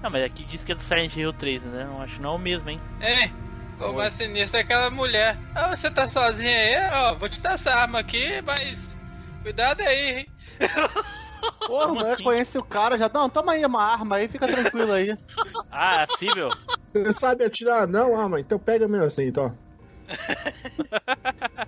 [0.00, 1.84] Não, mas aqui diz que é do Silent Hill 3, né?
[1.84, 2.80] Não acho não é o mesmo, hein?
[3.00, 3.32] Ei,
[3.80, 5.38] o mais sinistro é aquela mulher.
[5.54, 6.74] Ah, você tá sozinha aí?
[6.92, 8.96] Ó, vou te dar essa arma aqui, mas.
[9.42, 10.28] Cuidado aí, hein?
[11.66, 12.24] Porra, Como eu assim?
[12.24, 13.08] conhece o cara já.
[13.12, 15.12] Não, toma aí uma arma aí, fica tranquilo aí.
[15.70, 16.48] Ah, Sível.
[16.88, 17.86] Você sabe atirar?
[17.86, 19.56] Não, mas então pega mesmo assim, então.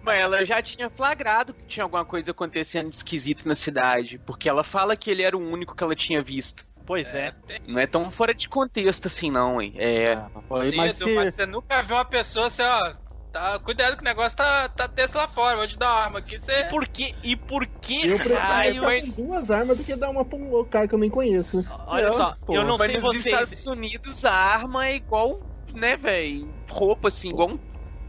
[0.03, 4.19] Mas ela já tinha flagrado que tinha alguma coisa acontecendo de esquisito na cidade.
[4.27, 6.67] Porque ela fala que ele era o único que ela tinha visto.
[6.91, 7.33] Pois é.
[7.69, 9.73] Não é tão fora de contexto assim, não, hein?
[9.77, 10.17] É.
[10.17, 11.15] Sim, mas mas se...
[11.15, 12.95] você nunca viu uma pessoa assim, ó.
[13.33, 16.19] Tá, cuidado que o negócio tá, tá desse lá fora, vou te dar uma arma
[16.19, 16.41] aqui.
[16.41, 16.65] Você...
[16.65, 18.83] Por que, e por que Eu prefiro raio...
[18.83, 21.65] com duas armas do que dar uma pra um cara que eu nem conheço.
[21.87, 23.27] Olha Não, só, pô, eu não Mas sei nos vocês...
[23.27, 25.41] Estados Unidos a arma é igual,
[25.73, 26.53] né, velho?
[26.69, 27.59] Roupa assim, igual um.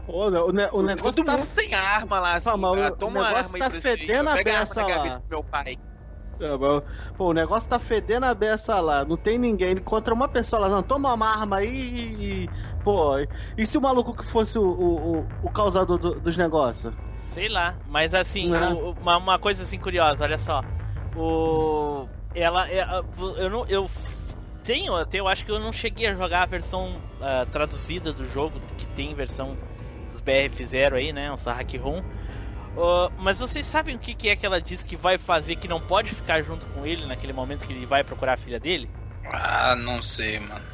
[0.06, 2.48] Pô, o, ne- o negócio Todo tá mundo tem arma lá, assim.
[2.50, 5.22] Ah, mas o- ah, toma o uma negócio arma tá fedendo a na lá.
[5.30, 5.78] meu pai.
[6.44, 6.82] É,
[7.16, 9.68] Pô, o negócio tá fedendo a beça lá, não tem ninguém.
[9.70, 12.44] Ele encontra uma pessoa lá, não, toma uma arma aí e.
[12.44, 12.50] e-
[12.82, 13.12] Pô,
[13.56, 16.92] e se o maluco que fosse o, o, o- causador do- dos negócios?
[17.32, 20.62] Sei lá, mas assim, o- uma, uma coisa assim curiosa, olha só.
[21.16, 22.06] O.
[22.34, 22.68] Ela.
[22.68, 22.84] é,
[23.38, 23.66] Eu não.
[23.66, 23.86] Eu
[24.64, 28.24] tenho até, eu acho que eu não cheguei a jogar a versão ah, traduzida do
[28.30, 29.56] jogo, que tem versão
[30.10, 31.30] dos BR fizeram aí, né?
[31.32, 32.02] O Sahak Ron.
[32.76, 35.68] Ah, mas vocês sabem o que, que é que ela diz que vai fazer que
[35.68, 38.88] não pode ficar junto com ele naquele momento que ele vai procurar a filha dele?
[39.32, 40.64] Ah, não sei, mano.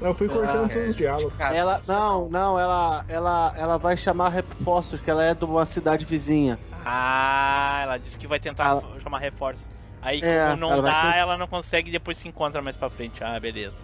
[0.00, 1.34] Eu fui cortando Ah, todos os diálogos.
[1.36, 5.64] Cara, Ela, não, não, ela, ela, ela vai chamar reforços, que ela é de uma
[5.64, 6.58] cidade vizinha.
[6.84, 9.66] Ah, ela disse que vai tentar Ela- chamar reforço.
[10.02, 12.60] Aí É, como não ela vai dá, ter- ela não consegue e depois se encontra
[12.62, 13.24] mais pra frente.
[13.24, 13.76] Ah, beleza.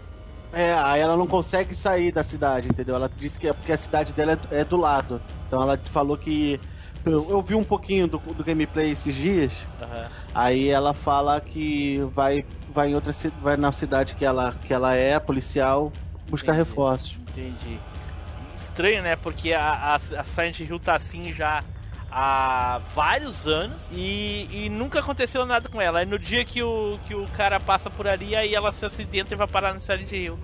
[0.52, 2.94] É, aí ela não consegue sair da cidade, entendeu?
[2.94, 5.20] Ela disse que é porque a cidade dela é, é do lado.
[5.46, 6.60] Então ela falou que.
[7.04, 9.66] Eu, eu vi um pouquinho do, do gameplay esses dias.
[9.80, 10.08] Aham.
[10.34, 14.94] Aí ela fala que vai, vai em outra vai na cidade que ela, que ela
[14.94, 15.92] é, policial,
[16.28, 16.68] buscar Entendi.
[16.68, 17.18] reforços.
[17.30, 17.78] Entendi.
[18.56, 19.16] Estranho, né?
[19.16, 21.62] Porque a, a, a Silent Hill tá assim já
[22.10, 26.00] há vários anos e, e nunca aconteceu nada com ela.
[26.00, 29.34] Aí no dia que o, que o cara passa por ali, aí ela se acidenta
[29.34, 30.38] e vai parar no Silent Hill.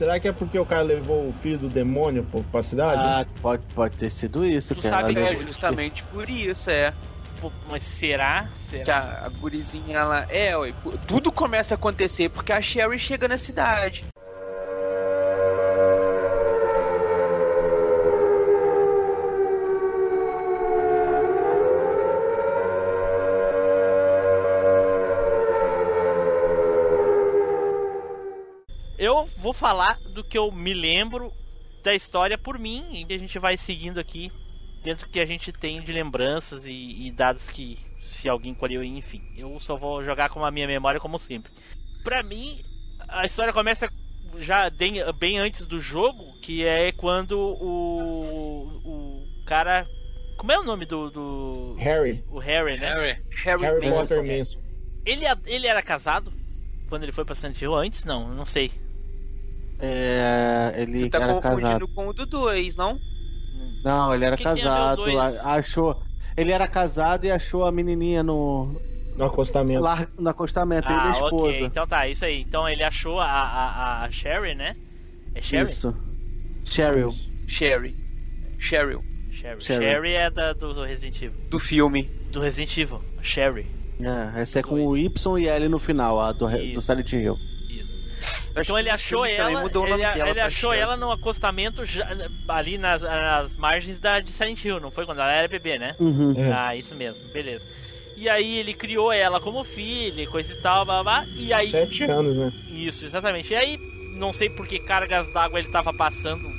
[0.00, 3.02] Será que é porque o cara levou o filho do demônio pra cidade?
[3.04, 4.74] Ah, pode, pode ter sido isso.
[4.74, 6.94] Tu que sabe que É justamente por isso, é.
[7.70, 8.48] Mas será?
[8.70, 8.96] Que Será?
[8.96, 10.26] a, a gurizinha, ela.
[10.30, 10.52] É,
[11.06, 14.06] tudo começa a acontecer porque a Sherry chega na cidade.
[29.00, 31.32] Eu vou falar do que eu me lembro
[31.82, 34.30] da história por mim e que a gente vai seguindo aqui
[34.84, 38.84] dentro do que a gente tem de lembranças e, e dados que se alguém colheu,
[38.84, 39.22] enfim.
[39.38, 41.50] Eu só vou jogar com a minha memória como sempre.
[42.04, 42.60] Pra mim,
[43.08, 43.90] a história começa
[44.36, 49.86] já bem, bem antes do jogo, que é quando o, o cara...
[50.36, 51.10] Como é o nome do...
[51.10, 52.22] do Harry.
[52.30, 52.86] o Harry, né?
[52.86, 53.18] Harry.
[53.44, 53.88] Harry, Harry.
[53.88, 54.60] Potter mesmo.
[55.06, 56.30] Ele, ele era casado
[56.90, 58.04] quando ele foi pra Silent Hill antes?
[58.04, 58.70] Não, não sei.
[59.80, 61.88] É, ele Você tá era confundindo casado.
[61.88, 62.98] com o do 2, não?
[63.84, 64.98] Não, ele era que que tem a ver casado.
[65.00, 65.18] os dois?
[65.36, 66.02] a- Achou.
[66.36, 68.66] Ele era casado e achou a menininha no,
[69.16, 69.80] No acostamento.
[69.80, 70.86] lá, no acostamento.
[70.88, 71.56] ele e a Ah, esposa.
[71.56, 71.66] ok.
[71.66, 72.42] Então tá, isso aí.
[72.42, 74.74] Então ele achou a, a, a Sherry, né?
[75.34, 75.70] É Sherry?
[75.70, 75.94] Isso.
[76.66, 77.10] Cheryl.
[77.48, 77.94] Sherry.
[78.58, 79.00] Cheryl.
[79.32, 79.60] Sherry.
[79.62, 79.84] Sherry.
[79.84, 81.38] Sherry é da, do, do Resident Evil.
[81.50, 82.02] Do filme.
[82.32, 83.00] Do Resident Evil.
[83.22, 83.66] Sherry.
[84.00, 86.80] É, essa é com o Y e L no final, a do, do Isso.
[86.82, 87.36] Silent Hill.
[88.56, 89.60] Então ele achou ela.
[89.62, 92.08] mudou o Ele, ele achou ela no acostamento já-
[92.48, 95.06] ali nas, nas margens da, de Silent Hill, não foi?
[95.06, 95.94] Quando ela era bebê, né?
[96.00, 96.34] Uhum.
[96.36, 96.52] É.
[96.52, 97.64] Ah, isso mesmo, beleza.
[98.16, 101.24] E aí ele criou ela como filha, e coisa e tal, blá, blá.
[101.36, 102.52] E aí Sete anos, né?
[102.70, 103.52] Isso, exatamente.
[103.52, 103.78] E aí,
[104.14, 106.50] não sei por que cargas d'água ele tava passando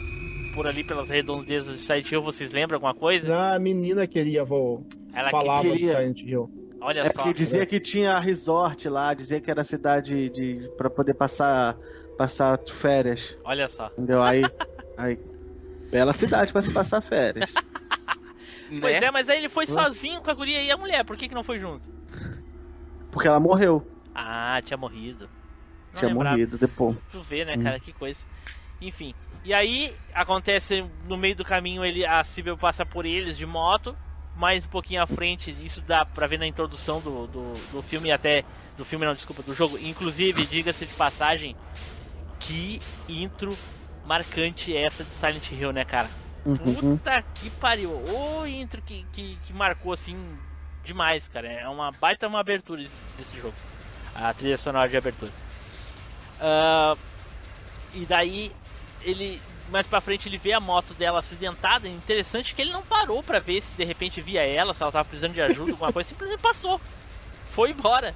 [0.56, 3.54] por ali pelas redondezas de Silent Hill, vocês lembram alguma coisa?
[3.54, 4.84] A menina queria vo...
[5.14, 5.78] Ela falava queria.
[5.78, 6.50] de Silent Hill.
[6.82, 7.12] Olha É só.
[7.12, 11.78] porque dizia que tinha resort lá, dizia que era cidade de para poder passar
[12.18, 13.88] passar férias, Olha só.
[13.94, 14.22] entendeu?
[14.22, 14.44] Aí,
[14.98, 15.18] aí
[15.90, 17.54] bela cidade pra se passar férias.
[18.80, 19.08] Pois né?
[19.08, 21.36] é, mas aí ele foi sozinho com a guria e a mulher, por que, que
[21.36, 21.86] não foi junto?
[23.12, 25.28] Porque ela morreu, Ah, tinha morrido.
[25.92, 26.36] Não tinha lembrava.
[26.38, 26.96] morrido depois.
[27.12, 27.64] Tu vê, né, Hum.
[27.64, 28.18] cara, que coisa.
[28.80, 29.14] Enfim.
[29.44, 33.94] E aí, acontece no meio do caminho, ele, a Sibyl passa por eles de moto.
[34.36, 38.10] Mais um pouquinho à frente, isso dá pra ver na introdução do, do, do filme
[38.10, 38.44] e até.
[38.78, 39.78] Do filme não, desculpa, do jogo.
[39.78, 41.56] Inclusive, diga-se de passagem,
[42.40, 43.56] que intro
[44.06, 46.10] marcante é essa de Silent Hill, né, cara?
[46.46, 46.98] Uhum.
[46.98, 47.92] Puta que pariu.
[47.92, 50.18] O intro que, que, que marcou assim
[50.84, 51.48] demais, cara.
[51.48, 52.82] É uma baita uma abertura
[53.18, 53.54] desse, jogo.
[54.16, 55.32] A trilha sonora de abertura.
[56.40, 56.96] Ah,
[57.94, 58.52] e daí
[59.04, 59.40] ele
[59.72, 61.88] mais pra frente ele vê a moto dela acidentada.
[61.88, 65.06] Interessante que ele não parou pra ver se de repente via ela, se ela tava
[65.06, 66.80] precisando de ajuda, alguma coisa, simplesmente passou.
[67.54, 68.14] Foi embora.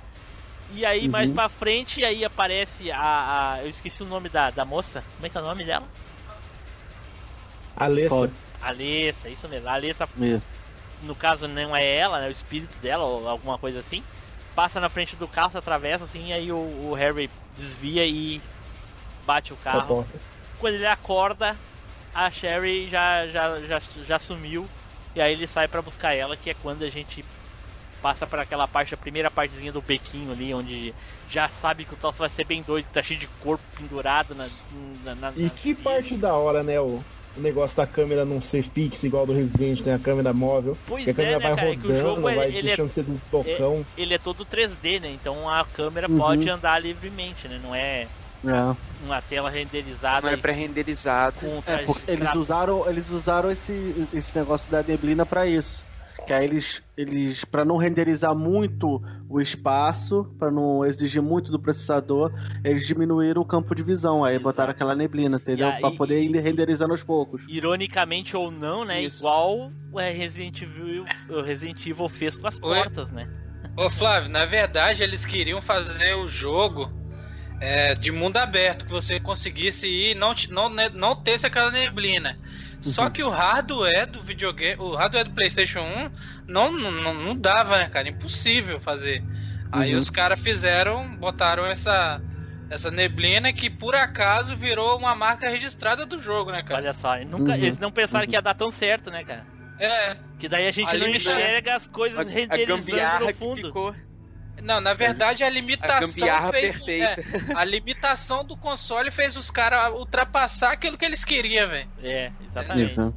[0.74, 1.36] E aí mais Uhum.
[1.36, 5.04] pra frente aí aparece a, a- eu esqueci o nome da, da moça.
[5.16, 5.88] Como é que é o nome dela?
[7.76, 8.32] Alessa.
[8.62, 9.68] Alessa, isso mesmo.
[9.70, 10.42] A Alessa Isso.
[11.04, 14.04] no caso não é ela, né, o espírito dela ou alguma coisa assim,
[14.56, 18.42] passa na frente do carro, se atravessa assim, e aí o, o Harry desvia e
[19.26, 20.06] bate o carro.
[20.60, 21.56] Quando ele acorda,
[22.14, 24.66] a Sherry já, já, já, já sumiu,
[25.16, 27.24] e aí ele sai pra buscar ela, que é quando a gente
[28.02, 30.94] passa para aquela parte, a primeira partezinha do bequinho ali, onde
[31.30, 34.48] já sabe que o troço vai ser bem doido, tá cheio de corpo pendurado na.
[35.04, 36.80] na, na E na- que parte da hora, né?
[36.80, 37.04] O,
[37.36, 39.96] o negócio da câmera não ser fixa igual do Resident, né?
[39.96, 40.78] A câmera móvel.
[40.88, 41.68] Pois que a é, câmera né, vai cara?
[41.70, 43.86] É rodando, ele- vai ele é- deixando ser um tocão.
[43.98, 45.10] ele é todo 3D, né?
[45.10, 46.18] Então a câmera Uhum.
[46.18, 47.60] pode andar livremente, né?
[47.64, 48.08] Não é
[48.44, 48.76] É.
[49.06, 51.38] uma tela renderizada Não é pré-renderizado.
[51.66, 55.84] É, porque eles usaram, eles usaram esse, esse negócio da neblina pra isso.
[56.26, 61.60] Que aí eles, eles para não renderizar muito o espaço, pra não exigir muito do
[61.60, 62.32] processador,
[62.64, 64.24] eles diminuíram o campo de visão.
[64.24, 64.44] Aí Exato.
[64.44, 65.72] botaram aquela neblina, entendeu?
[65.80, 67.44] Pra poder ir renderizando aos poucos.
[67.48, 69.04] Ironicamente ou não, né?
[69.04, 69.20] Isso.
[69.20, 72.76] Igual o Resident Evil, o Resident Evil fez com as Oi?
[72.76, 73.30] portas, né?
[73.78, 76.90] Ô Flávio, na verdade eles queriam fazer o jogo
[77.60, 81.40] é, de mundo aberto, que você conseguisse ir e não, te- não, ne- não ter
[81.46, 82.38] aquela neblina.
[82.82, 86.12] Só que o hardware do videogame, o hardware do PlayStation 1
[86.48, 88.08] não, não, não dava, né, cara?
[88.10, 89.24] Impossível fazer.
[89.72, 90.00] Aí Uhum.
[90.00, 92.22] os caras fizeram, botaram essa,
[92.70, 96.80] essa neblina que por acaso virou uma marca registrada do jogo, né, cara?
[96.82, 97.58] Olha só, nunca, Uhum.
[97.58, 99.46] eles não pensaram que ia dar tão certo, né, cara?
[99.80, 100.16] É.
[100.38, 103.28] Que daí a gente Ali não dá- enxerga as coisas A, a renderizando gambiarra no
[103.28, 103.62] que fundo.
[103.68, 103.96] ficou.
[104.62, 107.22] Não, na verdade a A limitação gambiarra fez, perfeita.
[107.22, 111.88] é, a limitação do console fez os caras ultrapassar aquilo que eles queriam, velho.
[112.02, 112.92] É, exatamente.
[112.92, 113.14] Isso.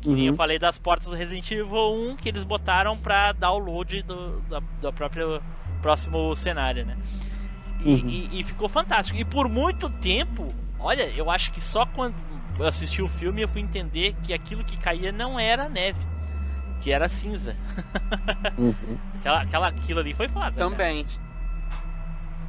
[0.00, 0.36] Que nem eu Uhum.
[0.36, 4.92] falei das portas do Resident Evil 1 que eles botaram pra download do, da, do
[4.92, 5.42] próprio
[5.82, 6.96] próximo cenário, né?
[7.84, 8.08] E, Uhum.
[8.08, 9.18] e- e ficou fantástico.
[9.18, 12.14] E por muito tempo, olha, eu acho que só quando
[12.58, 15.98] eu assisti o filme eu fui entender que aquilo que caía não era neve,
[16.80, 17.54] que era cinza.
[18.58, 18.74] Uhum.
[19.20, 20.46] Aquela, aquela, aquilo ali foi foda.
[20.50, 20.56] né?
[20.56, 21.06] Também.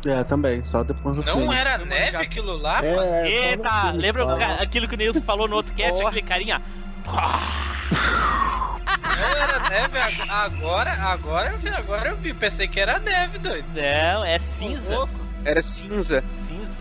[0.05, 1.55] É, também, só depois do Não filme.
[1.55, 3.09] era neve aquilo lá, É, mano?
[3.11, 6.61] no Eita, filme lembra aquilo que o Nilson falou no outro cast, aquele carinha?
[9.01, 13.38] Não era neve ag- agora, agora eu vi, agora eu vi, pensei que era neve,
[13.39, 13.65] doido.
[13.73, 15.07] Não, é cinza.
[15.43, 16.23] Era cinza.
[16.47, 16.71] Cinza.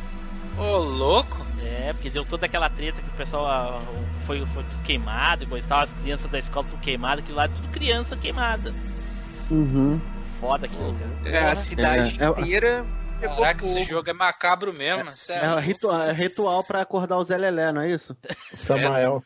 [0.59, 1.45] Ô, louco.
[1.67, 3.81] É, porque deu toda aquela treta que o pessoal ah,
[4.27, 7.37] foi, foi tudo queimado e coisa e tal, as crianças da escola tudo queimado, aquilo
[7.37, 8.73] lá é tudo criança queimada.
[9.51, 10.01] Uhum.
[10.41, 11.37] Foda aquilo, cara.
[11.37, 12.87] É, a cidade É, é- inteira
[13.21, 15.59] pegou Caraca, esse jogo é macabro mesmo, É, sério.
[15.59, 18.17] ritual, é ritual pra acordar o Zé Lelé, não é isso?
[18.55, 19.25] Samael.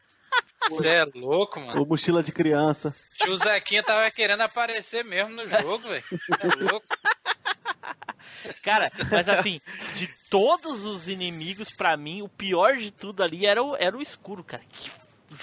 [0.69, 1.81] Você é louco, mano.
[1.81, 2.95] Ou mochila de criança.
[3.19, 6.05] Tio Zequinha tava querendo aparecer mesmo no jogo, velho.
[6.11, 6.87] Você é louco.
[8.63, 9.61] Cara, mas assim,
[9.97, 14.03] de todos os inimigos, pra mim, o pior de tudo ali era o, era o
[14.03, 14.63] escuro, cara.
[14.69, 14.91] Que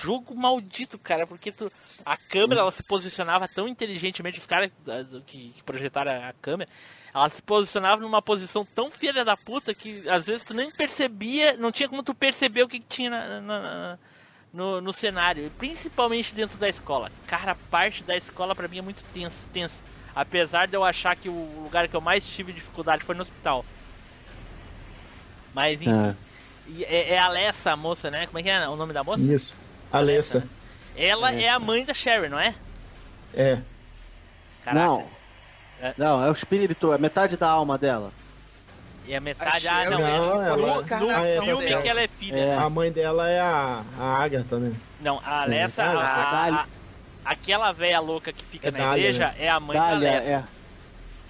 [0.02, 1.72] jogo maldito, cara, porque tu,
[2.06, 6.70] a câmera ela se posicionava tão inteligentemente, os caras ah, que, que projetaram a câmera,
[7.14, 11.56] ela se posicionava numa posição tão filha da puta que às vezes tu nem percebia,
[11.56, 14.00] não tinha como tu perceber o que, que tinha na- na- na-
[14.54, 17.12] no, no cenário, principalmente dentro da escola.
[17.28, 19.76] Cara, a parte da escola pra mim é muito tensa, tensa.
[20.20, 23.64] Apesar de eu achar que o lugar que eu mais tive dificuldade foi no hospital.
[25.54, 26.16] Mas enfim, É.
[26.68, 28.26] e é, é a Alessa, a moça, né?
[28.26, 29.22] Como é que é o nome da moça?
[29.22, 29.56] Isso.
[29.92, 30.44] Alessa.
[30.96, 32.56] Ela é a mãe da Sherry, não é?
[33.36, 33.60] É.
[34.64, 34.86] Caraca.
[34.88, 35.06] Não.
[35.80, 35.94] É.
[35.96, 38.12] Não, é o espírito, é metade da alma dela.
[39.06, 39.68] E a metade.
[39.68, 40.00] A Ah, não.
[40.00, 41.82] Não, é, ela- no, Ah, no é, tá filme certo.
[41.84, 42.38] que ela é filha.
[42.40, 42.58] É.
[42.58, 44.76] A mãe dela é a, a Agatha, né?
[45.00, 45.92] Não, a Alessa, É, a-
[46.64, 46.66] a-
[47.32, 50.30] aquela velha louca que fica É na Dália, igreja é a mãe Dália, da Alessa.
[50.30, 50.44] é.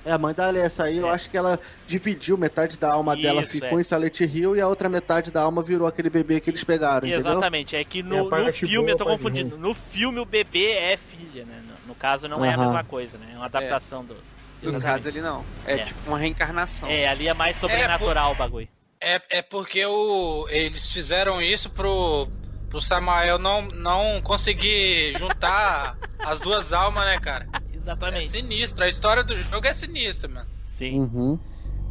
[0.06, 1.12] É, a mãe da Alessa aí, eu É.
[1.14, 3.82] acho que ela dividiu metade da alma dela, Isso, ficou é.
[3.82, 7.06] em Silent Hill e a outra metade da alma virou aquele bebê que eles pegaram,
[7.08, 7.30] entendeu?
[7.32, 9.58] Exatamente, é que É no, no filme, eu tô boa, a parte confundindo.
[9.58, 11.62] No filme o bebê é filha, né?
[11.68, 13.32] No, no caso não é a mesma coisa, né?
[13.34, 14.14] É uma adaptação do.
[14.14, 14.84] No Exatamente.
[14.86, 15.44] caso ali não.
[15.66, 15.78] É, É.
[15.86, 16.88] tipo uma reencarnação.
[16.90, 18.68] É, ali é mais sobrenatural o bagulho.
[19.02, 22.28] É, é porque o, eles fizeram isso pro,
[22.70, 27.48] pro Samael não, não conseguir juntar as duas almas, né, cara?
[27.54, 28.30] É Exatamente.
[28.30, 28.84] sinistro.
[28.84, 30.48] A história do jogo é sinistra, mano.
[30.78, 31.00] Sim.
[31.02, 31.40] Uhum.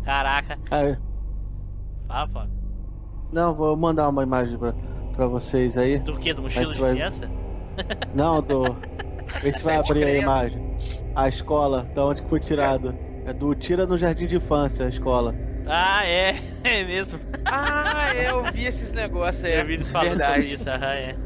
[0.04, 0.58] Caraca.
[0.70, 0.96] Aí,
[2.06, 2.50] Fala, fala.
[3.32, 4.72] não, vou mandar uma imagem pra,
[5.14, 5.98] pra vocês aí.
[5.98, 6.32] Do que?
[6.32, 7.28] Do mochila de vai- criança?
[8.14, 8.62] Não, do.
[9.42, 10.22] Vê se vai abrir a crianças.
[10.22, 10.76] imagem.
[11.14, 12.94] A escola, da onde que foi tirado.
[13.26, 15.34] É do Tira no Jardim de Infância, a escola.
[15.66, 16.36] Ah, é.
[16.66, 17.20] É mesmo.
[17.44, 19.54] Ah, é, eu vi esses negócios aí.
[19.58, 20.32] eu vi eles falando Verdade.
[20.34, 20.68] sobre isso.
[20.70, 21.16] Aham, é.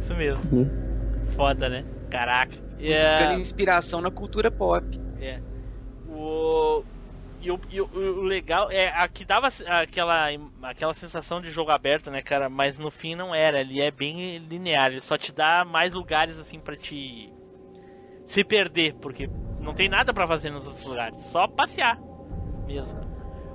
[0.00, 0.70] Isso mesmo.
[1.36, 1.84] Foda, né?
[2.10, 2.56] Caraca.
[2.56, 4.84] Buscando É, inspiração na cultura pop.
[5.20, 5.38] é.
[6.08, 6.82] O...
[7.42, 9.48] E o, e o- o legal é a que dava
[9.80, 10.26] aquela,
[10.62, 12.50] aquela sensação de jogo aberto, né, cara?
[12.50, 13.60] Mas no fim não era.
[13.62, 14.90] Ele é bem linear.
[14.90, 17.32] Ele só te dá mais lugares assim pra te
[18.26, 19.30] se perder, porque
[19.60, 21.16] não tem nada pra fazer nos outros lugares.
[21.26, 21.98] Só passear
[22.66, 23.09] mesmo.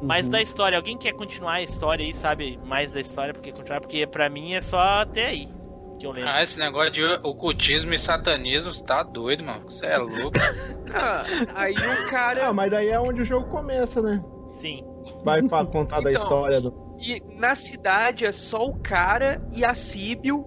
[0.05, 0.31] Mas Uhum.
[0.31, 3.81] da história, alguém quer continuar a história aí, sabe mais da história porque continuar?
[3.81, 5.47] Porque pra mim é só até aí
[5.99, 6.29] que eu lembro.
[6.29, 9.63] Ah, esse negócio de ocultismo e satanismo, você tá doido, mano.
[9.69, 10.31] Você é louco.
[10.97, 11.23] Ah,
[11.55, 12.47] aí o cara.
[12.47, 14.23] Ah, mas daí é onde o jogo começa, né?
[14.61, 14.81] Sim.
[15.25, 16.23] Vai contar da Então.
[16.23, 16.95] história do.
[17.01, 20.45] E na cidade é só o cara e a Síbio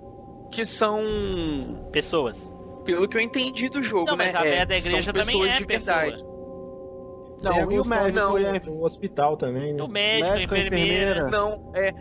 [0.50, 1.88] que são.
[1.92, 2.38] Pessoas.
[2.84, 4.26] Pelo que eu entendi do jogo, Não, né?
[4.32, 5.96] mas a véia da são igreja também pessoas é de pessoa.
[5.98, 6.24] verdade.
[7.42, 9.82] Não, e o médico e a do hospital também, né?
[9.82, 11.20] O médico, Médico, a a enfermeira.
[11.20, 11.30] enfermeira.
[11.30, 11.94] Não, é.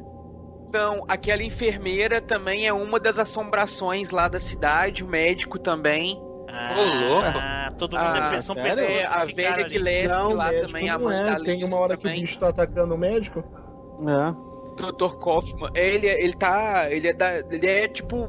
[0.74, 6.22] Não, aquela enfermeira também é uma das assombrações lá da cidade, o médico também.
[6.50, 7.78] Ah, Ô, louco.
[7.78, 8.76] todo mundo Ah, é, são sério?
[8.76, 9.70] pessoas É, que a velha.
[9.70, 11.24] Gillespie Não, lá médico também, a não mãe é.
[11.26, 12.22] da Tem uma hora que o também.
[12.22, 13.44] bicho tá atacando o médico.
[14.02, 14.82] É.
[14.82, 15.16] Dr.
[15.20, 15.70] Kaufman.
[15.74, 16.88] Ele, ele tá.
[16.92, 17.38] Ele é da.
[17.40, 18.28] Ele é tipo.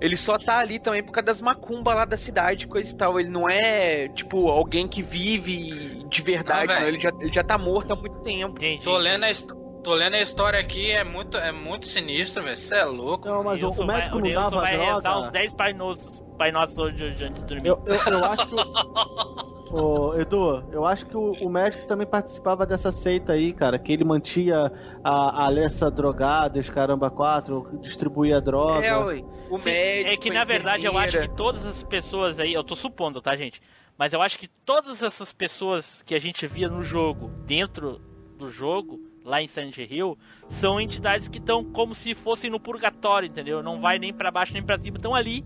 [0.00, 3.18] Ele só tá ali também por causa das macumbas lá da cidade, coisa e tal.
[3.18, 6.86] Ele não é, tipo, alguém que vive de verdade, Ah.
[6.86, 8.56] Ele já, ele já tá morto há muito tempo.
[8.56, 8.84] Entendi.
[8.84, 9.46] Tô lendo a, his-
[9.82, 12.56] tô lendo a história aqui, é muito, é muito sinistro, velho.
[12.56, 13.28] Você é louco.
[13.28, 15.18] Não, mas o, Nilson o médico vai, não dava vai rezar droga.
[15.26, 17.68] uns 10 Pai Nossos, Pai Nossos hoje, hoje antes de dormir.
[17.68, 18.54] Eu, eu, eu acho que.
[19.74, 23.78] o- Ô, Edu, eu acho que o, o médico também participava dessa seita aí, cara,
[23.78, 24.72] que ele mantia
[25.02, 28.86] a, a Alessa drogada, os caramba quatro, distribuía droga.
[28.86, 29.24] É, ué.
[29.50, 30.10] O Sim, médico.
[30.10, 33.34] é que na verdade eu acho que todas as pessoas aí, eu tô supondo, tá,
[33.36, 33.60] gente?
[33.98, 38.00] Mas eu acho que todas essas pessoas que a gente via no jogo, dentro
[38.38, 40.18] do jogo, lá em Silent Hill,
[40.50, 43.62] são entidades que estão como se fossem no purgatório, entendeu?
[43.62, 45.44] Não vai nem pra baixo nem pra cima, estão ali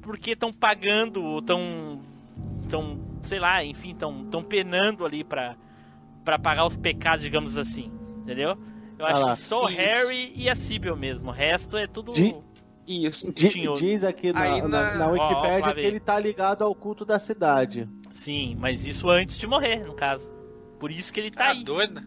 [0.00, 2.00] porque estão pagando, estão
[2.62, 5.56] estão, sei lá, enfim, estão tão penando ali pra
[6.24, 8.56] para pagar os pecados, digamos assim, entendeu?
[8.98, 9.66] Eu acho Ah que só o.
[9.66, 12.36] Harry e a Sibyl mesmo, o resto é tudo De-
[12.86, 13.32] Isso.
[13.32, 13.82] Tinhoso.
[13.84, 16.74] diz aqui na, Aí na, na- na Ó, ó, Wikipédia que ele tá ligado ao
[16.74, 17.88] culto da cidade.
[18.12, 20.24] Sim, mas isso antes de morrer, no caso.
[20.78, 21.64] Por isso que ele tá Tá aí.
[21.64, 22.00] doido?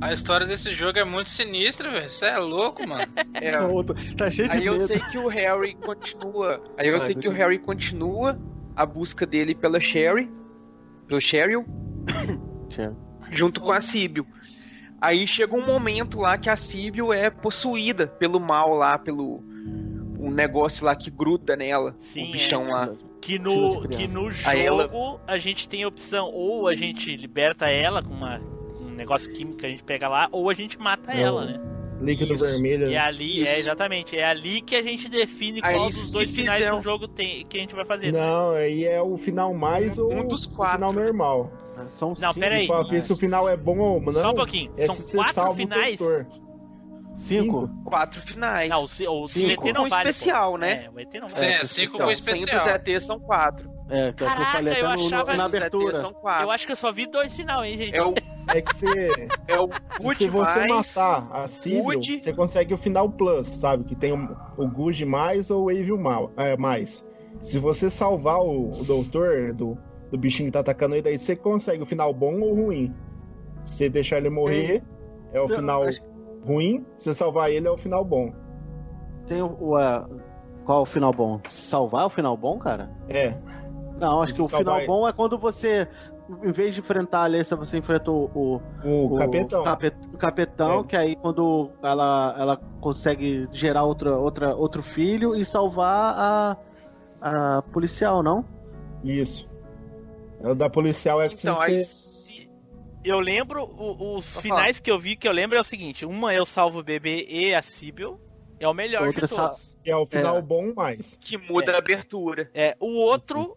[0.00, 2.10] A história desse jogo é muito sinistra, velho.
[2.10, 3.06] Você é louco, mano.
[3.34, 3.58] É.
[3.62, 4.86] Outro- Tá cheio de Aí eu medo.
[4.86, 6.62] sei que o Harry continua.
[6.76, 7.32] Aí eu sei que o.
[7.32, 8.38] Harry continua
[8.74, 10.30] a busca dele pela Sherry,
[11.06, 11.64] pelo Cheryl,
[13.30, 14.26] junto com a Sibyl.
[15.00, 19.42] Aí chega um momento lá que a Sibyl é possuída pelo mal lá, pelo
[20.18, 22.70] um negócio lá que gruda nela, Sim, o bichão é.
[22.70, 22.92] lá.
[23.20, 28.02] Que no, que no jogo a gente tem a opção, ou a gente liberta ela
[28.02, 28.38] com uma,
[28.80, 31.75] um negócio químico que a gente pega lá, ou a gente mata É, ela, né?
[32.00, 32.44] Líquido Isso.
[32.44, 32.86] vermelho.
[32.88, 32.98] E né?
[32.98, 33.50] ali, Isso.
[33.50, 36.76] é exatamente, é ali que a gente define Aí, qual dos dois finais fizer do
[36.76, 38.12] um- jogo tem, que a gente vai fazer.
[38.12, 38.20] né?
[38.20, 41.02] Não, aí é o final mais Um- ou um dos o quatro, final né?
[41.04, 41.52] normal.
[41.88, 42.66] São Não, cinco, pera aí.
[42.66, 44.12] Pra ver se o final é bom ou não.
[44.14, 46.00] Só um pouquinho, é são quatro o finais.
[47.14, 47.68] Cinco?
[47.84, 48.68] Quatro finais.
[48.68, 49.62] Não, o, o Cinco.
[49.62, 50.04] CT não Um vale.
[50.04, 50.10] pô.
[50.10, 50.84] especial, né?
[50.86, 51.52] É, o ET não Sim, vale.
[51.54, 52.60] é cinco com Então, especial.
[52.60, 53.70] Sem dos ET são quatro.
[53.88, 56.02] É, que é o que eu Caraca, falei até eu no- no- achava- na abertura.
[56.42, 57.94] Eu acho que eu só vi dois final, hein, gente?
[57.96, 58.14] É o,
[58.48, 59.10] É que você.
[59.46, 60.96] é o se Good você mais...
[60.96, 62.20] matar a Civil, Good.
[62.20, 63.84] você consegue o final plus, sabe?
[63.84, 67.04] Que tem o, o Good mais ou o Evil mal, é, mais.
[67.40, 69.78] Se você salvar o, o doutor do,
[70.10, 72.92] do bichinho que tá atacando ele, daí você consegue o final bom ou ruim.
[73.62, 74.82] Se você deixar ele morrer,
[75.32, 76.00] é o Eu final acho-
[76.44, 76.84] ruim.
[76.96, 78.32] Se você salvar ele, é o final bom.
[79.28, 79.56] Tem o.
[79.60, 80.08] o, a-
[80.64, 81.40] qual o final bom?
[81.48, 82.90] Salvar é o final bom, cara?
[83.08, 83.34] É.
[83.98, 85.88] Não, acho que o final bom é quando você.
[86.42, 88.60] Em vez de enfrentar a Alessa, você enfrenta o, o,
[89.14, 89.62] O, capetão.
[89.62, 90.84] capet- o capetão, É.
[90.84, 96.56] que aí quando ela, ela consegue gerar outra, outra, outro filho e salvar a,
[97.20, 98.44] a policial, não?
[99.04, 99.48] Isso.
[100.42, 102.50] É o da policial é que Então, se
[103.04, 106.34] Eu lembro, o- os finais que eu vi que eu lembro é o seguinte: uma
[106.34, 108.20] eu salvo o bebê e a Sibyl,
[108.58, 109.72] é o melhor Outra de todos.
[109.86, 110.42] é o final É.
[110.42, 111.16] bom mais.
[111.20, 112.50] que muda a abertura.
[112.52, 113.56] É, o outro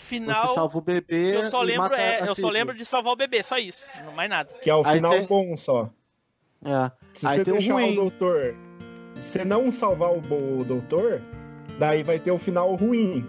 [0.00, 1.36] Você final salva o bebê.
[1.36, 4.12] eu só lembro mata é, eu só lembro de salvar o bebê, só isso, não
[4.12, 4.50] mais nada.
[4.62, 5.88] Que é o Aí final tem- bom só.
[6.64, 6.90] É.
[7.14, 7.92] Se Aí você tem o deixar ruim.
[7.92, 8.54] o doutor.
[9.16, 11.20] Se você não salvar o, o doutor,
[11.78, 13.26] daí vai ter o final ruim.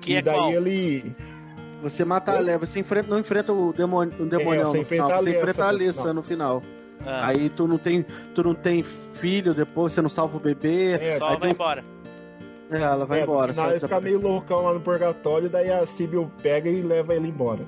[0.00, 0.52] Que e é daí qual?
[0.52, 1.14] ele.
[1.82, 5.04] Você mata a Alessa, você enfrenta, não enfrenta o, demônio, o demonião você no enfrenta
[5.04, 6.14] final, a você Alessa enfrenta a no Alessa final.
[6.14, 6.62] no final.
[7.04, 8.02] Ah, Aí tu não tem,
[8.34, 10.92] tu não tem filho depois, você não salva o bebê.
[10.94, 11.84] É, aí vai tem- embora.
[12.70, 13.48] É, ela vai é, embora.
[13.48, 17.14] No final ele fica meio loucão lá no purgatório, daí a Sibyl pega e leva
[17.14, 17.60] ele embora.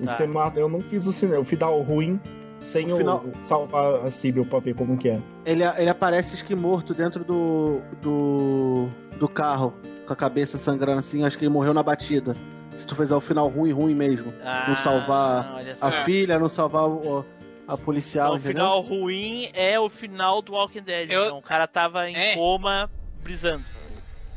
[0.00, 0.12] E Tá.
[0.14, 0.58] você mata.
[0.60, 2.20] Eu não fiz o cinema, o final ruim
[2.60, 5.20] sem O o, final- salvar a Sibyl pra ver como que é.
[5.44, 8.88] Ele, ele aparece acho que morto dentro do, do.
[9.18, 9.74] do carro,
[10.06, 12.34] com a cabeça sangrando assim, acho que ele morreu na batida.
[12.72, 14.32] Se tu fizer o final ruim, ruim mesmo.
[14.42, 15.60] Ah, Não salvar.
[15.80, 17.24] A filha, não salvar o,
[17.66, 21.10] a policial, Então, o final ruim é o final do Walking Dead.
[21.10, 22.34] Eu- Então, o cara tava em É.
[22.34, 22.90] coma,
[23.22, 23.64] brisando.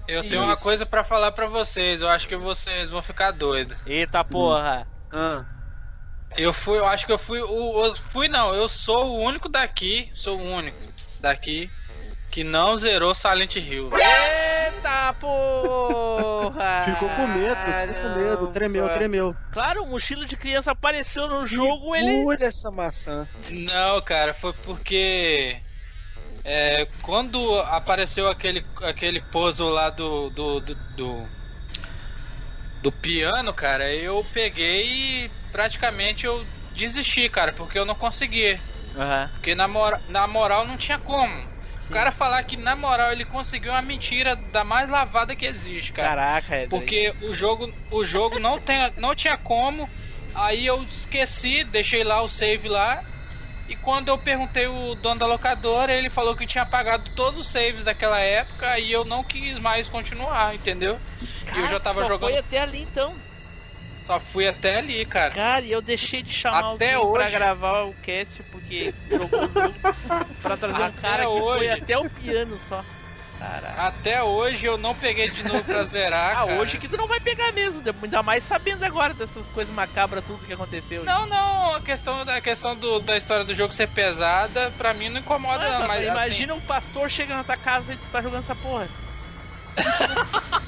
[0.10, 0.64] Eu tenho uma Isso.
[0.64, 2.02] coisa pra falar pra vocês.
[2.02, 3.78] Eu acho que vocês vão ficar doidos.
[3.86, 4.88] Eita porra.
[5.12, 5.44] Ah,
[6.38, 9.50] Eu fui, eu acho que eu fui o, o- fui não, eu sou o único
[9.50, 10.78] daqui, sou o único
[11.20, 11.70] daqui
[12.32, 13.90] que não zerou Silent Hill.
[13.94, 16.82] Eita porra.
[16.86, 19.36] Ficou com medo, ficou com medo, tremeu, tremeu.
[19.52, 22.18] Claro, o mochila de criança apareceu no jogo, ele.
[22.18, 23.28] Segura essa maçã.
[23.50, 25.58] Não, cara, foi porque
[26.44, 31.30] é, quando apareceu aquele aquele puzzle lá do do, do do
[32.82, 38.60] do piano, cara, eu peguei e praticamente eu desisti, cara, porque eu não consegui.
[38.96, 39.30] Aham.
[39.34, 41.50] Porque na, mora, na moral não tinha como.
[41.90, 45.92] O cara falar que na moral ele conseguiu uma mentira da mais lavada que existe,
[45.92, 46.10] cara.
[46.10, 46.68] Caraca, é.
[46.68, 49.90] Porque o jogo, o jogo não, tem, não tinha como.
[50.36, 53.02] Aí eu esqueci, deixei lá o save lá.
[53.70, 57.48] E quando eu perguntei o dono da locadora, ele falou que tinha apagado todos os
[57.48, 61.00] saves daquela época e eu não quis mais continuar, entendeu?
[61.56, 62.30] e eu já tava só jogando.
[62.32, 63.14] foi até ali então.
[64.08, 65.30] Só fui até ali, cara.
[65.36, 67.32] Cara, e eu deixei de chamar Até alguém pra hoje.
[67.38, 69.76] gravar o cast porque jogou o jogo
[70.42, 71.70] pra trazer um Até cara que foi hoje.
[71.70, 72.84] até o piano só.
[73.40, 73.82] Caraca.
[73.88, 76.32] Até hoje eu não peguei de novo pra zerar.
[76.40, 76.60] Ah, cara.
[76.60, 80.46] hoje que tu não vai pegar mesmo, ainda mais sabendo agora dessas coisas macabras, tudo
[80.46, 81.04] que aconteceu.
[81.06, 85.08] Não, não, a questão, da questão do, da história do jogo ser pesada, pra mim
[85.10, 85.88] não incomoda, Ah, não.
[85.88, 88.88] Mas assim, imagina um pastor chegando na tua casa e tu tá jogando essa porra.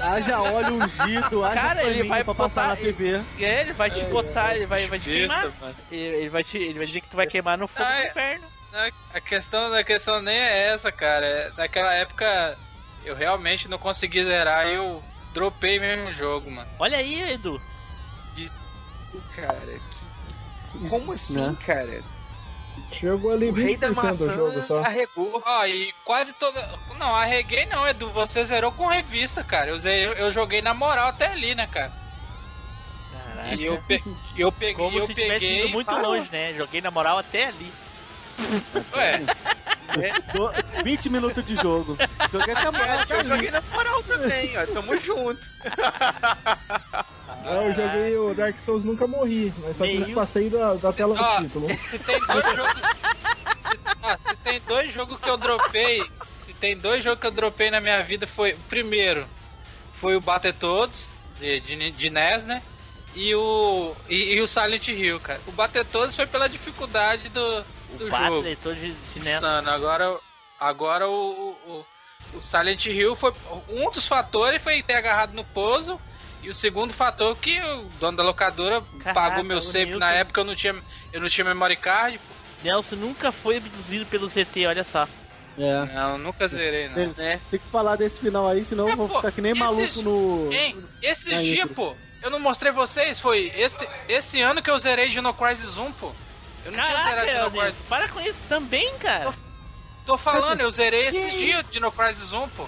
[0.00, 3.20] Haja óleo ungido, haja Cara, ele vai pra passar na botar- TV.
[3.38, 5.52] É, ele vai te botar, ele vai, vai te queimar.
[5.90, 8.06] Ele, ele vai te, ele vai dizer que tu vai queimar no fogo Ah, do
[8.06, 8.46] inferno.
[9.12, 11.26] A questão, a questão nem é essa, cara.
[11.26, 12.56] É, Naquela época
[13.04, 15.02] eu realmente não consegui zerar e eu
[15.34, 16.68] dropei mesmo o jogo, mano.
[16.78, 17.60] Olha aí, Edu.
[19.34, 19.80] Cara,
[20.72, 21.56] que- como assim, Né?
[21.66, 22.02] cara?
[22.92, 24.78] Chegou ali O rei da 20% do maçã jogo só.
[24.78, 25.42] arregou.
[25.44, 26.60] Ó, e quase toda.
[26.98, 28.10] Não, arreguei não, Edu.
[28.12, 29.70] Você zerou com revista, cara.
[29.70, 31.92] Eu, zerei- eu joguei na moral até ali, né, cara?
[33.12, 33.54] Caraca.
[33.56, 34.02] E eu, pe...
[34.36, 34.74] eu peguei.
[34.74, 35.58] Como eu se tivesse peguei.
[35.64, 36.14] ido muito Parou.
[36.16, 36.52] longe, né?
[36.54, 37.72] Joguei na moral até ali.
[38.96, 39.20] Ué,
[40.32, 41.96] Do- 20 minutos de jogo.
[42.32, 44.66] Joguei até moral, Eu joguei na moral também, ó.
[44.72, 45.40] Tamo junto.
[47.44, 51.16] É, eu joguei o Dark Souls nunca morri, mas só que passei da, da tela
[51.18, 51.68] Ó, do título.
[51.88, 52.82] se tem dois jogos.
[53.60, 56.02] Se, ó, se tem dois jogos que eu dropei.
[56.44, 58.52] Se tem dois jogos que eu dropei na minha vida foi.
[58.52, 59.26] o Primeiro
[60.00, 61.10] foi o Battletoads
[61.40, 62.62] de, de, de NES, né?
[63.16, 63.92] E o.
[64.08, 65.40] E, e o Silent Hill, cara.
[65.46, 67.64] O Battletoads foi pela dificuldade do
[67.94, 68.10] O jogo.
[68.10, 69.36] Batley, todo de chinelo.
[69.38, 69.70] Insano.
[69.70, 70.18] Agora,
[70.58, 71.86] agora o, o,
[72.34, 73.32] o Silent Hill foi.
[73.68, 76.00] Um dos fatores foi ter agarrado no puzzle.
[76.42, 80.40] E o segundo fator que o dono da locadora Caraca, pagou meu save na época
[80.40, 80.74] eu não tinha,
[81.12, 82.18] eu não tinha memory card.
[82.18, 82.34] pô.
[82.64, 85.06] Nelson nunca foi abduzido pelo ZT, olha só.
[85.58, 85.94] É.
[85.94, 86.94] Não, nunca zerei, não.
[86.94, 89.54] Tem, tem que falar desse final aí, senão É, eu vou pô, ficar que nem
[89.54, 90.50] maluco no.
[90.52, 90.76] Hein?
[91.00, 91.68] Dias, intro.
[91.74, 95.92] pô, eu não mostrei vocês, foi esse, esse ano que eu zerei Dino Crisis 1,
[95.92, 96.12] pô.
[96.64, 99.32] Eu não tinha Caraca, zerado Dino para com isso também, cara.
[100.06, 102.62] Tô falando, eu zerei esses Que dias Dino Crisis 1, pô.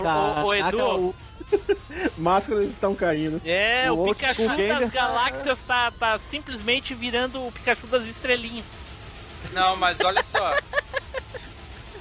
[0.54, 0.76] Edu.
[0.78, 1.14] Caraca, o-
[2.16, 3.40] Máscaras estão caindo.
[3.44, 8.04] É, O o, Pikachu gamer das tá- galáxias tá, tá simplesmente virando o Pikachu das
[8.04, 8.64] estrelinhas.
[9.52, 10.54] Não, mas olha só.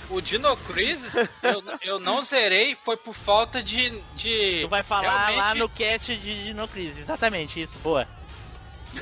[0.09, 3.89] O Dino Crisis, eu, eu não zerei, foi por falta de.
[4.15, 8.05] de Tu vai falar lá realmente- no cast de Dino Crisis, exatamente isso, boa.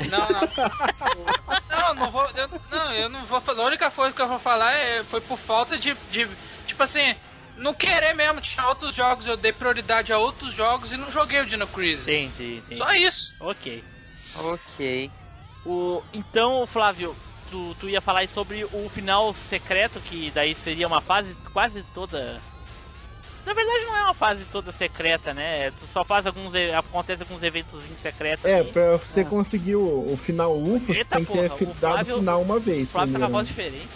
[0.09, 1.59] Não, não.
[1.69, 2.27] Não, não vou.
[2.35, 3.61] Eu, não, eu não vou fazer.
[3.61, 6.27] A única coisa que eu vou falar é, foi por falta de, de.
[6.65, 7.15] Tipo assim,
[7.57, 8.41] não querer mesmo.
[8.41, 12.07] Tinha outros jogos, eu dei prioridade a outros jogos e não joguei o Dino Crisis.
[12.07, 12.77] Entendi, entendi.
[12.77, 13.33] Só isso.
[13.41, 13.83] Ok.
[14.35, 15.11] Ok.
[15.65, 17.15] O, então, Flávio,
[17.49, 21.83] tu, tu ia falar aí sobre o final secreto, que daí seria uma fase quase
[21.93, 22.41] toda.
[23.45, 25.71] Na verdade não é uma fase toda secreta, né?
[25.71, 26.53] Tu só faz alguns.
[26.53, 28.45] e- Acontece alguns eventos secretos.
[28.45, 28.63] É, aí.
[28.71, 31.93] pra você conseguir o, o final UFO, você tem que ter porra, fi- o dado
[31.93, 32.89] Flávio- o final uma vez.
[32.89, 33.87] O Flávio tá com a voz diferente.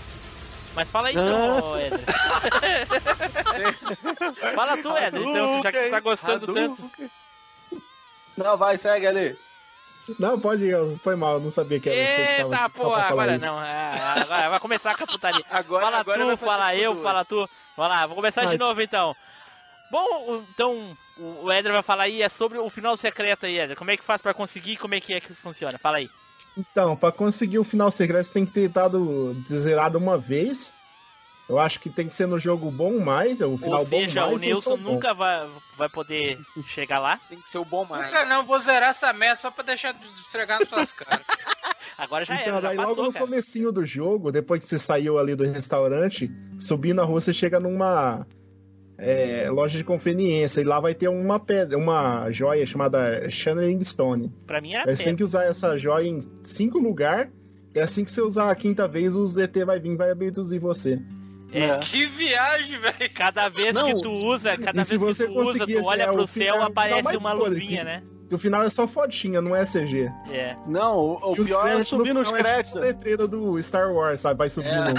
[0.75, 1.99] Mas fala aí então, ô, Éder.
[4.55, 6.91] fala tu, Éder, então, já que tu tá gostando tanto.
[8.37, 9.37] Não, vai, segue ali.
[10.19, 12.89] Não, pode ir, foi mal, eu não sabia que era você que tava Eita, pô,
[12.89, 13.45] pra falar agora isso.
[13.45, 13.57] não.
[13.57, 15.45] ah, Agora vai começar com a putaria.
[15.49, 17.49] Agora, fala agora tu, fala eu, fala tu.
[17.77, 18.57] Vai lá, vou começar de Vai.
[18.57, 19.15] novo então.
[19.93, 20.97] Bom, então
[21.43, 23.77] o Éder vai falar aí é sobre o final secreto aí, Éder.
[23.77, 24.75] Como é que faz pra conseguir?
[24.77, 25.77] Como é que é que funciona?
[25.77, 26.09] Fala aí.
[26.57, 30.73] Então, pra conseguir o final secreto, você tem que ter dado zerado uma vez.
[31.47, 34.27] Eu acho que tem que ser no jogo bom mais, o final Ou seja, bom
[34.31, 34.41] mais.
[34.41, 36.39] o Nilson nunca vai, vai poder
[36.69, 37.19] chegar lá.
[37.29, 38.07] Tem que ser o bom mais.
[38.07, 41.23] Nunca não, vou zerar essa merda só pra deixar de esfregar nas tuas caras.
[41.99, 43.25] Agora já Então, era, já logo passou, no cara.
[43.25, 47.59] comecinho do jogo, depois que você saiu ali do restaurante, subindo a rua, você chega
[47.59, 48.25] numa
[49.03, 54.31] é, loja de conveniência e lá vai ter uma pedra, uma joia chamada Channeling Stone.
[54.47, 57.31] Pra mim era Aí você tem que usar essa joia em cinco lugares.
[57.75, 60.59] E assim que você usar a quinta vez, o ZT vai vir e vai abduzir
[60.59, 60.99] você.
[61.51, 63.13] É, que viagem, velho.
[63.13, 66.25] cada vez Não, que tu usa, cada vez que tu usa, tu olha é, pro
[66.27, 68.03] céu, aparece uma luvinha, que- né?
[68.36, 70.11] O final é só fotinha, não é CG.
[70.29, 70.55] É.
[70.65, 72.71] Não, o, o pior é créditos no subir nos final é créditos.
[72.73, 74.38] tipo letreiro do Star Wars, sabe?
[74.38, 74.93] Vai subindo.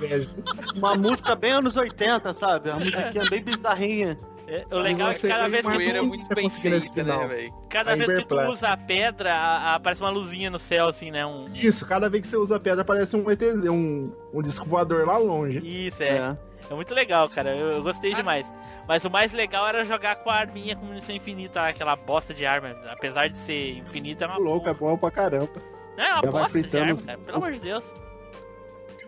[0.76, 2.70] Uma música bem anos 80, sabe?
[2.70, 4.18] Uma musiquinha bem bizarrinha.
[4.46, 7.52] É, O legal é que cada tem vez que tu muito bem feita, né, velho?
[7.70, 10.88] Cada A vez que tu usa a pedra, a- a- aparece uma luzinha no céu,
[10.88, 11.24] assim, né?
[11.24, 11.46] Um...
[11.54, 15.06] Isso, cada vez que você usa a pedra, parece um ET, um, um disco voador
[15.06, 15.60] lá longe.
[15.64, 16.36] Isso, é.
[16.70, 16.74] é.
[16.74, 17.56] muito legal, cara.
[17.56, 18.16] Eu, eu gostei Ah.
[18.16, 18.46] demais.
[18.86, 22.44] Mas o mais legal era jogar com a arminha com munição infinita, aquela bosta de
[22.44, 22.76] arma.
[22.90, 25.48] Apesar de ser infinita, é uma louco, é bom pra caramba.
[25.96, 27.18] Não, é uma Já bosta de arma, os- cara.
[27.18, 27.84] Pelo amor de Deus.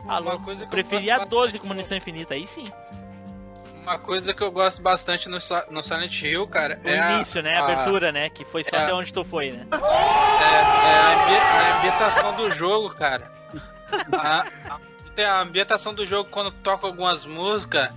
[0.08, 2.70] Ah, Uma coisa que eu Preferia gosto 12 bastante com munição infinita, aí sim.
[3.86, 5.38] Uma coisa que eu gosto bastante no,
[5.70, 7.56] no Silent Hill, cara, O é a- início, né?
[7.56, 8.28] A abertura, né?
[8.28, 8.82] Que foi só é.
[8.82, 9.64] até onde tu foi, né?
[9.70, 13.30] É, é a, ambi- a ambientação do jogo, cara.
[14.12, 14.80] A, a-
[15.30, 17.88] a ambientação do jogo quando toca algumas músicas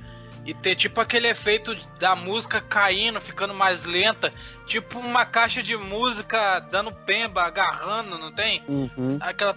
[0.46, 4.34] e ter tipo aquele efeito da música caindo, ficando mais lenta,
[4.66, 8.64] tipo uma caixa de música dando pemba, agarrando, não tem?
[8.68, 9.18] Uhum.
[9.22, 9.56] Aquela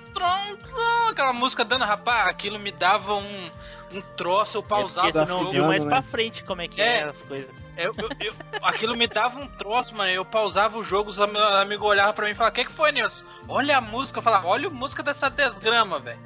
[1.11, 3.51] aquela música dando rapaz, aquilo me dava um,
[3.93, 5.51] um troço, eu É pausava não jogo.
[5.53, 5.91] viu mais né?
[5.91, 6.99] pra frente como é que É.
[6.99, 7.51] eram as coisas.
[7.77, 10.11] Eu- eu- eu- aquilo me dava um troço, mano.
[10.11, 12.73] Eu pausava o jogo, os am- amigos olhavam pra mim e falavam: O que, que
[12.73, 13.25] foi, Nilson?
[13.49, 14.19] Olha a música.
[14.19, 16.21] Eu falava: Olha a música dessa desgrama, velho.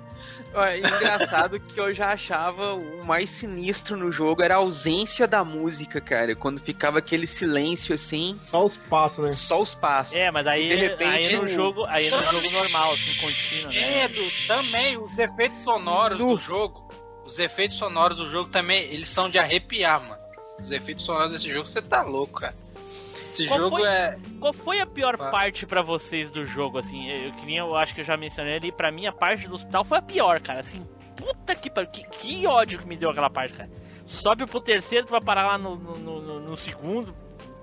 [0.56, 5.44] É engraçado que eu já achava o mais sinistro no jogo era a ausência da
[5.44, 6.34] música, cara.
[6.34, 9.32] Quando ficava aquele silêncio assim, Só os passos, né?
[9.32, 10.14] só os passos.
[10.16, 14.04] É, mas aí, De repente, aí no jogo, aí no jogo normal, assim, contínuo, né?
[14.04, 16.36] É, do- também os efeitos sonoros Nu.
[16.36, 16.86] do jogo.
[17.24, 20.22] Os efeitos sonoros do jogo também, eles são de arrepiar, mano.
[20.60, 22.54] Os efeitos sonoros desse jogo, você tá louco, cara.
[23.30, 23.88] Esse Qual jogo foi?
[23.88, 24.16] é.
[24.40, 25.30] Qual foi a pior Ah.
[25.30, 27.08] parte pra vocês do jogo, assim?
[27.10, 29.54] Eu, que nem eu acho que eu já mencionei ali, pra mim a parte do
[29.54, 30.60] hospital foi a pior, cara.
[30.60, 30.80] Assim,
[31.16, 33.68] puta que pariu, que, que ódio que me deu aquela parte, cara.
[34.06, 37.14] Tu sobe pro terceiro, tu vai parar lá no, no, no- no segundo,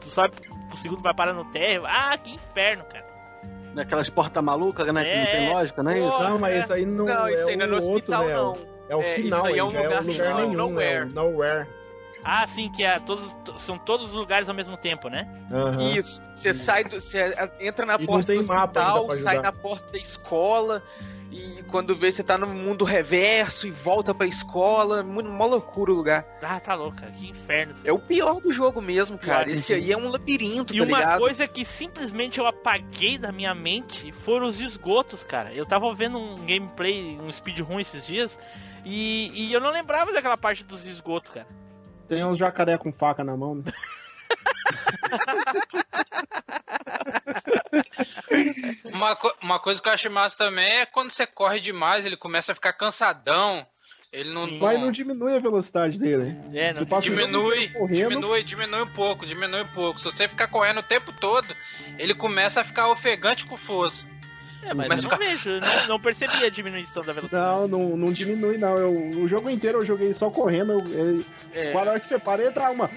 [0.02, 0.34] tu sobe
[0.68, 1.84] pro segundo, vai parar no térreo.
[1.86, 3.04] Ah, que inferno, cara.
[3.74, 5.04] Naquelas portas malucas, né?
[5.04, 5.26] Que não É.
[5.26, 6.24] tem lógica, não é isso?
[6.24, 8.26] Não, mas isso aí não, Não, isso é aí não é no o outro, hospital,
[8.26, 8.34] né?
[8.36, 8.74] não.
[8.90, 10.96] É o É, final, isso aí é um já é lugar o lugar nenhum, nowhere.
[10.98, 11.68] é o nowhere.
[12.24, 15.28] Ah, sim, que é todos, são todos os lugares ao mesmo tempo, né?
[15.52, 15.90] Aham.
[15.92, 16.22] Isso.
[16.36, 17.00] Você sai do.
[17.02, 20.82] Você entra na E porta do hospital, sai na porta da escola.
[21.36, 25.02] E quando vê, você tá no mundo reverso e volta pra escola.
[25.02, 26.24] Muito- Uma loucura o lugar.
[26.44, 27.12] Ah, tá louco, cara.
[27.12, 27.76] Que inferno.
[27.84, 29.46] É o pior do jogo mesmo, cara.
[29.46, 29.54] Pior.
[29.56, 31.20] Esse aí é um labirinto, E tá uma ligado?
[31.20, 35.52] coisa que simplesmente eu apaguei da minha mente foram os esgotos, cara.
[35.52, 38.38] Eu tava vendo um gameplay, um speedrun esses dias,
[38.86, 41.48] e, e eu não lembrava daquela parte dos esgotos, cara.
[42.14, 43.64] Tem uns jacaré com faca na mão, né?
[48.86, 52.18] Uma, co- uma coisa que eu achei massa também é quando você corre demais, ele
[52.18, 53.66] começa a ficar cansadão.
[54.12, 54.48] Ele não.
[54.48, 54.60] Sim.
[54.60, 56.38] Mas não- diminui a velocidade dele.
[56.54, 60.00] É, não Você passa Diminui, correndo, diminui, diminui um pouco, diminui um pouco.
[60.00, 61.56] Se você ficar correndo o tempo todo,
[61.98, 64.08] ele começa a ficar ofegante com força.
[64.66, 67.46] É, mas Mas eu fica- não vejo, eu não, não percebi a diminuição da velocidade.
[67.46, 68.78] Não, não, não diminui, não.
[68.78, 68.92] Eu,
[69.22, 70.74] o jogo inteiro eu joguei só correndo.
[70.92, 72.90] Eu, É, Qual hora que você para, entra uma.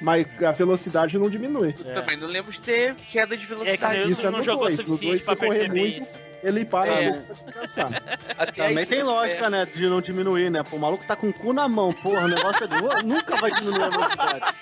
[0.00, 1.74] Mas a velocidade não diminui.
[1.84, 1.92] É.
[1.92, 4.00] Também não lembro de ter queda de É velocidade.
[4.00, 5.80] eu Isso é não no jogou o dois, no suficiente dois pra você correr perceber
[5.80, 6.00] muito.
[6.02, 6.28] isso.
[6.40, 7.08] Ele para É.
[7.08, 8.02] a descansar.
[8.38, 9.66] Até Também tem lógica, é, né?
[9.66, 10.62] De não diminuir, né?
[10.62, 12.20] Pô, o maluco tá com o cu na mão, porra.
[12.26, 13.06] O negócio é do.
[13.06, 14.40] Nunca vai diminuir a velocidade.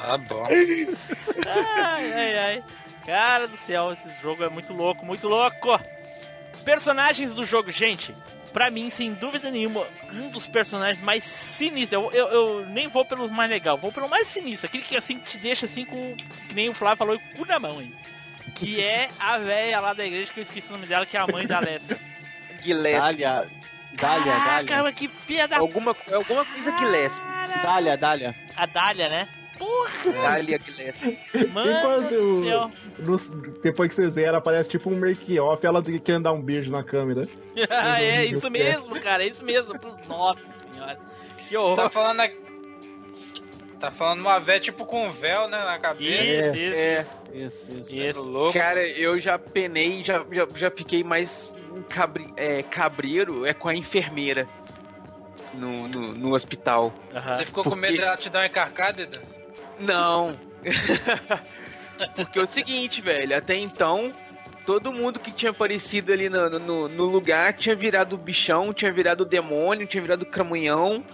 [0.00, 0.46] Tá bom.
[1.46, 2.62] Ai, ai, ai.
[3.04, 5.80] Cara do céu, esse jogo é muito louco, muito louco.
[6.64, 8.14] Personagens do jogo, gente.
[8.52, 11.92] Pra mim, sem dúvida nenhuma, um dos personagens mais sinistros.
[11.92, 14.66] Eu, eu, eu nem vou pelo mais legal, vou pelo mais sinistro.
[14.66, 16.16] Aquele que assim te deixa assim com.
[16.48, 17.94] Que nem o Flávio falou, com o cu na mão aí.
[18.54, 21.20] Que é a velha lá da igreja, que eu esqueci o nome dela, que é
[21.20, 21.98] a mãe da Alessia.
[22.60, 23.00] Gillespie.
[23.00, 23.48] Dália.
[23.92, 24.64] Dália, Dália.
[24.64, 25.58] Caraca, que filha da.
[25.58, 27.24] Alguma, alguma coisa Gillespie.
[27.62, 28.34] Dália, Dália.
[28.56, 29.28] A Dália, né?
[29.60, 31.18] Porra, Dália Gillespie.
[31.52, 32.70] mano Enquanto do céu.
[32.98, 36.82] no- depois que você zera, aparece tipo um make-off, ela querendo dar um beijo na
[36.82, 37.28] câmera.
[38.00, 39.74] é isso mesmo, cara, é isso mesmo.
[40.08, 40.40] Nossa
[40.72, 40.98] senhora.
[41.48, 41.76] Que horror.
[41.76, 42.20] Tá falando.
[42.20, 42.30] a-
[43.78, 46.22] Tá falando uma véia tipo com um véu, né, na cabeça.
[46.22, 46.78] Isso, isso.
[46.78, 47.94] É, Isso, isso.
[47.96, 48.22] Isso.
[48.22, 48.52] louco.
[48.52, 53.68] cara, eu já penei, já, já, já fiquei mais um cabri, é, cabreiro é com
[53.70, 54.46] a enfermeira
[55.54, 56.92] no, no, no hospital.
[57.14, 57.32] Aham.
[57.32, 59.18] Você ficou Por com medo dela te dar uma encarcada, Edu?
[59.80, 60.36] Não.
[62.16, 64.12] Porque é o seguinte, velho, até então,
[64.64, 69.24] todo mundo que tinha aparecido ali no, no, no lugar tinha virado bichão, tinha virado
[69.24, 71.04] demônio, tinha virado cramunhão.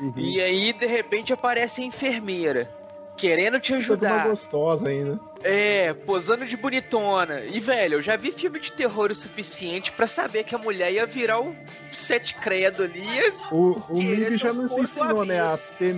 [0.00, 0.14] Uhum.
[0.16, 2.70] E aí, de repente, aparece a enfermeira.
[3.16, 4.28] Querendo te Toda uma ajudar.
[4.28, 5.20] gostosa ainda.
[5.42, 7.40] É, posando de bonitona.
[7.44, 10.90] E, velho, eu já vi filme de terror o suficiente pra saber que a mulher
[10.90, 11.54] ia virar o
[11.92, 13.06] sete credo ali.
[13.52, 15.38] O, o esse já nos ensinou, né?
[15.38, 15.96] A, ter,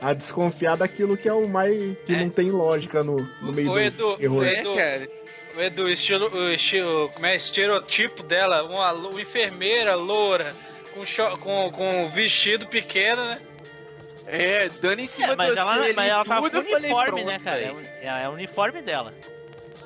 [0.00, 1.96] a desconfiar daquilo que é o mais.
[2.06, 2.16] que É.
[2.20, 4.38] não tem lógica no, no meio O do Edu, terror.
[4.38, 5.08] o É, Edu, cara.
[5.56, 10.54] o Edu, o estilo, o estilo, como é, estereotipo dela, uma, uma enfermeira loura,
[10.94, 13.38] com, cho- com, com um vestido pequeno, né?
[14.30, 17.26] É, dando em cima É, mas de ela, mas ela tudo, com falei, uniforme, pronto,
[17.26, 17.60] né, cara?
[17.60, 19.14] É, é, é o uniforme dela.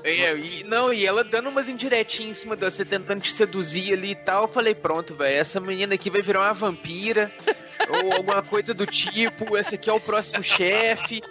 [0.04, 3.92] É, e, não, e ela dando umas indiretinhas em cima de você, tentando te seduzir
[3.92, 4.42] ali e tal.
[4.42, 7.30] Eu falei, pronto, velho, essa menina aqui vai virar uma vampira.
[7.88, 11.22] ou alguma coisa do tipo, esse aqui é o próximo chefe.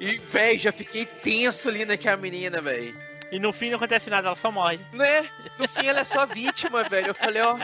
[0.00, 2.94] E, velho, já fiquei tenso ali naquela menina, velho.
[3.30, 4.80] E no fim não acontece nada, ela só morre.
[4.92, 5.28] Né?
[5.58, 7.08] No fim ela é só vítima, velho.
[7.08, 7.58] Eu falei, ó,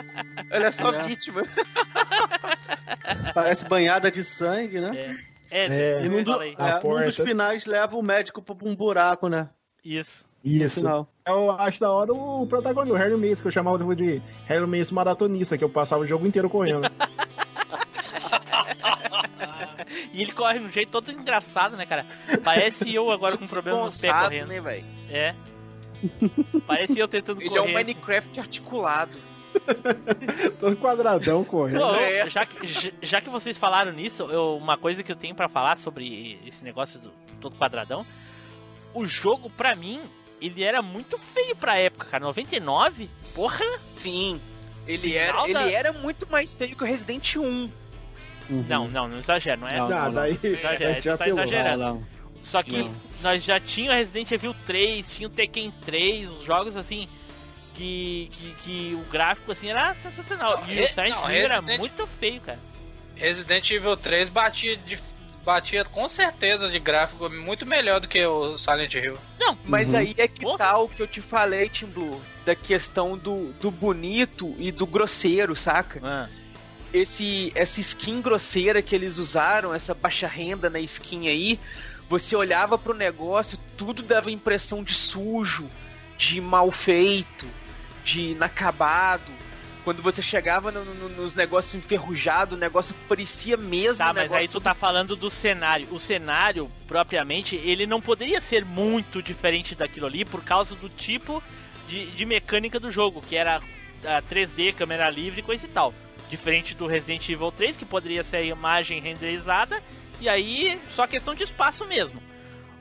[0.51, 1.03] ela é só É.
[1.05, 1.43] vítima.
[3.35, 5.17] Parece banhada de sangue, né?
[5.51, 5.67] É, É.
[6.01, 9.49] é, E num, do- é, num dos finais leva o médico pra um buraco, né?
[9.85, 10.25] Isso.
[10.45, 11.07] Isso.
[11.27, 14.93] Eu acho da hora o protagonista, o Harry Mace, que eu chamava de Harry Mace
[14.93, 16.83] maratonista, que eu passava o jogo inteiro correndo.
[20.13, 22.07] E ele corre de um jeito todo engraçado, né, cara?
[22.43, 24.49] Parece eu agora com problema nos pés correndo.
[24.49, 24.85] né, velho?
[25.11, 25.35] É.
[26.67, 27.75] Parece eu tentando Ele é um correr.
[27.75, 29.13] Minecraft articulado.
[30.61, 31.81] Todo quadradão correndo.
[31.81, 32.29] Pô, É.
[32.31, 35.79] já, que, já- que vocês falaram nisso, eu- uma coisa que eu tenho pra falar
[35.79, 38.05] sobre esse negócio do todo quadradão,
[38.95, 40.01] o jogo, pra mim,
[40.47, 42.25] ele era muito feio pra época, cara.
[42.25, 43.09] 99?
[43.35, 43.65] Porra!
[43.97, 44.41] Sim.
[44.87, 47.71] Ele Final era, da- ele era muito mais feio que o Resident 1.
[48.69, 49.77] Não, não, não exagero, não é?
[49.79, 51.41] Não, Ah, daí Exagera, esse já tá apelou.
[51.43, 51.79] exagerando.
[51.83, 52.07] Não, não.
[52.45, 52.95] Só que Não.
[53.23, 57.09] nós já tínhamos Resident Evil 3, tinha o Tekken 3, os jogos assim.
[57.75, 60.61] Que, que, que o gráfico assim era sensacional.
[60.61, 62.59] Não, e o Silent não, Hill era muito feio, cara.
[63.17, 64.97] Resident Evil 3 batia, de,
[65.45, 69.19] batia com certeza de gráfico muito melhor do que o Silent Hill.
[69.39, 69.99] Não, Mas Uhum.
[69.99, 70.59] aí é que Porra.
[70.59, 74.87] tá o que eu te falei, Tim Blue, da questão do, do bonito e do
[74.87, 76.01] grosseiro, saca?
[76.03, 76.29] Ah,
[76.93, 81.59] Esse, essa skin grosseira que eles usaram, essa baixa renda na skin aí,
[82.09, 85.69] você olhava pro negócio, tudo dava impressão de sujo,
[86.17, 87.47] de mal feito,
[88.05, 89.33] de inacabado.
[89.85, 94.49] Quando você chegava no- no- nos negócios enferrujados, o negócio parecia mesmo Tá, mas aí
[94.49, 95.87] tu tá falando do cenário.
[95.91, 101.43] O cenário, propriamente, ele não poderia ser muito diferente daquilo ali por causa do tipo
[101.87, 103.61] de, de mecânica do jogo, que era
[104.05, 105.93] a 3D, câmera livre coisa e tal.
[106.31, 109.83] Diferente do Resident Evil 3, que poderia ser a imagem renderizada,
[110.19, 112.23] e aí só questão de espaço mesmo.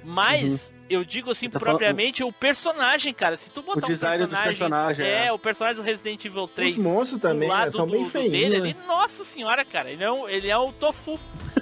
[0.04, 0.60] Mas, Uhum.
[0.94, 4.28] Eu digo assim, Tá falando- propriamente, o personagem, cara, se tu botar O design um
[4.28, 4.96] dos personagem...
[4.98, 5.34] personagens, É, é.
[5.34, 8.12] o personagem do Resident Evil 3 Os monstros também, do né, são do, bem do
[8.32, 8.76] dele né?
[8.88, 11.20] nossa senhora, cara, ele é um, ele é um tofu.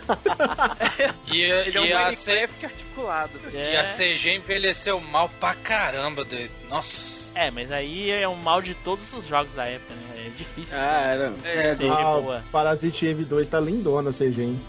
[1.32, 3.39] E, Ele é um e, a, C- articulado.
[3.39, 3.57] velho.
[3.73, 6.51] e a CG envelheceu mal pra caramba, doido.
[6.69, 7.32] Nossa.
[7.39, 10.25] É, mas aí é um mal de todos os jogos da época, né?
[10.27, 10.75] É difícil.
[10.75, 11.34] Ah, era.
[11.45, 12.43] É, Ah, boa.
[12.51, 14.59] Parasite Eve 2 tá lindona a CG, hein?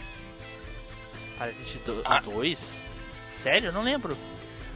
[1.39, 2.05] Parasite 2?
[2.05, 3.43] Ah.
[3.43, 3.69] Sério?
[3.69, 4.17] Eu não lembro.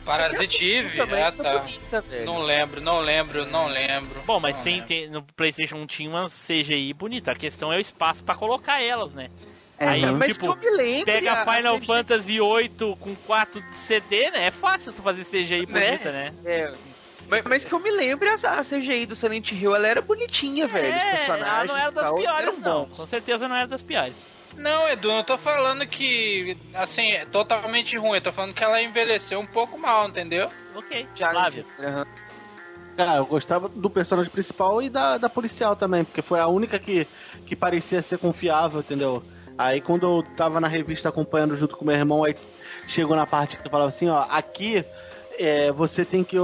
[0.06, 0.96] Parasite Eve?
[0.96, 2.24] Também Ah, tá bonita, velho.
[2.24, 4.22] Não lembro, não lembro, não lembro.
[4.24, 4.88] Bom, mas tem, lembro.
[4.88, 7.32] tem- no PlayStation 1 tinha umas CGI bonita.
[7.32, 9.28] A questão é o espaço pra colocar elas, né?
[9.78, 10.06] É, aí.
[10.12, 13.76] Mas tipo, que eu me lembre, pega a- a Final Fantasy VIII com 4 de
[13.78, 14.46] CD, né?
[14.46, 15.88] É fácil tu fazer CGI Né?
[15.90, 16.32] bonita, né?
[16.46, 16.72] É.
[17.28, 20.96] Mas, mas que eu me lembre, a, CGI do Silent Hill, ela era bonitinha, velho.
[20.96, 22.84] Os É, ela personagens não era das piores, não.
[22.84, 22.98] bons.
[23.00, 24.14] Com certeza não era das piores.
[24.56, 28.14] Não, Edu, eu tô falando que, assim, é totalmente ruim.
[28.14, 30.48] Eu tô falando que ela envelheceu um pouco mal, entendeu?
[30.74, 31.64] Ok, Já, Flávio.
[31.78, 32.06] Aham.
[32.96, 36.78] Cara, eu gostava do personagem principal e da, da policial também, porque foi a única
[36.78, 37.06] que,
[37.44, 39.22] que parecia ser confiável, entendeu?
[39.58, 42.34] Aí quando eu tava na revista acompanhando junto com meu irmão, aí
[42.86, 44.82] chegou na parte que eu falava assim, ó, aqui
[45.38, 46.36] é, você tem que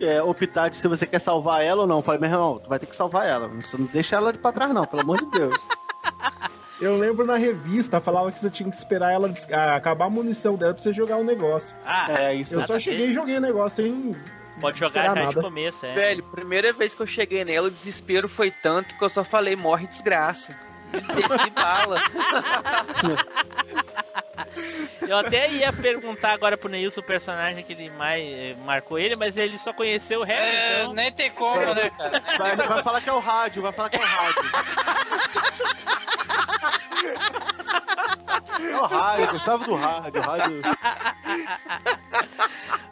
[0.00, 1.98] é, optar de se você quer salvar ela ou não.
[1.98, 3.46] Eu falei, meu irmão, tu vai ter que salvar ela.
[3.46, 5.54] Você não deixa ela de pra trás, não, pelo amor de Deus.
[6.80, 10.56] Eu lembro na revista, falava que você tinha que esperar ela ah, acabar a munição
[10.56, 11.76] dela pra você jogar o negócio.
[11.84, 12.54] Ah, É isso.
[12.54, 14.16] Eu só cheguei e joguei o negócio sem.
[14.60, 15.42] pode jogar já de nada.
[15.42, 15.94] começo, é.
[15.94, 19.54] Velho, primeira vez que eu cheguei nela, o desespero foi tanto que eu só falei,
[19.56, 20.56] morre desgraça.
[20.90, 22.00] Desci bala.
[25.06, 29.16] Eu até ia perguntar agora pro Neilson o personagem que ele mais eh, marcou ele,
[29.16, 30.92] mas ele só conheceu o Harry, É, então...
[30.92, 32.22] nem tem como, né, cara?
[32.38, 34.42] Vai, vai falar que é o rádio, vai falar que é o rádio.
[38.60, 40.62] É o rádio, gostava do rádio, o rádio.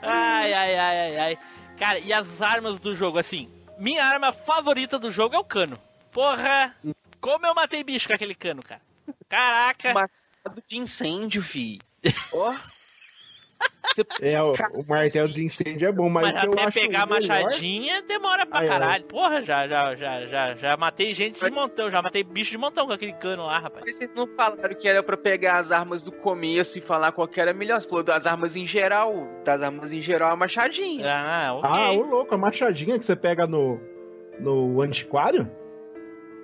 [0.02, 1.38] Ai, ai, ai, ai, ai.
[1.78, 5.78] Cara, e as armas do jogo, assim, minha arma favorita do jogo é o cano.
[6.10, 6.74] Porra,
[7.20, 8.80] como eu matei bicho com aquele cano, cara.
[9.28, 10.10] Caraca.
[10.48, 11.78] Machado de incêndio, fi.
[12.32, 12.54] Ó.
[13.94, 17.06] Você É, o, o martelo de incêndio é bom, mas, Mas até acho pegar a
[17.06, 18.68] melhor- machadinha demora pra é.
[18.68, 19.04] caralho.
[19.04, 22.86] Porra, já, já, já, já, já matei gente de montão, já matei bicho de montão
[22.86, 23.84] com aquele cano lá, rapaz.
[23.84, 27.26] Mas vocês não falaram que era pra pegar as armas do começo e falar qual
[27.26, 27.80] que era melhor.
[27.80, 29.26] Você falou das armas em geral.
[29.44, 31.06] Das armas em geral, a machadinha.
[31.10, 31.70] Ah, ok.
[31.70, 33.80] Ah, o louco, a machadinha que você pega no,
[34.38, 35.50] no antiquário?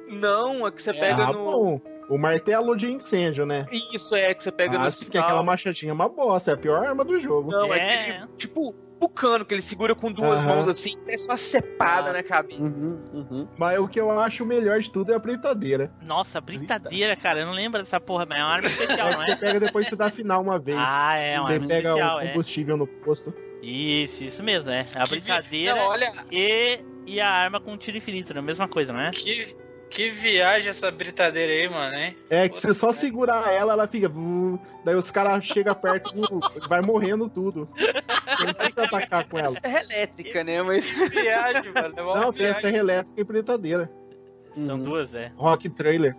[0.09, 1.45] Não, a que você pega ah, no.
[1.45, 1.94] bom.
[2.09, 3.67] O martelo de incêndio, né?
[3.93, 6.55] Isso é, que você pega ah, no sim, que aquela machadinha é uma bosta, é
[6.55, 7.51] a pior arma do jogo.
[7.51, 8.27] Não, é, É.
[8.37, 10.55] tipo, o cano, que ele segura com duas Aham.
[10.57, 12.63] mãos assim, é só cepada na cabeça.
[12.63, 13.49] Uhum, uhum.
[13.59, 15.93] Mas o que eu acho melhor de tudo é a britadeira.
[16.03, 17.41] Nossa, britadeira, cara.
[17.41, 19.37] Eu não lembro dessa porra, mas é uma arma especial, É que você é?
[19.37, 20.79] pega depois você dá final uma vez.
[20.81, 22.27] Ah, é uma você arma pega especial, o é.
[22.29, 23.35] combustível no posto.
[23.63, 24.87] Isso, isso mesmo, é.
[24.95, 28.41] A brincadeira Não, olha, e, e a arma com tiro infinito, né?
[28.43, 29.11] Mesma coisa, não é?
[29.11, 29.57] que,
[29.95, 32.17] que viagem essa britadeira aí, mano, hein?
[32.29, 34.11] É que você só segurar ela, ela fica.
[34.85, 36.13] Daí os caras chegam perto,
[36.69, 37.69] vai morrendo tudo.
[37.77, 39.51] Você não precisa atacar com ela.
[39.51, 40.63] Serra elétrica, né?
[40.63, 40.93] Mas.
[40.93, 41.95] Que viagem, mano.
[41.97, 42.61] É Não, tem a viagem.
[42.61, 43.91] serra elétrica e britadeira.
[44.55, 44.83] São Uhum.
[44.85, 45.33] duas, é.
[45.37, 46.17] Rock trailer.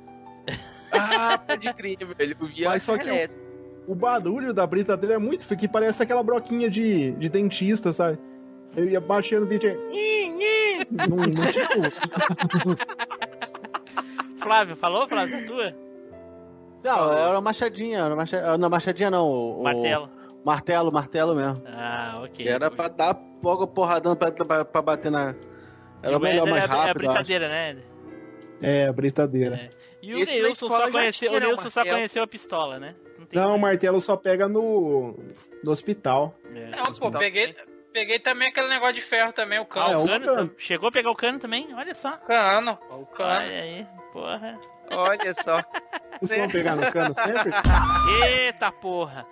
[0.92, 2.38] Ah, pode crer, velho.
[2.40, 3.44] Eu vi a Mas só serra que elétrica.
[3.88, 5.46] O barulho da britadeira é muito.
[5.58, 8.18] que parece aquela broquinha de, de dentista, sabe?
[8.76, 12.78] Eu ia baixando o aí, Não, não tipo.
[14.46, 15.38] Flávio, falou, Flávio?
[15.38, 15.76] A tua?
[16.84, 19.28] Não, era uma machadinha, era machadinha, não, machadinha não.
[19.28, 20.10] O, o- Martelo.
[20.46, 21.64] Martelo, martelo mesmo.
[21.66, 22.46] Ah, ok.
[22.46, 25.34] Que era pra dar logo porradão pra, pra, pra bater na.
[26.04, 26.78] Era o melhor, mais é, rápido.
[26.78, 26.94] É a acho.
[27.00, 27.78] brincadeira, né?
[28.62, 29.56] É, britadeira.
[29.56, 29.70] É.
[30.04, 31.98] E o Esse escola só conheceu, tinha, o né, o Neilson só martelo.
[31.98, 32.96] conheceu a pistola, né?
[33.32, 35.18] tem Não, o martelo só pega no,
[35.64, 36.36] no hospital.
[36.54, 36.70] É.
[36.78, 37.56] Não, pô, peguei,
[37.96, 39.92] peguei também aquele negócio de ferro também, o Ah, cano.
[39.94, 40.56] é, o o cano, cano.
[40.58, 41.74] chegou a pegar o cano também?
[41.74, 42.12] Olha só.
[42.18, 43.30] Cano, o cano.
[43.46, 44.60] Olha aí, porra.
[44.92, 45.64] Olha só.
[46.20, 47.54] Costumam pegar no cano sempre?
[48.28, 49.26] Eita porra.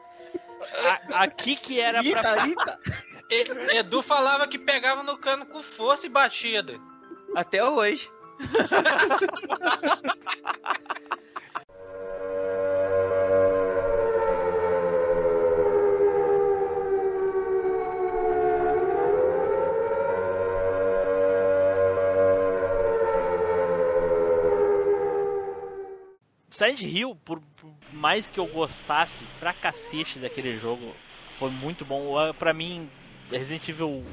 [1.12, 2.48] A- aqui que era pra.
[2.48, 2.80] Ita, ita.
[3.30, 6.80] E- Edu falava que pegava no cano com força e batida.
[7.36, 8.10] Até hoje.
[26.54, 27.42] Silent Hill, por,
[27.92, 30.94] mais que eu gostasse pra cacete daquele jogo,
[31.40, 32.14] foi muito bom.
[32.38, 32.88] Pra mim,
[33.32, 34.04] Resident Evil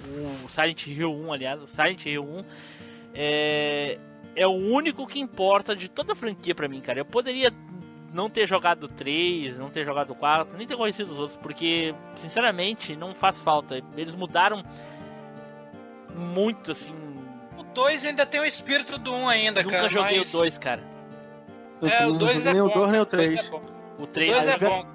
[0.45, 2.45] 1, Silent Hill 1, aliás, o Silent Hill 1
[3.15, 3.99] é,
[4.35, 7.01] é o único que importa de toda a franquia pra mim, cara.
[7.01, 7.53] Eu poderia
[8.15, 11.37] não ter jogado o 3, não ter jogado o 4, nem ter conhecido os outros,
[11.37, 13.83] porque, sinceramente, não faz falta.
[13.97, 14.65] Eles mudaram
[16.15, 16.95] muito, assim.
[17.59, 19.89] O 2 ainda tem o espírito do 1 ainda, Nunca cara.
[19.89, 21.00] joguei mas- o 2, cara.
[21.83, 22.69] É, o Não 2 joguei é nem bom.
[22.69, 23.47] o 2 nem o dois 3.
[23.47, 23.63] é bom.
[23.99, 24.87] O O 3 2 é bom.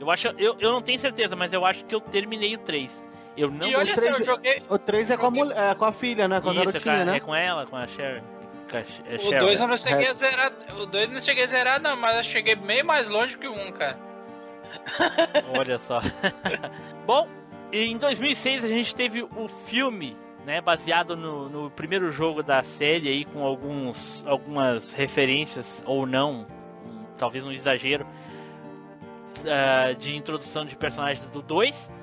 [0.00, 2.90] Eu acho, eu, eu não tenho certeza, mas eu acho que eu terminei o 3.
[3.36, 4.62] Eu não E olha só, três- eu joguei.
[4.68, 6.40] O 3 é com a, mulher, é com a filha, né?
[6.40, 7.16] Com a garotinha, cara, né?
[7.16, 8.22] é com ela, com a Cher.
[8.70, 9.70] Com a Sh- é O Cheryl, 2 eu né?
[9.70, 10.52] não cheguei a zerar.
[10.78, 13.46] O 2 eu não cheguei a zerar, não, mas eu cheguei meio mais longe que
[13.46, 13.98] o 1, cara.
[15.58, 16.00] Olha só.
[17.06, 17.28] Bom,
[17.72, 23.08] em 2006 a gente teve o filme, né, baseado no, no primeiro jogo da série
[23.08, 26.46] aí com alguns algumas referências ou não,
[27.18, 28.06] talvez um exagero
[29.46, 31.98] ah, de introdução de personagens do 2.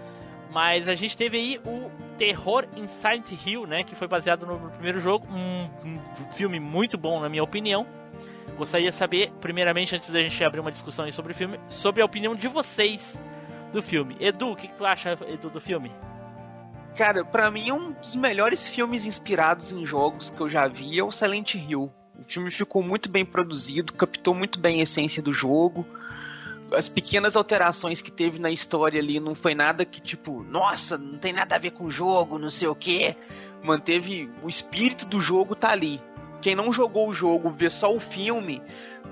[0.52, 4.72] Mas a gente teve aí o Terror em Silent Hill, né, que foi baseado no,
[4.72, 7.86] primeiro jogo, um, um filme muito bom na minha opinião.
[8.58, 12.06] Gostaria de saber, primeiramente, antes da gente abrir uma discussão sobre o filme, sobre a
[12.06, 13.20] opinião de vocês
[13.74, 14.16] do filme.
[14.18, 15.92] Edu, o que, que tu acha, Edu, do filme?
[16.96, 21.04] Cara, pra mim um dos melhores filmes inspirados em jogos que eu já vi é
[21.04, 21.92] o Silent Hill.
[22.18, 25.86] O filme ficou muito bem produzido, captou muito bem a essência do jogo.
[26.72, 31.18] As pequenas alterações que teve na história ali não foi nada que tipo, nossa, não
[31.18, 33.14] tem nada a ver com o jogo, não sei o que.
[33.62, 36.02] Manteve o espírito do jogo tá ali.
[36.42, 38.62] Quem não jogou o jogo, vê só o filme,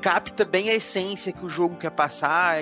[0.01, 2.59] capta bem a essência que o jogo quer passar,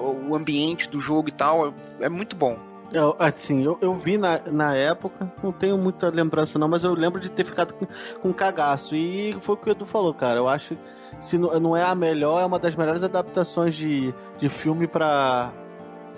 [0.00, 1.72] o ambiente do jogo e tal.
[2.00, 2.75] É muito bom.
[2.92, 6.94] Eu, assim, eu, eu vi na, na época, não tenho muita lembrança não, mas eu
[6.94, 7.86] lembro de ter ficado com,
[8.20, 8.94] com cagaço.
[8.94, 10.38] E foi o que o Edu falou, cara.
[10.38, 10.80] Eu acho que
[11.20, 15.52] se não, não é a melhor, é uma das melhores adaptações de, de filme pra.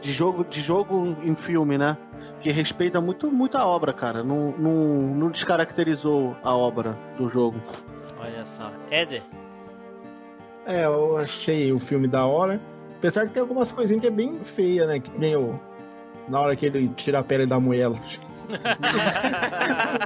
[0.00, 1.96] De jogo, de jogo em filme, né?
[2.40, 4.22] Que respeita muito, muito a obra, cara.
[4.22, 4.74] Não, não,
[5.14, 7.60] não descaracterizou a obra do jogo.
[8.20, 8.70] Olha só.
[8.90, 9.22] Éder,
[10.64, 12.60] É, eu achei o filme da hora.
[12.96, 15.00] Apesar de ter algumas coisinhas que é bem feia, né?
[15.00, 15.58] Que nem o.
[16.28, 17.98] Na hora que ele tira a pele da moela.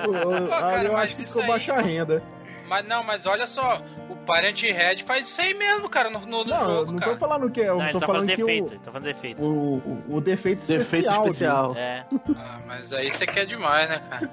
[0.05, 2.23] eu, cara, eu acho que ficou aí- baixa renda.
[2.69, 6.43] Mas não, mas olha só, o Parent Red faz isso aí mesmo, cara, no, no,
[6.43, 7.13] no Não, jogo, não cara.
[7.13, 7.69] tô falando que é.
[7.69, 9.43] Eu não, ele tô tá falando falando que defeito, o, ele tá falando defeito.
[9.43, 11.27] o, o, o defeito Defeito especial.
[11.27, 11.75] especial.
[11.77, 12.07] É.
[12.35, 14.31] Ah, mas aí você quer demais, né, cara?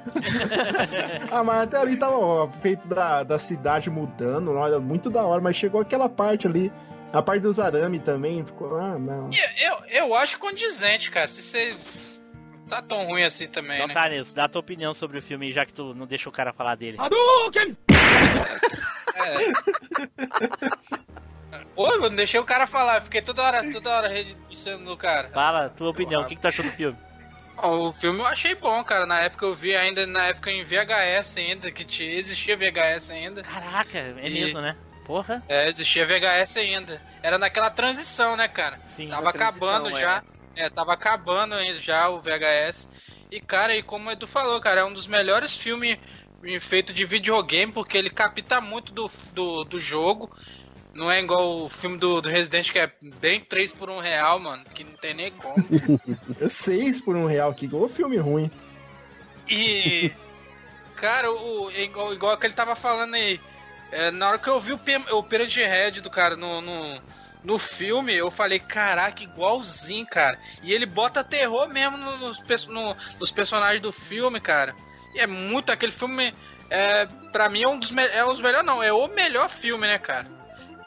[1.32, 5.42] Ah, mas até ali tava ó, feito da, da cidade mudando, olha, muito da hora,
[5.42, 6.72] mas chegou aquela parte ali.
[7.12, 8.78] A parte dos arame também ficou.
[8.80, 9.30] Ah, não.
[9.58, 11.28] Eu, eu, eu acho condizente, cara.
[11.28, 11.76] Se você.
[12.68, 13.94] Tá tão ruim assim também, Então né?
[13.96, 16.32] tá, Nilson, dá a tua opinião sobre o filme, já que tu não deixa o
[16.32, 17.00] cara falar dele.
[19.16, 20.20] É.
[21.76, 24.96] Pô, eu não deixei o cara falar, eu fiquei toda hora, toda hora redigindo no
[24.96, 25.30] cara.
[25.30, 26.96] Fala a tua opinião, o que, que tu achou do filme?
[27.62, 29.06] O filme eu achei bom, cara.
[29.08, 33.42] Na época eu vi ainda, na época em VHS ainda, que existia VHS ainda.
[33.42, 34.78] Caraca, é E- mesmo, né?
[35.10, 35.42] Porra.
[35.50, 37.02] É, existia VHS ainda.
[37.24, 38.80] Era naquela transição, né, cara?
[38.96, 39.10] Sim.
[39.10, 40.00] Tava acabando é.
[40.00, 40.24] já.
[40.56, 42.88] É, tava acabando ainda já o VHS.
[43.32, 45.98] E, cara, e como o Edu falou, cara, é um dos melhores filmes
[46.62, 50.30] feitos de videogame, porque ele capta muito do, do, do jogo.
[50.94, 54.40] Não é igual o filme do, do Resident, que é bem 3 por 1 real,
[54.40, 55.56] mano, que não tem nem como.
[56.40, 58.52] Eu seis por um real aqui, igual filme ruim.
[59.50, 60.12] E.
[60.96, 63.40] Cara, o, igual, igual que ele tava falando aí.
[63.92, 64.80] É, na hora que eu vi o,
[65.12, 67.02] o Head do cara no, no,
[67.44, 70.40] no filme, eu falei, caraca, igualzinho, cara.
[70.62, 74.76] E ele bota terror mesmo no- nos, no- nos personagens do filme, cara.
[75.14, 76.34] E é muito aquele filme.
[76.70, 79.88] É, pra mim é um dos é um dos melhores, não, é o melhor filme,
[79.88, 80.28] né, cara?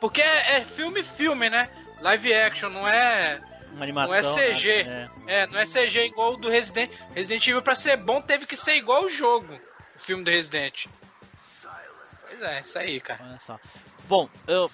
[0.01, 1.69] Porque é, é filme, filme, né?
[2.01, 3.41] Live action, não é.
[3.73, 4.13] Uma animação.
[4.13, 4.85] Não é CG.
[4.85, 5.11] né?
[5.27, 6.91] É, não é CG igual o do Resident.
[7.15, 9.59] Resident Evil pra ser bom teve que ser igual o jogo.
[9.97, 10.87] O filme do Resident.
[10.87, 11.02] Pois
[12.45, 13.21] é, isso aí, cara.
[13.25, 13.59] Olha só.
[14.09, 14.71] Bom, eu,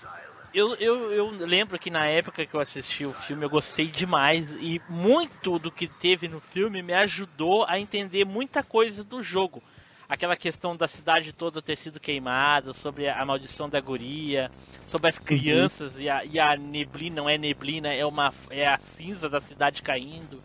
[0.54, 4.48] eu, eu, eu lembro que na época que eu assisti o filme eu gostei demais
[4.60, 9.62] e muito do que teve no filme me ajudou a entender muita coisa do jogo.
[10.08, 14.50] Aquela questão da cidade toda ter sido queimada, sobre a maldição da guria,
[14.86, 18.78] sobre as crianças e, a, e a neblina, não é neblina, é, uma, é a
[18.96, 20.42] cinza da cidade caindo,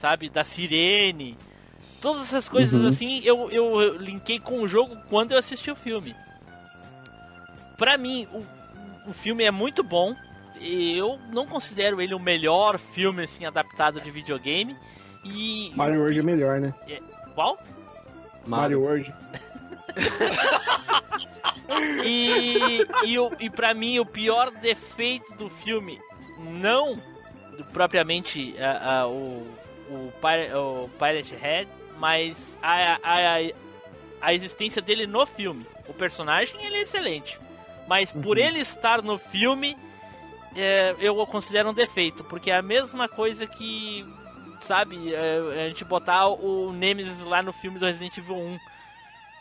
[0.00, 0.30] sabe?
[0.30, 1.36] Da sirene.
[2.00, 2.88] Todas essas coisas Uhum.
[2.88, 6.16] assim eu, eu linkei com o jogo quando eu assisti o filme.
[7.76, 10.14] Pra mim, o, o filme é muito bom.
[10.60, 14.76] e Eu não considero ele o melhor filme assim adaptado de videogame.
[15.24, 16.72] E Mario World é melhor, né?
[17.34, 17.58] qual?
[18.46, 19.12] Mario World.
[22.04, 25.98] E e, o, e para mim o pior defeito do filme
[26.38, 26.96] não
[27.72, 29.46] propriamente a, a- o
[29.88, 33.36] o, Pir- o Pirate Head, mas a, a,
[34.20, 35.64] a existência dele no filme.
[35.88, 37.38] O personagem ele é excelente,
[37.86, 38.44] mas por Uhum.
[38.44, 39.76] ele estar no filme
[40.54, 44.04] é, eu o considero um defeito, porque é a mesma coisa que
[44.60, 48.58] sabe é, a gente botar o Nemesis lá no filme do Resident Evil 1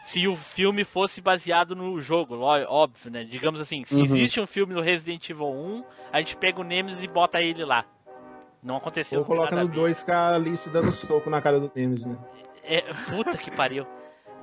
[0.05, 3.23] se o filme fosse baseado no jogo, óbvio, né?
[3.23, 4.03] Digamos assim, se Uhum.
[4.03, 7.65] existe um filme do Resident Evil 1, a gente pega o Nemesis e bota ele
[7.65, 7.85] lá.
[8.61, 9.19] Não aconteceu.
[9.19, 9.75] Ou coloca a no ver.
[9.75, 12.17] 2 cara ali se dando soco na cara do Nemesis, né?
[12.63, 13.87] É, puta que pariu.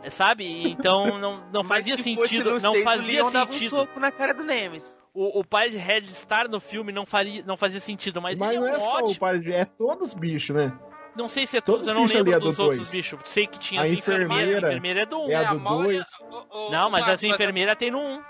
[0.03, 0.69] É, Sabe?
[0.71, 2.59] Então não, não fazia Mas sentido.
[2.61, 3.71] Não seis, o fazia dava um sentido.
[3.71, 5.01] soco na cara do Nemesis.
[5.15, 8.61] O, o Pirate Head estar no filme não, faria, não fazia sentido, mas, Mas ele
[8.61, 9.15] não é é um só o.
[9.15, 10.73] Pirate, é todos os bichos, né?
[11.15, 12.91] Não sei se é todos todos, eu não lembro é do dos outros dois.
[12.91, 13.21] bichos.
[13.27, 14.31] Sei que tinha A as enfermeiras.
[14.31, 15.31] A enfermeira enfermeira é do 1.
[15.31, 16.09] é a a do maioria- dois.
[16.21, 18.23] o- o- Não, mas Marcos, as enfermeiras tem no 1.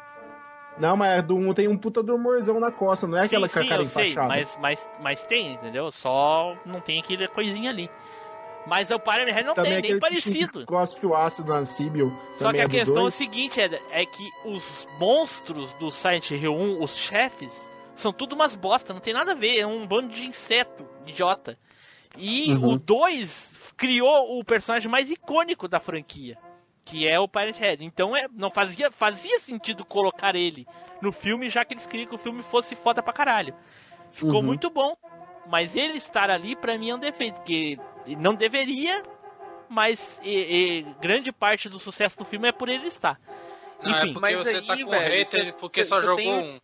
[0.79, 3.47] Não, mas a do 1 tem um puta do humorzão na costa, não é aquela
[3.47, 5.91] sim, com a sim, cara eu sei, mas, mas, mas tem, entendeu?
[5.93, 7.89] Só não tem aquele coisinha ali.
[8.67, 10.61] Mas o Pirate Head não Também tem, nem parecido.
[10.61, 12.13] que cospe o ácido na Sibyl.
[12.37, 13.15] Só que a é questão é o dois.
[13.15, 17.53] seguinte, é, é que os monstros do Silent Hill 1, os chefes,
[17.97, 21.59] são tudo umas bosta, não tem nada a ver, é um bando de inseto, idiota.
[22.17, 22.75] E Uhum.
[22.75, 26.39] o 2 criou o personagem mais icônico da franquia,
[26.85, 27.85] que é o Pirate Head.
[27.85, 30.67] Então é, não fazia, fazia sentido colocar ele
[31.01, 33.55] no filme, já que eles queriam que o filme fosse foda pra caralho.
[34.13, 34.43] Ficou Uhum.
[34.43, 34.95] muito bom,
[35.49, 39.03] mas ele estar ali pra mim é um defeito, porque não deveria,
[39.69, 43.19] mas e- e grande parte do sucesso do filme é por ele estar.
[43.83, 46.17] Não, é porque mas você aí, tá com velho, hater você- porque só você jogou
[46.17, 46.61] tem- um.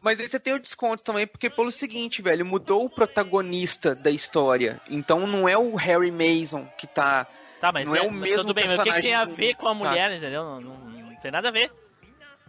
[0.00, 4.10] Mas aí você tem o desconto também, porque pelo seguinte, velho, mudou o protagonista da
[4.10, 4.80] história.
[4.88, 7.26] Então não é o Harry Mason que tá.
[7.60, 9.24] Tá, mas Não é o mas mesmo tudo bem, mas o que, que tem a
[9.24, 9.88] ver com a sabe?
[9.88, 10.44] mulher, entendeu?
[10.44, 11.72] Não, não- não tem nada a ver.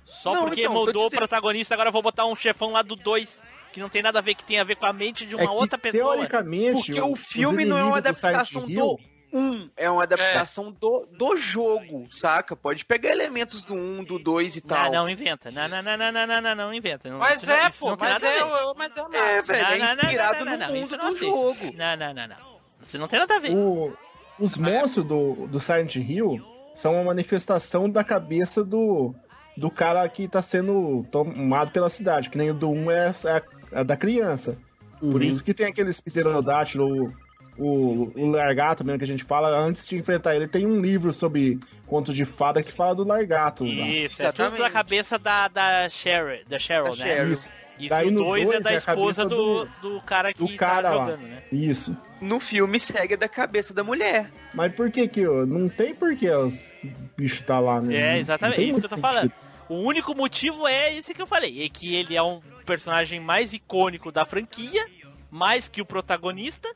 [0.05, 2.95] Só Não, porque então, mudou o protagonista, agora eu vou botar um chefão lá do
[2.95, 5.35] 2, que não tem nada a ver, que tem a ver com a mente de
[5.35, 6.13] uma É que, outra pessoa.
[6.15, 8.99] Teoricamente, Porque o filme não é uma do adaptação do
[9.31, 12.55] 1, é uma adaptação do, do jogo, saca?
[12.55, 14.85] Pode pegar elementos do 1, do 2 e tal.
[14.85, 15.51] Não, não inventa.
[15.51, 17.09] Não, não, não, não, não, não, não, não inventa.
[17.09, 20.57] Não, Mas é, pô, mas é, o- mas é o É, é inspirado não, não,
[20.57, 21.31] não, no isso mundo eu não do aceito.
[21.31, 21.77] jogo.
[21.77, 22.59] Não, não, não, não.
[22.81, 23.51] Isso não tem nada a ver.
[23.55, 23.95] O-
[24.39, 26.41] os monstros do, do Silent Hill
[26.73, 29.13] são uma manifestação da cabeça do,
[29.55, 33.43] do cara que tá sendo tomado pela cidade, que nem o do 1 é, é
[33.73, 34.57] a da criança.
[34.99, 35.27] Por Uhum.
[35.27, 37.13] isso que tem aqueles pterodátilo,
[37.57, 40.81] o, o, o largato mesmo que a gente fala, antes de enfrentar ele, tem um
[40.81, 43.63] livro sobre conto de fada que fala do largato.
[43.63, 43.87] lá.
[43.87, 46.95] Isso, é tudo da cabeça da, da Cheryl, da Cheryl, Da né?
[47.15, 47.31] Cheryl.
[47.33, 50.33] Isso, Isso Daí o no 2 é da é a esposa do, do- do cara
[50.33, 51.05] que do cara tá lá.
[51.11, 51.43] jogando, né?
[51.49, 51.95] isso.
[52.19, 54.29] No filme segue da cabeça da mulher.
[54.53, 56.69] Mas por que que ó, não tem por que os
[57.15, 57.95] bichos tá lá, né?
[57.95, 59.31] É, exatamente, isso que eu tô muito falando.
[59.69, 63.53] O único motivo é esse que eu falei, é que ele é um personagem mais
[63.53, 64.85] icônico da franquia,
[65.29, 66.67] mais que o protagonista,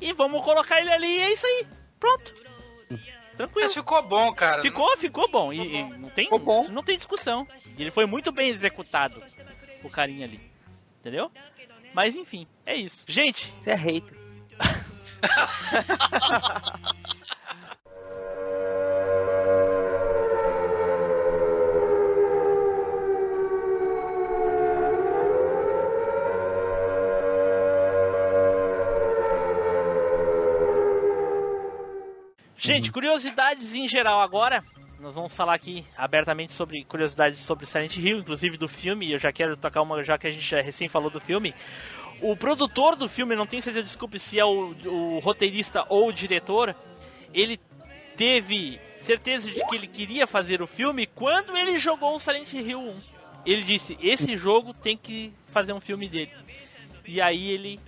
[0.00, 1.66] e vamos colocar ele ali e é isso aí.
[1.98, 2.32] Pronto.
[3.36, 3.66] Tranquilo.
[3.66, 4.62] Mas ficou bom, cara.
[4.62, 5.52] Ficou, ficou bom.
[5.52, 6.68] E, e não, tem, Ficou bom.
[6.68, 7.46] não tem discussão.
[7.76, 9.22] E ele foi muito bem executado,
[9.82, 10.40] o carinha ali.
[11.00, 11.30] Entendeu?
[11.94, 13.04] Mas enfim, é isso.
[13.06, 14.18] Gente, Você é hater.
[32.60, 34.64] Gente, curiosidades em geral agora.
[34.98, 39.12] Nós vamos falar aqui abertamente sobre curiosidades sobre Silent Hill, inclusive do filme.
[39.12, 41.54] Eu já quero tocar uma, já que a gente já recém falou do filme.
[42.20, 46.12] O produtor do filme, não tenho certeza, desculpe se é o, o roteirista ou o
[46.12, 46.74] diretor,
[47.32, 47.60] ele
[48.16, 52.80] teve certeza de que ele queria fazer o filme quando ele jogou o Silent Hill
[52.80, 53.00] 1.
[53.46, 56.32] Ele disse: Esse jogo tem que fazer um filme dele.
[57.06, 57.78] E aí ele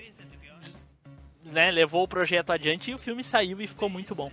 [1.45, 4.31] né, levou o projeto adiante e o filme saiu e ficou muito bom.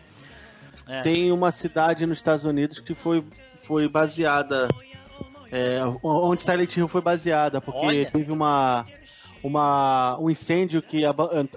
[0.88, 1.02] É.
[1.02, 3.24] Tem uma cidade nos Estados Unidos que foi,
[3.64, 4.68] foi baseada.
[5.52, 8.12] é, onde Silent Hill foi baseada, porque Olha.
[8.12, 8.86] teve uma,
[9.44, 11.04] uma, um incêndio que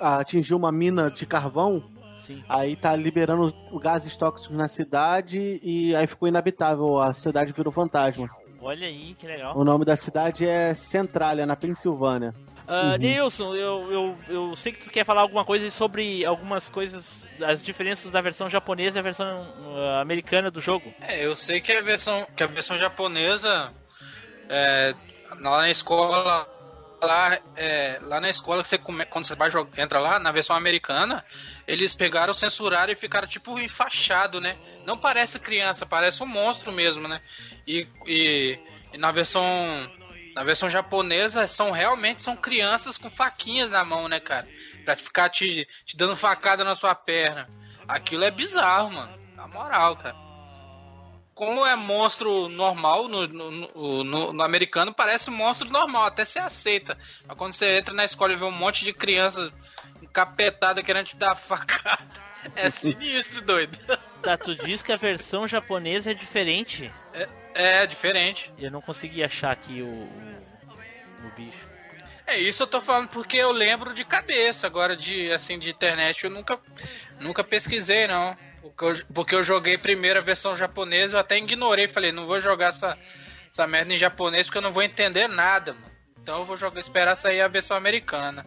[0.00, 1.82] atingiu uma mina de carvão.
[2.26, 2.42] Sim.
[2.48, 7.00] Aí tá liberando gases tóxicos na cidade e aí ficou inabitável.
[7.00, 8.28] A cidade virou fantasma.
[8.62, 9.56] Olha aí, que legal.
[9.56, 12.34] O nome da cidade é Centralia, na Pensilvânia.
[12.68, 17.26] Ah, Nilson, eu, eu, eu sei que tu quer falar alguma coisa sobre algumas coisas,
[17.44, 20.92] as diferenças da versão japonesa e a versão ah, americana do jogo.
[21.00, 23.72] É, eu sei que a versão, que a versão japonesa,
[24.48, 24.94] é,
[25.40, 26.46] lá na escola,
[27.02, 30.54] lá, é, lá na escola, você come, quando você vai jogar, entra lá, na versão
[30.54, 31.24] americana,
[31.66, 34.56] eles pegaram, censuraram e ficaram tipo enfaixado, né?
[34.84, 37.20] Não parece criança, parece um monstro mesmo, né?
[37.66, 38.58] E, e,
[38.92, 39.42] e na versão
[40.34, 44.46] na versão japonesa são realmente são crianças com faquinhas na mão, né, cara?
[44.84, 47.48] Pra ficar te, te dando facada na sua perna.
[47.88, 49.18] Aquilo é bizarro, mano.
[49.36, 50.16] Na moral, cara
[51.32, 56.22] como é monstro normal no, no, no- no- no americano, parece um monstro normal, até
[56.22, 56.98] se aceita.
[57.26, 59.50] Mas quando você entra na escola e vê um monte de criança
[60.02, 62.04] encapetada querendo te dar facada,
[62.54, 63.78] é sinistro, doido.
[64.20, 66.92] Tá, tu diz que a versão japonesa é diferente.
[67.14, 68.52] É, é diferente.
[68.58, 71.69] Eu não consegui achar aqui o, o, o bicho.
[72.30, 74.66] É isso eu tô falando porque eu lembro de cabeça.
[74.66, 76.58] Agora de assim de internet eu nunca
[77.18, 78.36] nunca pesquisei não.
[78.62, 82.40] Porque eu, porque eu joguei primeiro a versão japonesa, eu até ignorei, falei, não vou
[82.40, 82.96] jogar essa,
[83.50, 85.90] essa merda em japonês porque eu não vou entender nada, mano.
[86.22, 88.44] Então eu vou jogar, esperar sair a versão americana.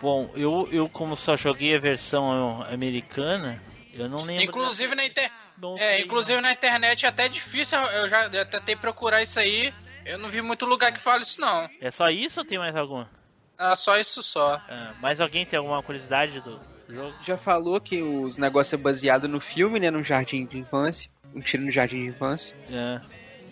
[0.00, 4.44] Bom, eu, eu como só joguei a versão americana, eu não lembro.
[4.44, 5.30] Inclusive na, inter...
[5.58, 9.74] Não é, inclusive na internet é até difícil, eu já eu tentei procurar isso aí,
[10.04, 11.68] eu não vi muito lugar que fala isso não.
[11.80, 13.08] É só isso ou tem mais alguma?
[13.58, 14.60] Ah, só isso só.
[14.68, 16.58] Ah, mais alguém tem alguma curiosidade do
[16.88, 17.14] jogo?
[17.22, 19.90] Já falou que os negócios é baseado no filme, né?
[19.90, 21.10] No jardim de infância.
[21.34, 22.56] Um tiro no jardim de infância.
[22.70, 23.00] É.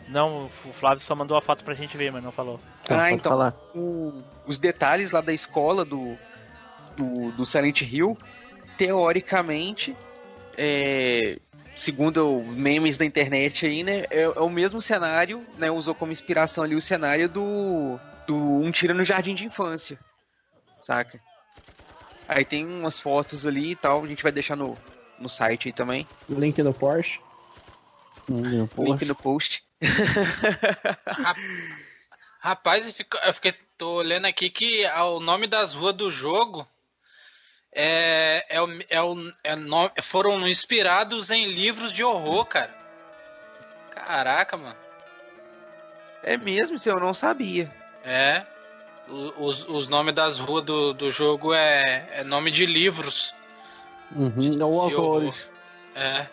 [0.09, 2.59] Não, o Flávio só mandou a foto pra gente ver, mas não falou.
[2.83, 3.31] Então, ah, então.
[3.31, 3.55] falar.
[3.75, 6.17] o- os detalhes lá da escola do,
[6.97, 8.17] do, do Silent Hill,
[8.79, 9.95] teoricamente,
[10.57, 11.39] é,
[11.79, 14.05] segundo memes da internet aí, né?
[14.11, 15.71] É, é o mesmo cenário, né?
[15.71, 19.99] Usou como inspiração ali o cenário do, do Um Tiro no Jardim de Infância.
[20.81, 21.21] Saca?
[22.29, 24.79] Aí tem umas fotos ali e tal, a gente vai deixar no,
[25.19, 26.07] no site aí também.
[26.29, 27.21] Link no Porsche.
[28.29, 28.91] Hum, porra.
[28.91, 29.65] Link no post.
[32.41, 36.11] Rapaz, eu, fico- eu fiquei, tô olhando aqui que ah, o nome das ruas do
[36.11, 36.67] jogo
[37.73, 42.71] é, é, o, é, o, é no- foram inspirados em livros de horror, cara.
[43.91, 44.77] Caraca, mano.
[46.23, 47.71] É mesmo, isso eu não sabia.
[48.05, 48.43] É.
[49.39, 53.35] Os, os nomes das ruas do, do jogo é, é nome de livros.
[54.13, 55.49] Uhum, não autores.
[55.95, 56.27] É.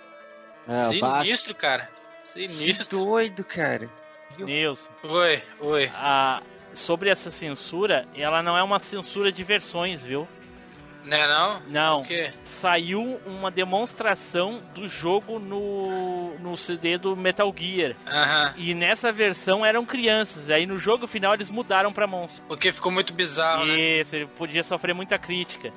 [0.67, 1.23] É, Vasco.
[1.23, 1.89] Sinistro, cara.
[2.33, 2.99] Que Sinistro.
[2.99, 3.89] doido, cara.
[4.37, 5.91] Nilson, Oi, oi.
[5.95, 6.41] a,
[6.73, 10.27] sobre essa censura, ela não é uma censura de versões, viu?
[11.05, 11.61] Né não?
[11.67, 12.01] Não.
[12.01, 12.31] O quê?
[12.59, 17.95] Saiu uma demonstração do jogo no, no CD do Metal Gear.
[18.07, 18.53] Aham.
[18.57, 20.49] E nessa versão eram crianças.
[20.49, 22.43] Aí no jogo final eles mudaram pra monstro.
[22.47, 24.01] Porque ficou muito bizarro, né?
[24.01, 25.71] Isso, ele podia sofrer muita crítica.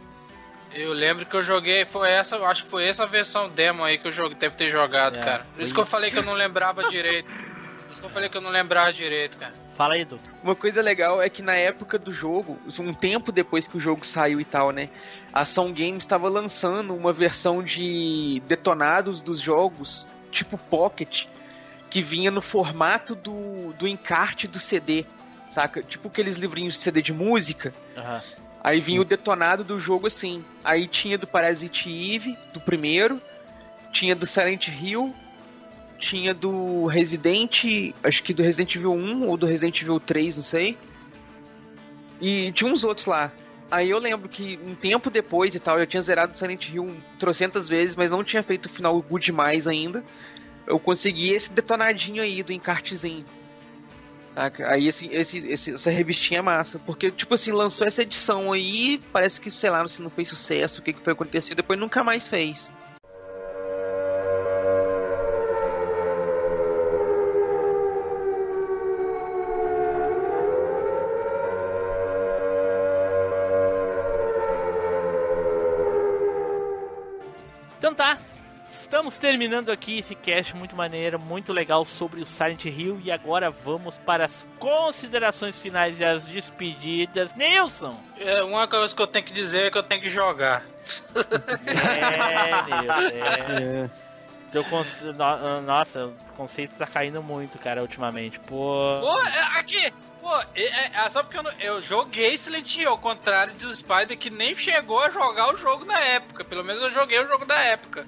[0.75, 3.99] Eu lembro que eu joguei, foi essa, eu acho que foi essa versão demo aí
[3.99, 5.47] que eu joguei, deve ter jogado, É, cara.
[5.55, 7.27] Por isso que eu falei que eu não lembrava direito.
[7.27, 9.53] Por isso que eu falei que eu não lembrava direito, cara.
[9.79, 10.19] Fala aí, Edu.
[10.43, 14.05] Uma coisa legal é que na época do jogo, um tempo depois que o jogo
[14.05, 14.89] saiu e tal, né?
[15.33, 21.27] A Ação Games estava lançando uma versão de detonados dos jogos, tipo Pocket,
[21.89, 25.05] que vinha no formato do, do encarte do CD,
[25.49, 25.81] saca?
[25.81, 27.73] Tipo aqueles livrinhos de CD de música.
[27.97, 28.21] Aham.
[28.65, 30.45] Aí vinha o detonado do jogo assim.
[30.65, 33.23] Aí tinha do Parasite Eve, do primeiro,
[33.93, 35.15] tinha do Silent Hill,
[35.99, 37.65] tinha do Resident,
[38.03, 40.77] acho que do Resident Evil 1 ou do Resident Evil 3, não sei.
[42.21, 43.33] E tinha uns outros lá.
[43.71, 47.69] Aí eu lembro que um tempo depois e tal, eu tinha zerado Silent Hill trocentas
[47.69, 50.03] vezes, mas não tinha feito o final good demais ainda.
[50.67, 53.25] Eu consegui esse detonadinho aí do encartezinho.
[54.35, 54.71] Saca?
[54.71, 56.79] Aí esse, esse, esse, essa revistinha é massa.
[56.79, 60.81] Porque, tipo assim, lançou essa edição aí, parece que, sei lá, se não fez sucesso,
[60.81, 62.73] o que, que foi acontecido, depois nunca mais fez.
[78.89, 83.51] Estamos terminando aqui esse cast muito maneiro, muito legal sobre o Silent Hill e agora
[83.51, 87.35] vamos para as considerações finais e as despedidas.
[87.37, 88.01] Nilson!
[88.19, 90.65] É, uma coisa que eu tenho que dizer é que eu tenho que jogar.
[91.67, 93.85] É, Nilson, é.
[93.85, 93.91] É.
[94.51, 94.65] Teu
[95.67, 98.41] Nossa, o conceito tá caindo muito, cara, ultimamente.
[98.41, 98.99] Pô.
[99.03, 99.93] Pô, é, aqui!
[100.23, 103.77] Pô, é, é, é, só porque eu, não- eu joguei Silent Hill, ao contrário do
[103.77, 106.43] Spider que nem chegou a jogar o jogo na época.
[106.43, 108.07] Pelo menos eu joguei o jogo da época.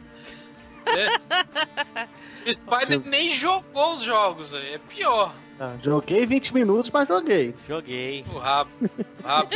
[0.86, 2.08] É.
[2.46, 5.30] O Spider nem jogou os jogos, véio, é pior.
[5.58, 7.54] Tá, joguei 20 minutos, mas joguei.
[7.68, 8.24] Joguei.
[8.32, 8.70] O rabo.
[9.22, 9.50] O rabo.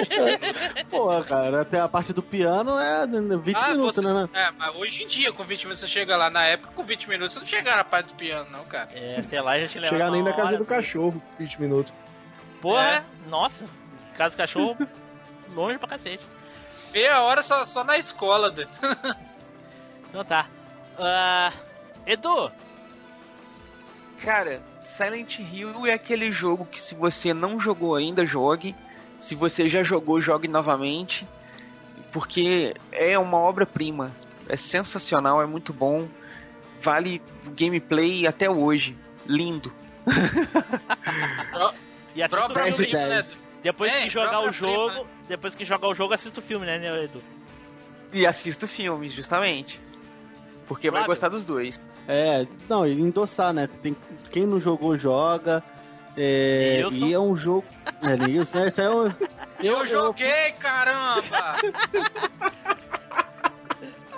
[0.90, 4.12] Pô, cara, até a parte do piano é 20 Ah, minutos, você- né?
[4.12, 4.28] né?
[4.34, 6.28] É, mas hoje em dia, com 20 minutos você chega lá.
[6.28, 8.90] Na época, com 20 minutos você não chega na parte do piano, não, cara.
[8.92, 11.90] É, até lá já te leva Chegar nem na casa do cachorro, 20 minutos.
[12.60, 13.02] Porra, É.
[13.30, 13.64] nossa,
[14.14, 14.76] casa do cachorro,
[15.56, 16.22] longe pra cacete.
[16.92, 18.70] Meia hora só, só na escola, doido.
[20.10, 20.46] Então tá.
[20.99, 21.53] Ah,
[22.07, 22.51] Edu,
[24.23, 28.75] Cara, Silent Hill é aquele jogo que se você não jogou ainda, jogue.
[29.19, 31.27] Se você já jogou, jogue novamente.
[32.12, 34.11] Porque é uma obra-prima.
[34.49, 36.09] É sensacional, é muito bom.
[36.81, 38.97] Vale o gameplay até hoje.
[39.27, 39.73] Lindo.
[42.15, 42.91] e assista o Próprio filme.
[42.91, 43.25] filme, né?
[43.62, 45.09] Depois É, que jogar o jogo, prima.
[45.27, 47.23] depois que jogar o jogo, assista o filme, né, né, Edu?
[48.12, 49.81] E assisto filmes, justamente.
[50.66, 51.12] Porque vai Flávio?
[51.12, 51.86] gostar dos dois.
[52.09, 53.69] É, não, e endossar, né?
[53.82, 53.97] Tem,
[54.31, 55.62] quem não jogou, joga.
[56.16, 57.07] É, Nilson?
[57.07, 57.65] e é um jogo.
[58.03, 59.12] É, Nilson, esse é um.
[59.62, 61.23] Eu joguei, caramba!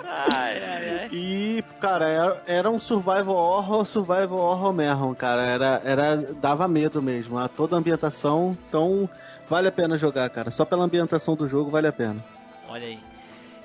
[0.03, 1.09] Ai, ai, ai.
[1.11, 5.43] E, cara, era, era um survival horror, survival horror mesmo, cara.
[5.43, 7.37] Era, era, dava medo mesmo.
[7.37, 9.09] A toda a ambientação, então
[9.49, 10.49] vale a pena jogar, cara.
[10.49, 12.23] Só pela ambientação do jogo vale a pena.
[12.69, 12.99] Olha aí.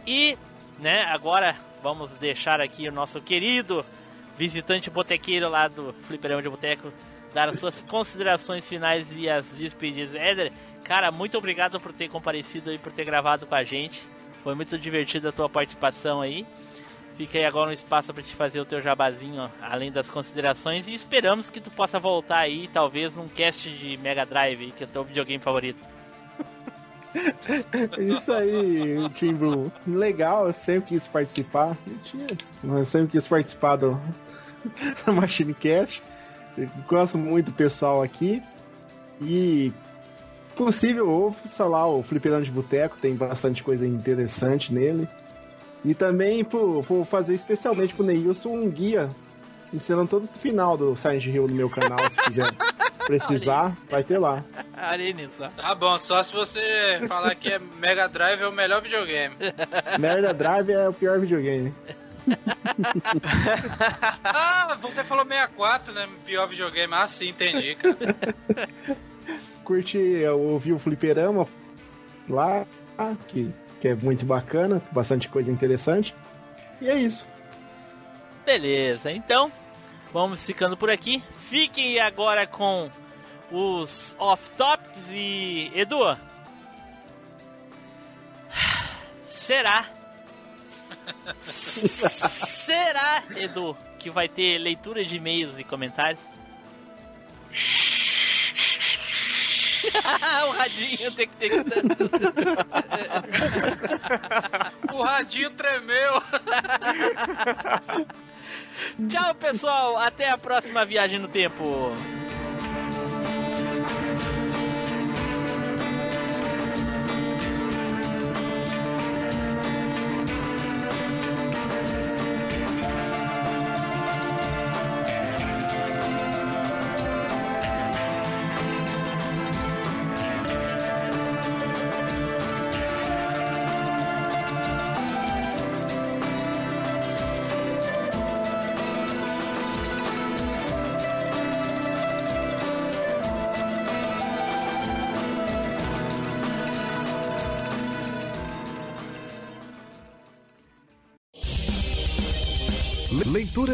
[0.06, 0.36] E,
[0.78, 3.84] né, agora vamos deixar aqui o nosso querido
[4.38, 6.92] visitante botequeiro lá do Fliperama de Boteco
[7.32, 10.14] dar as suas considerações finais e as despedidas.
[10.14, 10.52] Éder,
[10.84, 14.06] cara, muito obrigado por ter comparecido e por ter gravado com a gente.
[14.42, 16.46] Foi muito divertida a tua participação aí.
[17.16, 20.94] Fica aí agora um espaço para te fazer o teu jabazinho, além das considerações, e
[20.94, 24.90] esperamos que tu possa voltar aí, talvez num cast de Mega Drive, que é o
[24.90, 25.86] teu videogame favorito.
[27.98, 29.72] Isso aí, Tim Blue.
[29.86, 31.76] Legal, eu sempre quis participar.
[32.64, 34.00] Eu, sempre quis participar do,
[35.04, 36.02] do Machine Cast.
[36.56, 38.42] Eu gosto muito do pessoal aqui.
[39.20, 39.72] E
[40.56, 45.08] possível, ouça lá o Fliperama de Boteco, tem bastante coisa interessante nele.
[45.84, 49.08] E também por fazer especialmente pro Neilson um guia
[49.72, 52.52] ensinando todo o final do Silent Hill no meu canal, se quiser
[53.06, 54.44] precisar, vai ter lá.
[55.40, 55.48] Ó.
[55.48, 59.34] Tá bom, só se você falar que é Mega Drive é o melhor videogame.
[59.98, 61.74] Merda Drive é o pior videogame.
[64.24, 66.08] Ah, você falou 64, né?
[66.24, 66.94] Pior videogame.
[66.94, 67.96] Ah, sim, entendi, cara.
[69.64, 71.48] curte eu ouvi o Fliperama
[72.28, 72.64] lá,
[73.26, 76.14] que, que é muito bacana, bastante coisa interessante.
[76.80, 77.26] E é isso.
[78.44, 79.50] Beleza, então
[80.12, 81.22] vamos ficando por aqui.
[81.48, 82.90] Fiquem agora com
[83.50, 85.72] os off-topics e.
[85.74, 86.16] Edu!
[89.30, 89.86] Será?
[91.42, 96.20] Será, Edu, que vai ter leitura de e-mails e comentários?
[100.46, 101.56] o radinho tem que ter que.
[104.94, 106.22] O radinho tremeu.
[109.08, 109.96] Tchau, pessoal.
[109.96, 111.92] Até a próxima viagem no tempo.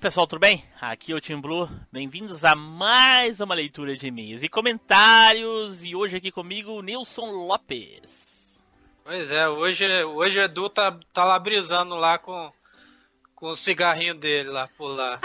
[0.00, 0.64] pessoal, tudo bem?
[0.80, 5.84] Aqui é o Tim Blue, bem-vindos a mais uma leitura de e-mails e comentários.
[5.84, 8.58] E hoje aqui comigo o Nilson Lopes.
[9.04, 12.50] Pois é, hoje, hoje o Edu tá, tá lá brisando lá com,
[13.34, 15.20] com o cigarrinho dele lá por lá.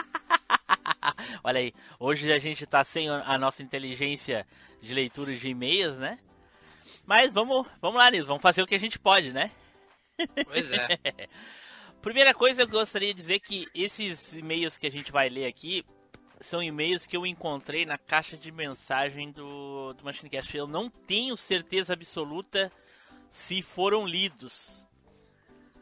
[1.41, 4.45] Olha aí, hoje a gente tá sem a nossa inteligência
[4.81, 6.19] de leitura de e-mails, né?
[7.05, 9.51] Mas vamos, vamos lá, Nilson, vamos fazer o que a gente pode, né?
[10.45, 10.99] Pois é.
[12.05, 15.83] Primeira coisa eu gostaria de dizer que esses e-mails que a gente vai ler aqui
[16.39, 20.55] são e-mails que eu encontrei na caixa de mensagem do, do MachineCast.
[20.55, 22.71] Eu não tenho certeza absoluta
[23.31, 24.87] se foram lidos.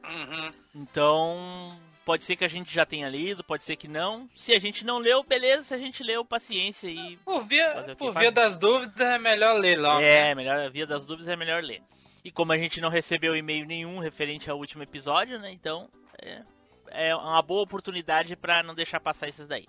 [0.01, 0.51] Uhum.
[0.73, 4.29] Então, pode ser que a gente já tenha lido, pode ser que não.
[4.33, 5.65] Se a gente não leu, beleza.
[5.65, 7.17] Se a gente leu, paciência e.
[7.17, 10.31] Por via, que por via das dúvidas é melhor ler né?
[10.31, 11.81] É, melhor a via das dúvidas é melhor ler.
[12.23, 15.51] E como a gente não recebeu e-mail nenhum referente ao último episódio, né?
[15.51, 15.89] Então
[16.21, 16.43] é,
[16.89, 19.67] é uma boa oportunidade para não deixar passar esses daí.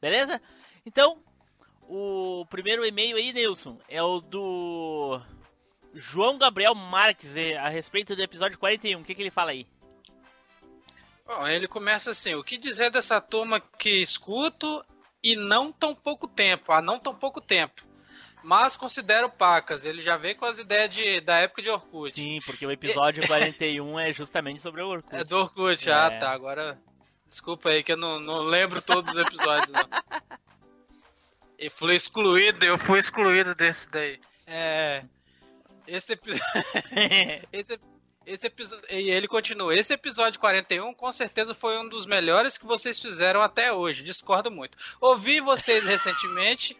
[0.00, 0.40] Beleza?
[0.86, 1.22] Então,
[1.88, 5.20] o primeiro e-mail aí, Nilson, é o do
[5.94, 9.00] João Gabriel Marques, é, a respeito do episódio 41.
[9.00, 9.66] O que, que ele fala aí?
[11.26, 14.84] Bom, ele começa assim: o que dizer dessa turma que escuto
[15.22, 17.87] e não tão pouco tempo, há não tão pouco tempo.
[18.42, 22.14] Mas considero pacas, ele já vem com as ideias de, da época de Orkut.
[22.14, 25.14] Sim, porque o episódio 41 é justamente sobre o Orkut.
[25.16, 25.92] É do Orkut, É.
[25.92, 26.78] ah tá, agora.
[27.26, 29.82] Desculpa aí que eu não, não lembro todos os episódios, não.
[31.58, 34.20] Eu fui excluído, eu fui excluído desse daí.
[34.46, 35.02] É.
[35.88, 36.44] Esse episódio.
[37.52, 37.80] esse,
[38.24, 38.84] esse episódio.
[38.88, 39.74] E ele continua.
[39.74, 44.04] Esse episódio 41 com certeza foi um dos melhores que vocês fizeram até hoje.
[44.04, 44.78] Discordo muito.
[45.00, 46.76] Ouvi vocês recentemente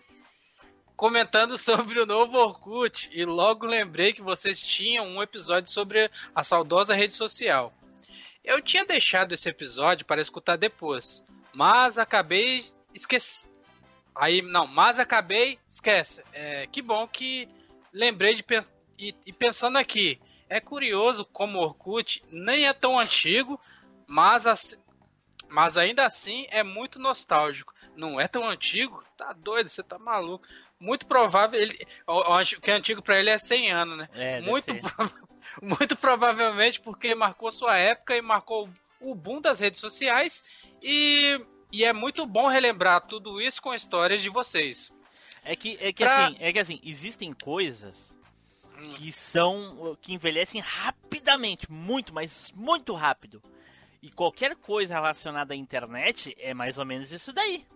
[0.98, 6.42] comentando sobre o novo Orkut e logo lembrei que vocês tinham um episódio sobre a
[6.42, 7.72] saudosa rede social.
[8.44, 13.54] Eu tinha deixado esse episódio para escutar depois, mas acabei esquecendo.
[14.12, 16.20] Aí, não, mas acabei, esquece.
[16.32, 17.48] É, que bom que
[17.92, 18.72] lembrei de pensar.
[18.98, 23.60] E, e pensando aqui, é curioso como o Orkut nem é tão antigo,
[24.04, 24.76] mas, ass-
[25.48, 27.72] mas ainda assim é muito nostálgico.
[27.94, 29.04] Não é tão antigo?
[29.16, 30.44] Tá doido, você tá maluco.
[30.80, 31.76] Muito provável, ele,
[32.06, 34.08] o, que é antigo pra ele é 100 anos, né?
[34.14, 35.12] É, muito, prova-
[35.60, 38.68] muito provavelmente porque marcou sua época e marcou
[39.00, 40.44] o boom das redes sociais
[40.82, 41.40] e,
[41.72, 44.92] e é muito bom relembrar tudo isso com histórias de vocês.
[45.44, 47.96] É que, é que Pra- assim, é que assim, existem coisas
[48.80, 48.90] Hum.
[48.90, 53.42] que são que envelhecem rapidamente, muito, mas muito rápido.
[54.00, 57.66] E qualquer coisa relacionada à internet é mais ou menos isso daí.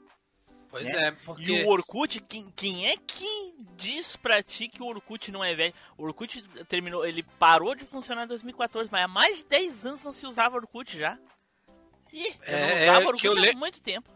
[0.73, 1.09] Pois Né?
[1.09, 5.31] é, porque E o Orkut, quem, quem é que diz pra ti que o Orkut
[5.31, 5.75] não é velho?
[5.99, 10.03] O Orkut terminou, ele parou de funcionar em 2014, mas há mais de 10 anos
[10.03, 11.19] não se usava Orkut já.
[12.11, 14.09] Ih, eu É, não é, usava que Orkut eu há muito tempo.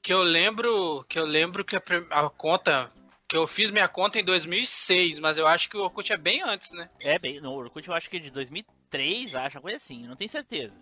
[0.00, 2.92] que eu lembro que eu lembro que a, a conta
[3.28, 6.42] que eu fiz minha conta em 2006, mas eu acho que o Orkut é bem
[6.42, 6.88] antes, né?
[7.00, 10.08] É, bem, no Orkut eu acho que é de 2003, acho, uma coisa assim, eu
[10.10, 10.74] não tenho certeza.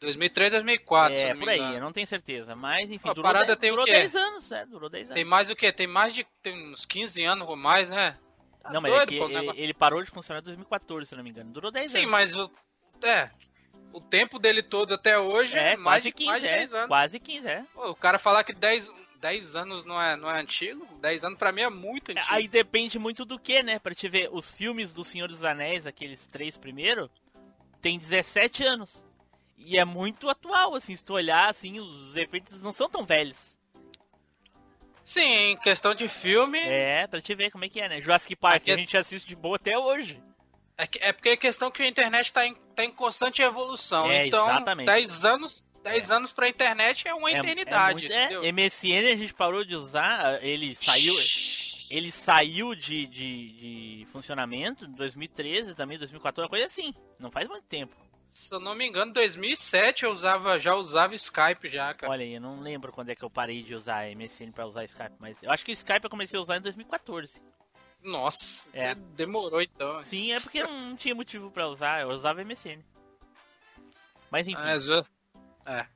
[0.00, 2.54] 2003, 2004, se eu é, por aí, eu não tenho certeza.
[2.54, 3.92] Mas, enfim, A durou, parada 10, tem o durou quê?
[3.92, 4.66] 10 anos, né?
[4.66, 5.14] Durou 10 anos.
[5.14, 5.72] Tem mais o quê?
[5.72, 8.16] Tem mais de tem uns 15 anos ou mais, né?
[8.62, 11.08] Tá não, mas é doido, que pô, o ele, ele parou de funcionar em 2014,
[11.08, 11.50] se não me engano.
[11.50, 12.10] Durou 10 Sim, anos.
[12.10, 12.50] mas o
[13.02, 13.30] é,
[13.92, 16.56] o tempo dele todo até hoje é, É, mais de 15, mais de é.
[16.58, 16.88] 10 anos.
[16.88, 17.64] Quase 15, é.
[17.74, 21.38] Pô, o cara falar que 10, 10 anos não é, não é antigo, 10 anos
[21.38, 22.26] pra mim é muito antigo.
[22.28, 23.78] Aí depende muito do que, né?
[23.78, 27.10] Pra te ver, os filmes do Senhor dos Anéis, aqueles três primeiros,
[27.80, 29.04] tem 17 anos.
[29.58, 33.36] E é muito atual, assim, se tu olhar, assim, os efeitos não são tão velhos.
[35.04, 38.00] Sim, questão de filme, É, pra te ver como é que é, né?
[38.00, 40.22] Jurassic Park, Aqui- a gente assiste de boa até hoje.
[40.76, 44.10] É, que- é porque é questão que a internet tá em, tá em constante evolução.
[44.10, 44.86] É, então, exatamente.
[44.86, 48.12] 10 anos, 10 anos pra internet é uma É- eternidade.
[48.12, 51.14] É, muito- é, MSN a gente parou de usar, ele saiu...
[51.90, 56.92] Ele saiu de, de, de funcionamento em 2013, também 2014, uma coisa assim.
[57.18, 57.96] Não faz muito tempo.
[58.28, 62.12] Se eu não me engano, 2007 eu usava, já usava Skype já, cara.
[62.12, 64.84] Olha aí, eu não lembro quando é que eu parei de usar MSN pra usar
[64.84, 67.40] Skype, mas eu acho que o Skype eu comecei a usar em 2014.
[68.02, 68.94] Nossa, É.
[68.94, 70.02] você demorou então.
[70.04, 72.84] Sim, é porque não tinha motivo pra usar, eu usava MSN.
[74.30, 74.76] Mas enfim, Ah,
[75.66, 75.86] é, é.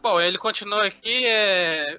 [0.00, 1.98] Bom, ele continua aqui, é...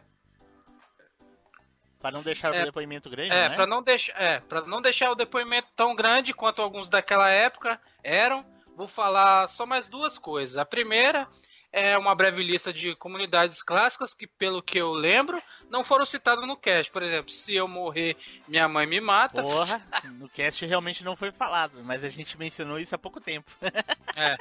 [2.00, 3.56] Pra não deixar É, o depoimento grande, É, né?
[3.56, 7.80] pra não deixar, é, para não deixar o depoimento tão grande quanto alguns daquela época
[8.04, 10.58] eram, vou falar só mais duas coisas.
[10.58, 11.28] A primeira
[11.72, 15.42] é uma breve lista de comunidades clássicas que, pelo que eu lembro,
[15.72, 16.92] não foram citadas no cast.
[16.92, 18.16] Por exemplo, se eu morrer,
[18.48, 19.42] minha mãe me mata.
[19.42, 19.82] Porra,
[20.20, 23.50] no cast realmente não foi falado, mas a gente mencionou isso há pouco tempo.
[24.16, 24.36] É.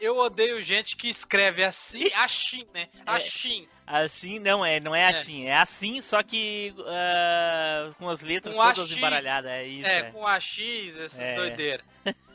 [0.00, 2.88] Eu odeio gente que escreve assim, assim, né?
[2.94, 3.02] É.
[3.04, 3.68] Assim.
[3.86, 8.62] Assim, não é, não é assim, é assim, só que ah, com as letras Com
[8.62, 8.96] todas AX.
[8.96, 9.86] embaralhadas, é isso.
[9.86, 10.58] É, É, com AX,
[10.96, 11.34] essas É.
[11.34, 11.84] doideiras.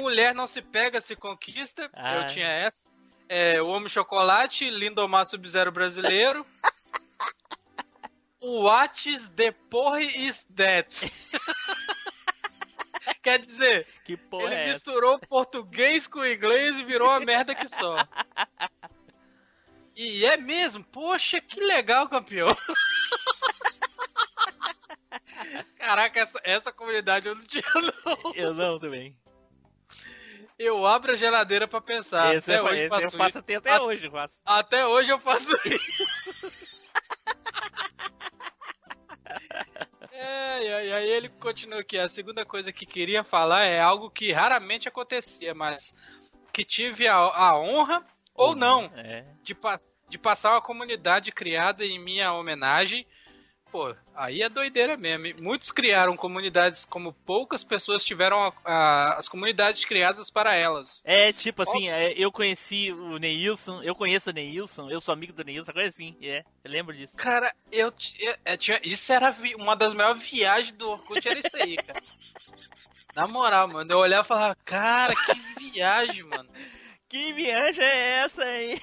[0.00, 1.90] Mulher não se pega, se conquista.
[1.92, 2.16] Ah.
[2.16, 2.86] Eu tinha essa.
[3.28, 6.46] É, o Homem Chocolate, Lindomar Sub-Zero brasileiro.
[8.40, 11.12] What is the porra is that?
[13.22, 17.68] Quer dizer, Que porra ele é misturou português com inglês e virou a merda que
[17.68, 17.96] só.
[20.00, 20.84] E é mesmo?
[20.84, 22.56] Poxa, que legal, campeão.
[25.76, 28.32] Caraca, essa, essa comunidade eu não tinha, não.
[28.32, 29.16] Eu não também.
[30.58, 32.34] Eu abro a geladeira pra pensar.
[32.34, 33.38] esse até eu, hoje faço eu faço isso.
[33.38, 34.34] até, hoje, eu faço.
[34.44, 36.48] Até hoje eu faço isso.
[40.10, 41.96] É, e aí, aí ele continua aqui.
[41.98, 45.96] A segunda coisa que queria falar é algo que raramente acontecia, mas
[46.52, 48.04] que tive a, a honra
[48.34, 49.24] ou não É.
[49.42, 53.06] de, pa- de passar uma comunidade criada em minha homenagem.
[53.70, 55.26] Pô, aí é doideira mesmo.
[55.26, 61.02] E Muitos criaram comunidades como poucas pessoas tiveram a- a- as comunidades criadas para elas.
[61.04, 65.34] É, tipo assim, é, eu conheci o Neilson, eu conheço o Neilson, eu sou amigo
[65.34, 67.12] do Neilson, coisa assim, é, eu lembro disso.
[67.14, 71.38] Cara, eu, eu- eu tinha, isso era vi- uma das maiores viagens do Orkut, era
[71.38, 72.00] isso aí, cara.
[73.14, 76.48] Na moral, mano, eu olhava e falava, cara, que viagem, mano.
[77.08, 78.78] Que viagem é essa aí?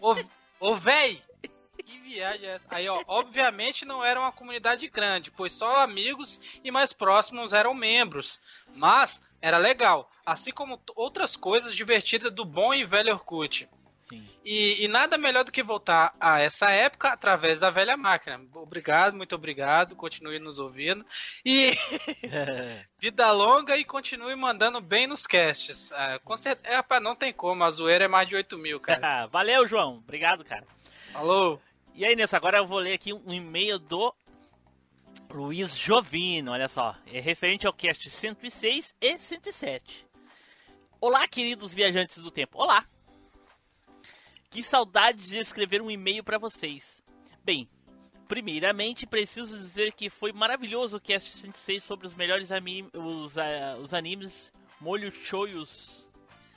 [0.00, 0.14] Ô,
[0.60, 1.22] ô véi,
[1.88, 2.66] que viagem é essa?
[2.70, 7.72] Aí, ó, obviamente não era uma comunidade grande, pois só amigos e mais próximos eram
[7.72, 8.40] membros.
[8.74, 13.66] Mas era legal, assim como outras coisas divertidas do bom e velho Orkut.
[14.10, 14.26] Sim.
[14.44, 18.40] E, e nada melhor do que voltar a essa época através da velha máquina.
[18.54, 21.04] Obrigado, muito obrigado, continue nos ouvindo.
[21.44, 21.72] E
[22.98, 25.92] vida longa e continue mandando bem nos casts.
[25.92, 28.80] Ah, com certeza, é, rapaz, não tem como, a zoeira é mais de 8 mil,
[28.80, 29.26] cara.
[29.32, 30.66] Valeu, João, obrigado, cara.
[31.12, 31.60] Alô?
[31.98, 34.14] E aí, Nilson, agora eu vou ler aqui um e-mail do
[35.28, 36.94] Luiz Jovino, olha só.
[37.06, 40.06] É referente ao cast 106 e 107.
[41.00, 42.56] Olá, queridos viajantes do tempo.
[42.56, 42.86] Olá!
[44.48, 47.02] Que saudades de escrever um e-mail para vocês.
[47.44, 47.68] Bem,
[48.28, 53.76] primeiramente preciso dizer que foi maravilhoso o cast 106 sobre os melhores ami- os, ah,
[53.82, 56.08] os animes molho shoyos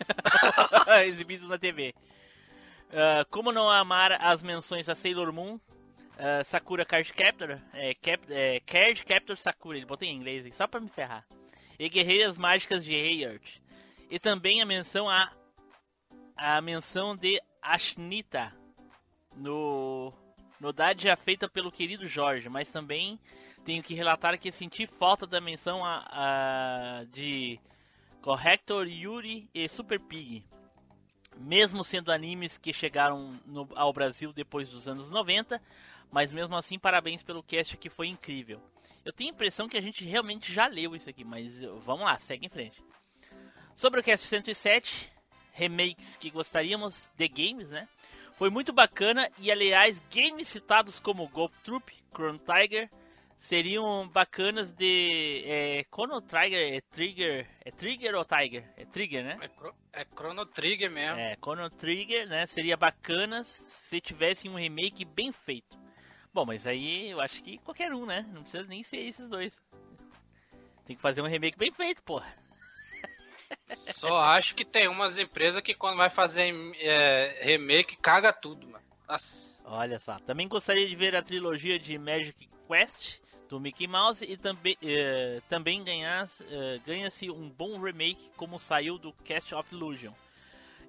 [1.03, 1.95] exibidos na TV.
[2.93, 5.59] Ah, como não amar as menções a Sailor Moon,
[6.17, 10.67] ah, Sakura Card Captor, é, Cap, é, Card Captor Sakura, ele botou em inglês só
[10.67, 11.25] pra me ferrar.
[11.79, 13.59] E Guerreiras Mágicas de Heart.
[14.09, 15.31] E também a menção a
[16.35, 18.51] a menção de Ashnita
[19.35, 20.11] no
[20.59, 23.19] no Dade já feita pelo querido Jorge, mas também
[23.65, 27.59] tenho que relatar que senti falta da menção a, a- de
[28.21, 30.43] Corrector Yuri e Super Pig
[31.41, 35.61] mesmo sendo animes que chegaram no- ao Brasil depois dos anos 90,
[36.11, 38.61] mas mesmo assim, parabéns pelo cast que foi incrível.
[39.03, 42.05] Eu tenho a impressão que a gente realmente já leu isso aqui, mas uh, vamos
[42.05, 42.83] lá, segue em frente.
[43.75, 45.11] Sobre o cast 107,
[45.53, 47.87] remakes que gostaríamos de games, né?
[48.33, 52.89] Foi muito bacana e, aliás, games citados como Golf Troop, Chrono Tiger
[53.41, 55.43] seriam bacanas de.
[55.45, 57.47] É, Chrono Trigger é Trigger.
[57.65, 58.63] É Trigger ou Tiger?
[58.77, 59.37] É Trigger, né?
[59.91, 61.19] É, é Chrono Trigger mesmo.
[61.19, 62.45] É, Chrono Trigger, né?
[62.47, 65.77] Seria bacana se tivesse um remake bem feito.
[66.33, 68.25] Bom, mas aí eu acho que qualquer um, né?
[68.31, 69.53] Não precisa nem ser esses dois.
[70.85, 72.33] Tem que fazer um remake bem feito, porra.
[73.67, 78.85] Só acho que tem umas empresas que quando vai fazer é, remake caga tudo, mano.
[79.07, 79.61] Nossa.
[79.65, 80.19] Olha só.
[80.19, 83.20] Também gostaria de ver a trilogia de Magic Quest
[83.51, 89.11] do Mickey Mouse e também, eh, também eh, ganha-se um bom remake como saiu do
[89.25, 90.13] Cast of Illusion.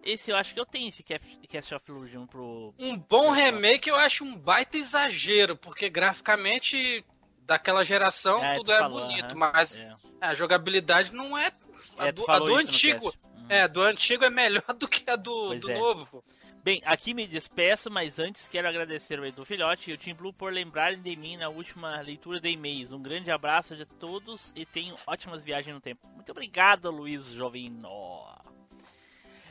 [0.04, 2.72] Esse eu acho que eu tenho esse Cast of Illusion pro.
[2.78, 7.04] Um bom É, remake eu acho um baita exagero, porque graficamente
[7.44, 9.92] daquela geração É, tudo tu é falou, bonito, aham, mas é.
[10.20, 11.50] a jogabilidade não é.
[11.98, 13.14] A, É, do, a falou do isso no antigo.
[13.48, 15.78] É, do antigo é melhor do que a do, do é.
[15.78, 16.24] novo, pô.
[16.64, 20.32] Bem, aqui me despeço, mas antes quero agradecer ao Edu Filhote e ao Team Blue
[20.32, 22.92] por lembrarem de mim na última leitura de e-mails.
[22.92, 26.06] Um grande abraço de todos e tenham ótimas viagens no tempo.
[26.14, 27.90] Muito obrigado, Luiz Jovino.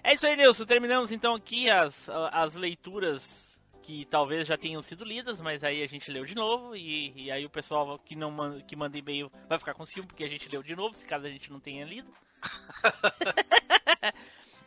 [0.01, 0.65] É isso aí, Nilson.
[0.65, 3.51] Terminamos então aqui as, as leituras
[3.81, 7.25] que que talvez já tenham sido lidas, mas aí a gente leu de novo e,
[7.25, 10.23] e aí o pessoal que não manda, que manda e-mail vai ficar com ciúme porque
[10.23, 12.09] a gente leu de novo, se caso a gente não tenha lido.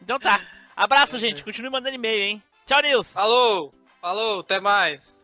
[0.03, 0.64] então tá.
[0.77, 1.45] Abraço, gente.
[1.45, 2.43] Continue mandando e-mail, hein?
[2.67, 3.11] Tchau, Nils.
[3.13, 3.73] Falou!
[4.01, 5.17] Falou, até mais!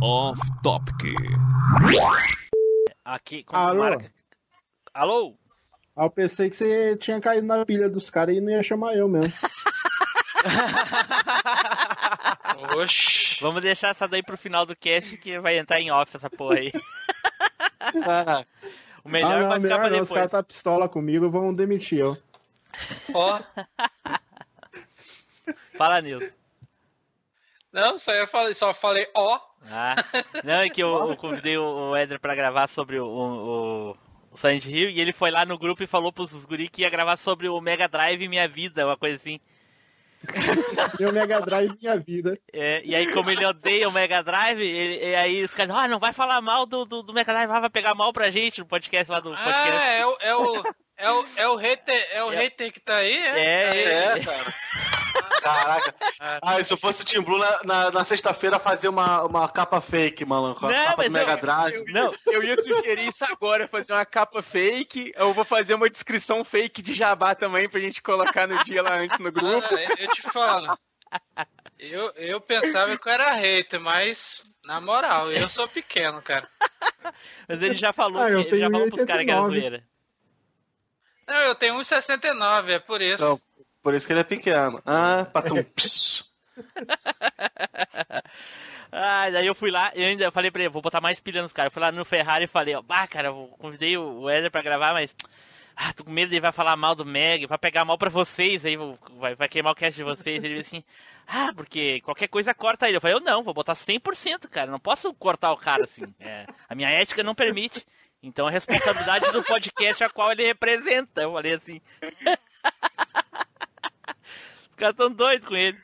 [0.00, 1.14] Off Topic.
[3.04, 3.80] Aqui, como Alô?
[3.80, 4.10] marca.
[4.94, 5.36] Alô?
[5.94, 8.94] Ah, eu pensei que você tinha caído na pilha dos caras e não ia chamar
[8.94, 9.32] eu mesmo.
[12.76, 13.38] Oxi!
[13.42, 16.56] Vamos deixar essa daí pro final do cast que vai entrar em off essa porra
[16.56, 16.72] aí.
[19.04, 20.18] O melhor ah, não, vai ficar melhor pra não, os depois.
[20.18, 22.16] caras tá pistola comigo vão demitir eu.
[23.14, 23.40] Ó,
[25.76, 26.30] Fala, Nils.
[27.72, 29.40] não, só, eu falei, só falei ó.
[29.70, 29.96] Ah,
[30.44, 33.96] não, é que eu, eu convidei o, o Éder pra gravar sobre o, o,
[34.30, 36.90] o Silent Hill e ele foi lá no grupo e falou pros guri que ia
[36.90, 39.40] gravar sobre o Mega Drive e Minha Vida, uma coisa assim.
[41.00, 42.38] Meu Mega Drive minha vida.
[42.52, 45.88] É, e aí, como ele odeia o Mega Drive, ele, e aí os caras, ah,
[45.88, 48.58] não vai falar mal do, do, do Mega Drive, ah, vai pegar mal pra gente
[48.60, 49.52] no podcast lá do podcast.
[49.54, 50.62] Ah, é o, é o,
[50.96, 52.36] é o, é o hater, é o É.
[52.36, 53.40] hater que tá aí, é?
[53.40, 54.54] É, É, cara.
[55.42, 55.94] Caraca.
[56.40, 59.80] Ah, se eu fosse o Tim Blue na, na, na sexta-feira fazer uma, uma capa
[59.80, 60.68] fake, malandro.
[60.68, 61.84] Não, capa mas do Mega eu- Drive.
[61.92, 65.12] Não, Eu ia sugerir isso agora, fazer uma capa fake.
[65.16, 68.96] Eu vou fazer uma descrição fake de jabá também pra gente colocar no dia lá
[68.96, 69.66] antes no grupo.
[69.74, 70.78] Ah, eu te falo.
[71.78, 76.48] Eu, eu pensava que eu era hater, mas na moral, eu sou pequeno, cara.
[77.48, 79.58] mas ele já falou, Ah, ele já falou pros caras que era 89.
[79.58, 79.84] zoeira.
[81.26, 83.22] Não, eu tenho 1,69, é por isso.
[83.24, 83.40] Então,
[83.82, 84.80] por isso que ele é pequeno.
[84.86, 85.64] Ah, patum.
[88.94, 91.52] Ah, daí eu fui lá, eu ainda falei pra ele, vou botar mais pilha nos
[91.52, 91.70] caras.
[91.70, 94.60] Eu fui lá no Ferrari e falei, ó, bah, cara, eu convidei o Éder pra
[94.60, 95.14] gravar, mas.
[95.74, 98.66] Ah, tô com medo ele vai falar mal do Meg, vai pegar mal pra vocês,
[98.66, 98.76] aí
[99.16, 100.44] vai, vai queimar o cast de vocês.
[100.44, 100.84] Ele disse assim,
[101.26, 102.98] ah, porque qualquer coisa corta ele.
[102.98, 106.14] Eu falei, eu não, vou botar 100%, cara, não posso cortar o cara assim.
[106.20, 107.86] É, a minha ética não permite.
[108.22, 111.22] Então a responsabilidade do podcast a qual ele representa.
[111.22, 111.80] Eu falei assim.
[114.82, 115.78] Os caras tão doidos com ele.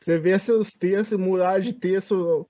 [0.00, 2.48] Você vê seus textos, mudar de texto,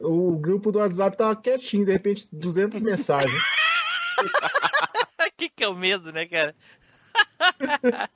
[0.00, 3.40] o, grupo do WhatsApp tava quietinho, de repente 200 mensagens.
[5.38, 6.52] que que é o medo, né, cara?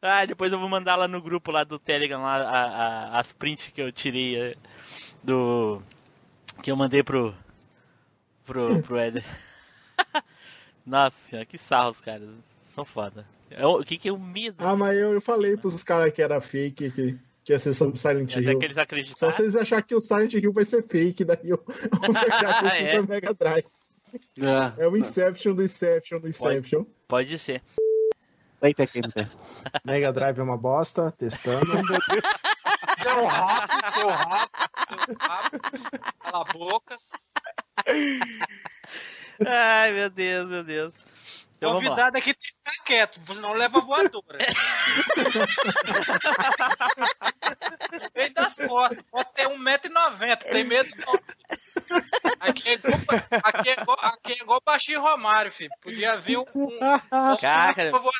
[0.00, 3.32] ah, depois eu vou mandar lá no grupo lá do Telegram lá, a- a- as
[3.32, 4.56] prints que eu tirei eh,
[5.24, 5.82] do
[6.62, 7.34] que eu mandei pro
[8.46, 9.24] pro, pro Éder.
[10.86, 12.22] Nossa senhora, que sarros, cara.
[12.78, 13.26] São foda.
[13.50, 14.56] É O que que é o medo?
[14.58, 17.98] Ah, mas eu, eu falei pros caras que era fake, que, que ia ser sobre
[17.98, 18.58] Silent Mas é Hill.
[18.58, 19.32] que eles Só acreditaram.
[19.32, 22.94] vocês acharem que o Silent Hill vai ser fake, daí eu vou pegar a É.
[22.96, 23.02] é.
[23.02, 23.64] Mega Drive.
[24.38, 24.84] É.
[24.84, 26.84] É o Inception do Inception do Inception.
[27.08, 27.62] Pode ser.
[28.62, 29.30] Eita, aqui, né?
[29.84, 31.66] Mega Drive é uma bosta, testando.
[33.02, 35.60] Seu rápido, seu rápido, seu rápido.
[36.18, 36.98] Cala a boca.
[39.46, 40.92] Ai, meu Deus, meu Deus.
[41.58, 41.72] Então.
[41.72, 44.38] Convidado aqui tem que ficar quieto, senão leva voadora.
[48.14, 50.88] Vem das costas, pode ter 1,90m, tem medo.
[52.40, 52.98] Aqui é igual,
[53.42, 55.70] aqui é igual, aqui é igual Baixinho Romário, filho.
[55.82, 56.44] Podia vir um.
[56.54, 56.78] um,
[57.40, 58.10] Cara, um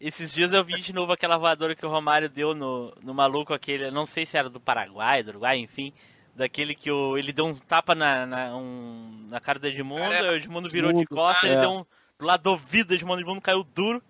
[0.00, 3.52] Esses dias eu vi de novo aquela voadora que o Romário deu no, no maluco
[3.52, 5.92] aquele, não sei se era do Paraguai, do Uruguai, enfim.
[6.34, 10.00] Daquele que o, ele deu um tapa na, na, um- na cara do Edmundo,
[10.30, 11.84] o Edmundo virou de costas, ele deu um
[12.18, 14.02] do lado do ouvido do Edmundo, o Edmundo caiu duro.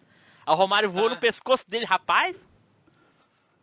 [0.47, 1.11] Aí o Romário voou Ah.
[1.11, 2.35] no pescoço dele, rapaz.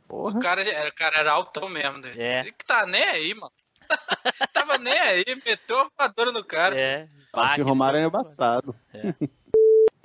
[0.08, 0.38] Porra.
[0.38, 2.14] O cara, era- o cara era altão mesmo, né?
[2.16, 2.40] É.
[2.42, 3.52] Ele que tá nem aí, mano.
[4.54, 6.78] Tava nem aí, meteu a voadora no cara.
[6.78, 7.08] É.
[7.34, 8.76] Acho que o Romário é embaçado.
[8.94, 9.14] É.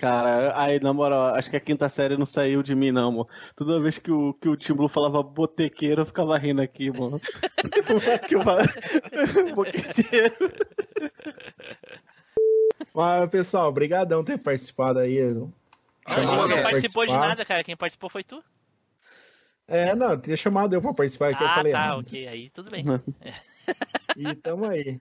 [0.00, 3.28] Cara, aí, na moral, acho que a quinta série não saiu de mim, não, amor.
[3.54, 7.20] Toda vez que o, que o Tim Blue falava botequeiro, eu ficava rindo aqui, mano.
[8.26, 8.66] que eu falava...
[9.54, 10.34] boqueteiro.
[12.94, 15.20] Mas, pessoal, brigadão ter participado aí.
[15.22, 15.52] Não,
[16.08, 17.62] Chamaram não pra participou de nada, cara.
[17.62, 18.42] Quem participou foi tu?
[19.68, 22.26] É, não, tinha chamado eu pra participar, que eu ah, falei, tá, ah, ok.
[22.26, 22.84] Aí tudo bem.
[24.16, 25.00] e tamo aí,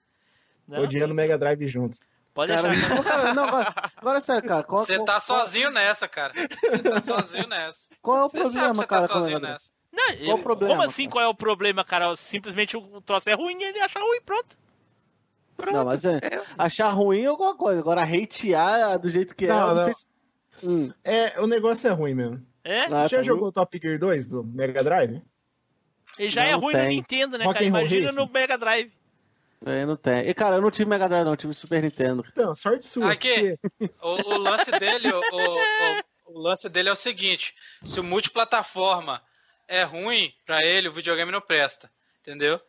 [0.67, 1.99] Não, odiando o Mega Drive juntos.
[2.35, 2.89] pode Cara, deixar.
[2.95, 4.63] não, cara, não, agora, agora sério, cara.
[4.63, 6.33] Qual, Você qual- tá qual- sozinho nessa, cara.
[6.35, 7.89] Você tá sozinho nessa.
[7.99, 9.07] Qual é o que problema, você cara?
[9.07, 9.71] tá sozinho nessa.
[9.91, 11.11] Não, Qual o problema, Como assim cara?
[11.13, 12.15] qual é o problema, cara?
[12.15, 14.55] Simplesmente o troço é ruim e ele acha ruim, pronto.
[15.71, 16.19] Não, mas é,
[16.57, 17.79] achar ruim é alguma coisa.
[17.81, 19.83] Agora, hatear do jeito que é, Não, eu não, não.
[19.85, 20.07] sei se...
[20.63, 20.91] Hum.
[21.03, 22.45] É, o negócio é ruim mesmo.
[22.63, 22.81] É?
[22.85, 25.21] Ah, Já tá, jogou Top Gear 2 do Mega Drive?
[26.17, 26.89] Ele já Não, é não ruim no tem.
[26.97, 27.65] Nintendo, né, Rock cara?
[27.65, 28.19] Imagina Racing.
[28.19, 28.91] no Mega Drive.
[29.65, 30.27] Aí não tem.
[30.27, 32.25] E cara, eu não tive Mega Drive, não, eu tive Super Nintendo.
[32.31, 33.11] Então, sorte sua.
[33.11, 33.57] Aqui.
[33.61, 37.53] porque- O, o lance dele, o, o- o- o lance dele é o seguinte:
[37.83, 39.21] se o multiplataforma
[39.67, 41.89] é ruim pra ele, o videogame não presta.
[42.21, 42.59] Entendeu?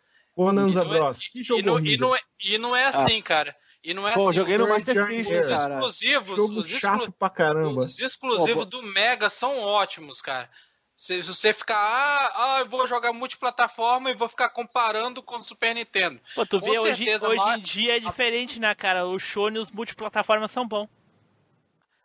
[0.44, 1.18] Bonanza E não é- Bros.
[1.20, 3.54] Que E jogo não, e, não é, e não é assim, cara.
[3.82, 4.36] E não é Pô, assim.
[4.36, 5.74] joguei no Master System, cara.
[5.74, 7.82] exclusivos, Jogo os, exclu- chato pra caramba.
[7.82, 10.50] os exclusivos Pô, do Mega são ótimos, cara.
[10.96, 15.36] Se se você ficar, ah, ah, eu vou jogar multiplataforma e vou ficar comparando com
[15.36, 16.20] o Super Nintendo.
[16.34, 19.06] Pô, tu Com vê, hoje, certeza, hoje em dia é diferente, né, cara?
[19.06, 20.88] O Shone e os multiplataformas são bons.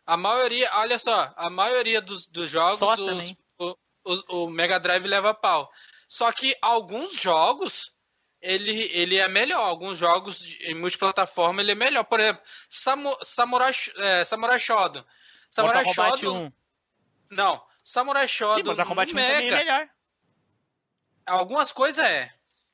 [0.06, 3.76] A maioria, olha só, a maioria dos, dos jogos, os- o,
[4.06, 5.70] o- o Mega Drive leva pau.
[6.08, 7.92] Só que alguns jogos,
[8.54, 9.60] ele, ele é melhor.
[9.62, 12.04] Alguns jogos em multiplataforma, ele é melhor.
[12.04, 15.04] Por exemplo, Samu, Samurai, é, Samurai Shodown.
[15.52, 16.46] Samurai Mortal Kombat Shodown...
[16.48, 16.52] 1.
[17.36, 19.58] Não, Samurai Shodown Sim, Mortal Kombat 1 no também é Mega.
[19.58, 19.90] melhor.
[21.26, 22.32] Algumas coisas é.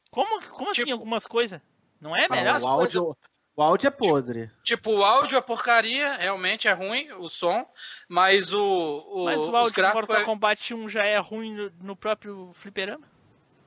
[0.10, 1.62] Como, como assim Tipo- algumas coisas?
[2.00, 2.56] Não é Ah, melhor?
[2.56, 3.18] as o, áudio,
[3.56, 4.52] o áudio é podre.
[4.64, 7.66] Tipo, o áudio é porcaria, realmente é ruim, o som,
[8.10, 9.94] mas o, o, Mas o áudio do.
[9.94, 13.08] Mortal é- Kombat 1 já é ruim no, no próprio fliperama?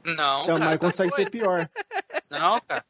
[0.05, 1.69] Não, Então, cara, mas consegue tá ser pior.
[2.29, 2.85] Não, cara.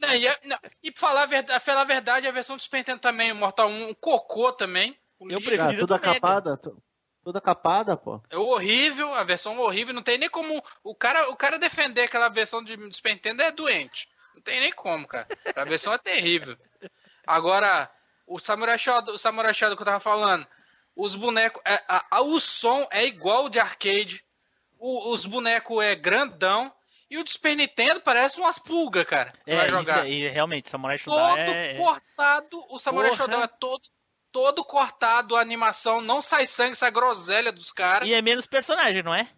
[0.00, 2.62] Não, e, é- não, e pra falar a verdade, falar a verdade, a versão do
[2.62, 4.98] Super Nintendo também, o Mortal 1, um cocô também.
[5.20, 6.56] Eu prefiro Cara, toda capada.
[6.56, 6.82] to-
[7.24, 8.20] Toda capada, pô.
[8.28, 10.60] É horrível, a versão horrível, não tem nem como.
[10.82, 14.08] O cara, o cara defender aquela versão de do Super Nintendo é doente.
[14.34, 15.28] Não tem nem como, cara.
[15.54, 16.56] A versão é terrível.
[17.24, 17.88] Agora,
[18.26, 20.44] o Samurai Shodown, o Samurai Shodown que eu tava falando,
[20.96, 21.62] os bonecos.
[21.64, 24.24] é, a- a- o som é igual o de arcade.
[24.82, 26.72] O- os bonecos é grandão.
[27.10, 29.32] E o do Super Nintendo parece umas pulgas, cara.
[29.44, 30.00] Você É, vai isso jogar.
[30.02, 31.72] aí, realmente, Samurai Shodown todo é...
[31.72, 32.64] é- cortado.
[32.70, 33.16] O Samurai Porra.
[33.22, 33.82] Shodown é todo,
[34.32, 38.08] todo cortado, a animação, não sai sangue, sai groselha dos caras.
[38.08, 39.28] E é menos personagem, não é?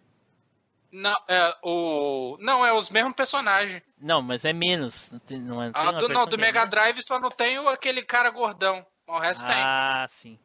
[0.89, 2.37] Não, é, o...
[2.39, 3.83] não, é os mesmos personagens.
[3.99, 5.11] Não, mas é menos.
[5.11, 6.65] Não tem, não é, tem Ah, do, não, do é Mega.
[6.65, 8.85] Drive só não tem o- aquele cara gordão.
[9.05, 10.39] O resto Ah, sim.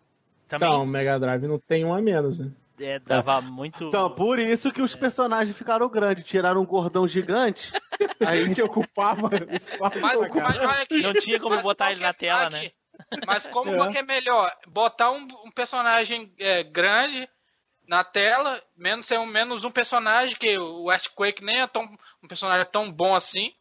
[0.48, 2.50] Também Então, o Mega Drive não tem um a menos, né?
[2.80, 3.84] É, dava muito...
[3.84, 6.24] Então, por isso que os personagens ficaram grandes.
[6.24, 7.72] Tiraram um gordão gigante.
[8.26, 10.00] Aí que ocupava espaço.
[10.00, 11.02] Mas, mas olha aqui.
[11.02, 12.70] Não tinha como mas botar ele é- na tela, aqui, né?
[13.26, 13.92] Mas como É.
[13.92, 14.52] que é melhor?
[14.68, 17.28] Botar um, um personagem é, grande
[17.88, 21.82] na tela, menos ser um, menos um personagem, que o Earthquake nem é tão,
[22.22, 23.52] um personagem tão bom assim,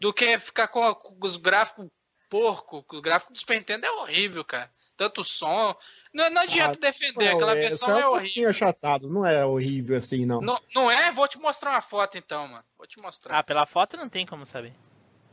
[0.00, 1.88] do que ficar com, com os gráficos
[2.28, 2.84] porco.
[2.92, 4.68] O gráfico do Super Nintendo é horrível, cara.
[4.96, 5.76] Tanto som.
[6.16, 8.48] Não, não adianta defender, Não, aquela é, versão só é um horrível.
[8.48, 10.40] achatado, não é horrível assim, não.
[10.40, 11.12] Não, não é?
[11.12, 12.64] Vou te mostrar uma foto então, mano.
[12.78, 13.38] Vou te mostrar.
[13.38, 14.72] Ah, pela foto não tem como saber.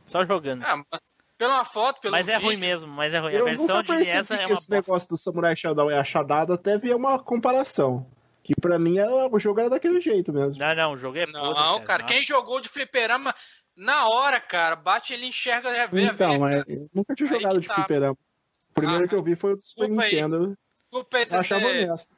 [0.04, 0.62] Só jogando.
[0.62, 1.00] Ah, mas
[1.38, 3.32] pela foto, pelo mas é vídeo, ruim mesmo, mas é ruim.
[3.32, 5.98] Eu a versão nunca de NES é que uma esse negócio do Samurai Shodown é
[5.98, 8.06] achadado, até vi uma comparação.
[8.42, 10.62] Que pra mim era- o jogo era daquele jeito mesmo.
[10.62, 13.34] Não, não, o jogo é Não, podre, cara, quem jogou de fliperama,
[13.74, 16.64] na hora, cara, bate ele enxerga já vê, Então, vê, mas cara.
[16.68, 17.74] eu nunca tinha Aí jogado de tá.
[17.74, 18.12] fliperama.
[18.70, 20.10] O primeiro Ah, que eu vi foi o do Super desculpa aí.
[21.02, 22.10] Desculpa aí, Eu você- achava você- honesto.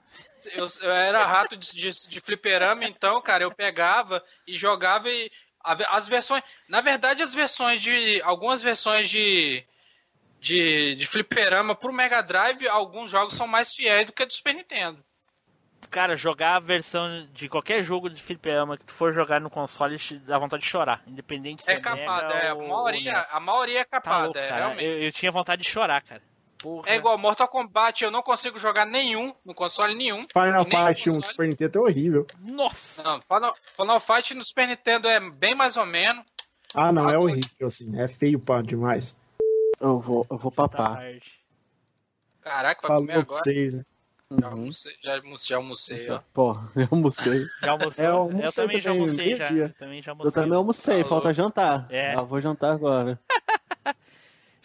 [0.53, 5.31] eu, eu era rato de, de, de fliperama, então, cara, eu pegava e jogava e
[5.65, 9.65] a- as versões, na verdade, as versões de algumas versões de
[10.39, 14.55] de, de fliperama pro Mega Drive, alguns jogos são mais fiéis do que do Super
[14.55, 15.03] Nintendo.
[15.91, 19.97] Cara, jogar a versão de qualquer jogo de fliperama que tu for jogar no console
[20.27, 21.03] dá vontade de chorar.
[21.07, 24.25] Independente se É é capada, Mega é, a maioria, ou a maioria é Tá capada,
[24.25, 24.85] louco, é.
[24.85, 26.23] Eu, eu tinha vontade de chorar, cara.
[26.59, 26.89] Porra.
[26.89, 30.23] É igual Mortal Kombat, eu não consigo jogar nenhum no console nenhum.
[30.33, 31.25] Final no Fight 1 do console.
[31.33, 32.27] Super Nintendo é horrível.
[32.41, 33.03] Nossa!
[33.03, 36.25] Não, Final, Final Fight no Super Nintendo é bem mais ou menos.
[36.75, 37.99] Ah, não, é Ah, horrível, assim.
[38.01, 39.17] É feio pá, demais.
[39.81, 41.03] Eu vou, eu vou Tá papar.
[42.43, 43.39] Caraca, vai Falou comer pra agora.
[43.43, 43.75] vocês.
[43.75, 43.83] né?
[44.29, 44.53] Já Uhum.
[44.55, 46.21] almocei, já almocei, já almocei, ó.
[46.35, 47.47] Porra, eu almocei.
[47.63, 48.05] Já almoçou?
[48.05, 49.69] É, eu eu almocei também já também, almocei, já.
[49.79, 50.29] Também já almocei.
[50.29, 51.09] Eu também almocei, Falou.
[51.09, 51.87] falta jantar.
[51.91, 52.15] É.
[52.17, 53.21] Eu vou jantar agora.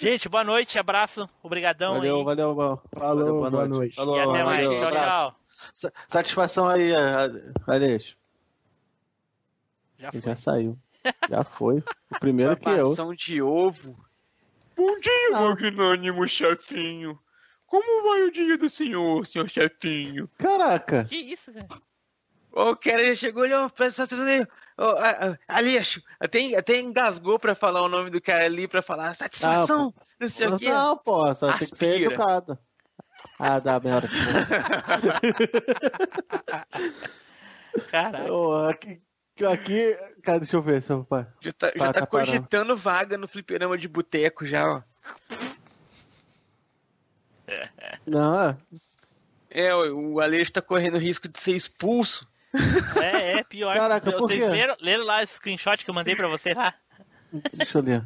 [0.02, 2.24] Gente, boa noite, abraço, obrigadão valeu, aí.
[2.26, 2.82] valeu, valeu.
[2.92, 3.96] Falou, boa noite.
[3.96, 5.08] Falou, E até mais, valeu, tchau, abraço.
[5.10, 5.36] tchau.
[5.74, 6.92] Sa- Satisfação aí,
[7.68, 8.18] Alex.
[10.00, 10.22] Já foi.
[10.22, 10.78] já saiu.
[11.30, 11.84] Já foi.
[12.12, 12.94] O primeiro que eu.
[13.16, 13.96] De ovo.
[14.76, 15.50] Bom dia, Não.
[15.50, 17.20] magnânimo chefinho.
[17.68, 20.28] Como vai o dia do senhor, senhor chefinho?
[20.38, 21.06] Caraca.
[21.06, 21.68] Que isso, cara?
[22.52, 24.46] O cara já chegou e pensou assim,
[24.78, 24.96] oh,
[25.48, 30.30] Aleixo, até, até engasgou pra falar o nome do cara ali, pra falar satisfação, não
[30.30, 30.70] sei o quê.
[30.70, 32.14] Não, pô, só tem que ser Aspira.
[32.14, 32.58] educado.
[33.38, 34.10] Ah, dá merda.
[37.90, 38.32] Caraca.
[38.32, 39.02] Ô, aqui,
[39.50, 39.98] aqui.
[40.24, 41.26] Cara, deixa eu ver, seu pai.
[41.40, 44.82] Já tá, já Tá, tá tá cogitando vaga no fliperama de boteco já, ó.
[48.06, 48.58] Não, é.
[49.50, 52.28] É, o o Aleixo tá correndo risco de ser expulso.
[53.02, 53.76] É, é pior.
[53.76, 56.74] Caraca, Vocês leram, leram lá o screenshot que eu mandei pra você lá?
[57.54, 58.04] Deixa eu ler.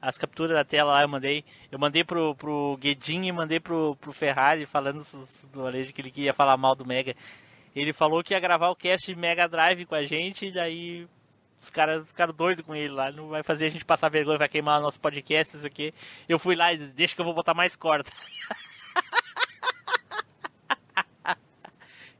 [0.00, 1.44] As capturas da tela lá eu mandei.
[1.70, 5.04] Eu mandei pro, pro Guedin e mandei pro, pro Ferrari falando
[5.52, 7.14] do Alejo que ele queria falar mal do Mega.
[7.74, 11.06] Ele falou que ia gravar o cast Mega Drive com a gente, e daí
[11.60, 13.10] os caras ficaram doidos com ele lá.
[13.10, 15.92] Não vai fazer a gente passar vergonha, vai queimar nosso podcast, isso aqui.
[16.28, 18.10] Eu fui lá e deixa que eu vou botar mais corda.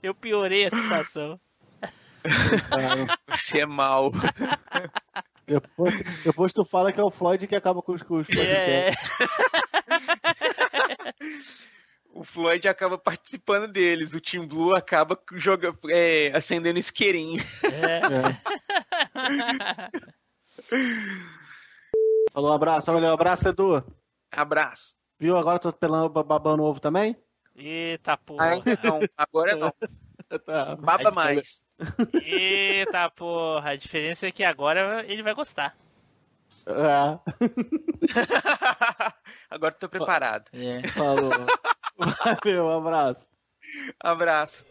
[0.03, 1.41] eu piorei a situação.
[3.29, 4.13] Você é mal.
[5.47, 8.39] Depois, depois tu fala que é o Floyd que acaba com os custos.
[8.39, 8.93] É.
[12.13, 17.43] o Floyd acaba participando deles, o Team Blue acaba joga, é, acendendo isqueirinho.
[17.65, 18.03] É.
[22.33, 23.83] Falou, abraço, valeu, abraço, Edu.
[24.31, 24.95] Abraço.
[25.19, 25.37] Viu?
[25.37, 27.17] Agora tô pelando, babando ovo também?
[27.59, 28.53] Eita porra.
[28.53, 29.75] Ainda não, agora não.
[30.45, 30.77] Tá.
[30.77, 31.65] Baba mais.
[32.23, 33.71] Eita porra.
[33.71, 35.75] A diferença é que agora ele vai gostar.
[36.67, 37.19] É.
[39.49, 40.51] agora tô preparado.
[40.53, 40.87] É.
[40.89, 41.31] Falou.
[41.97, 43.31] Valeu, um abraço.
[43.99, 44.67] Abraço.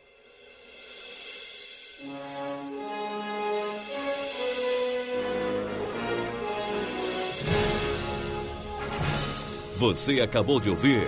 [9.77, 11.07] Você acabou de ouvir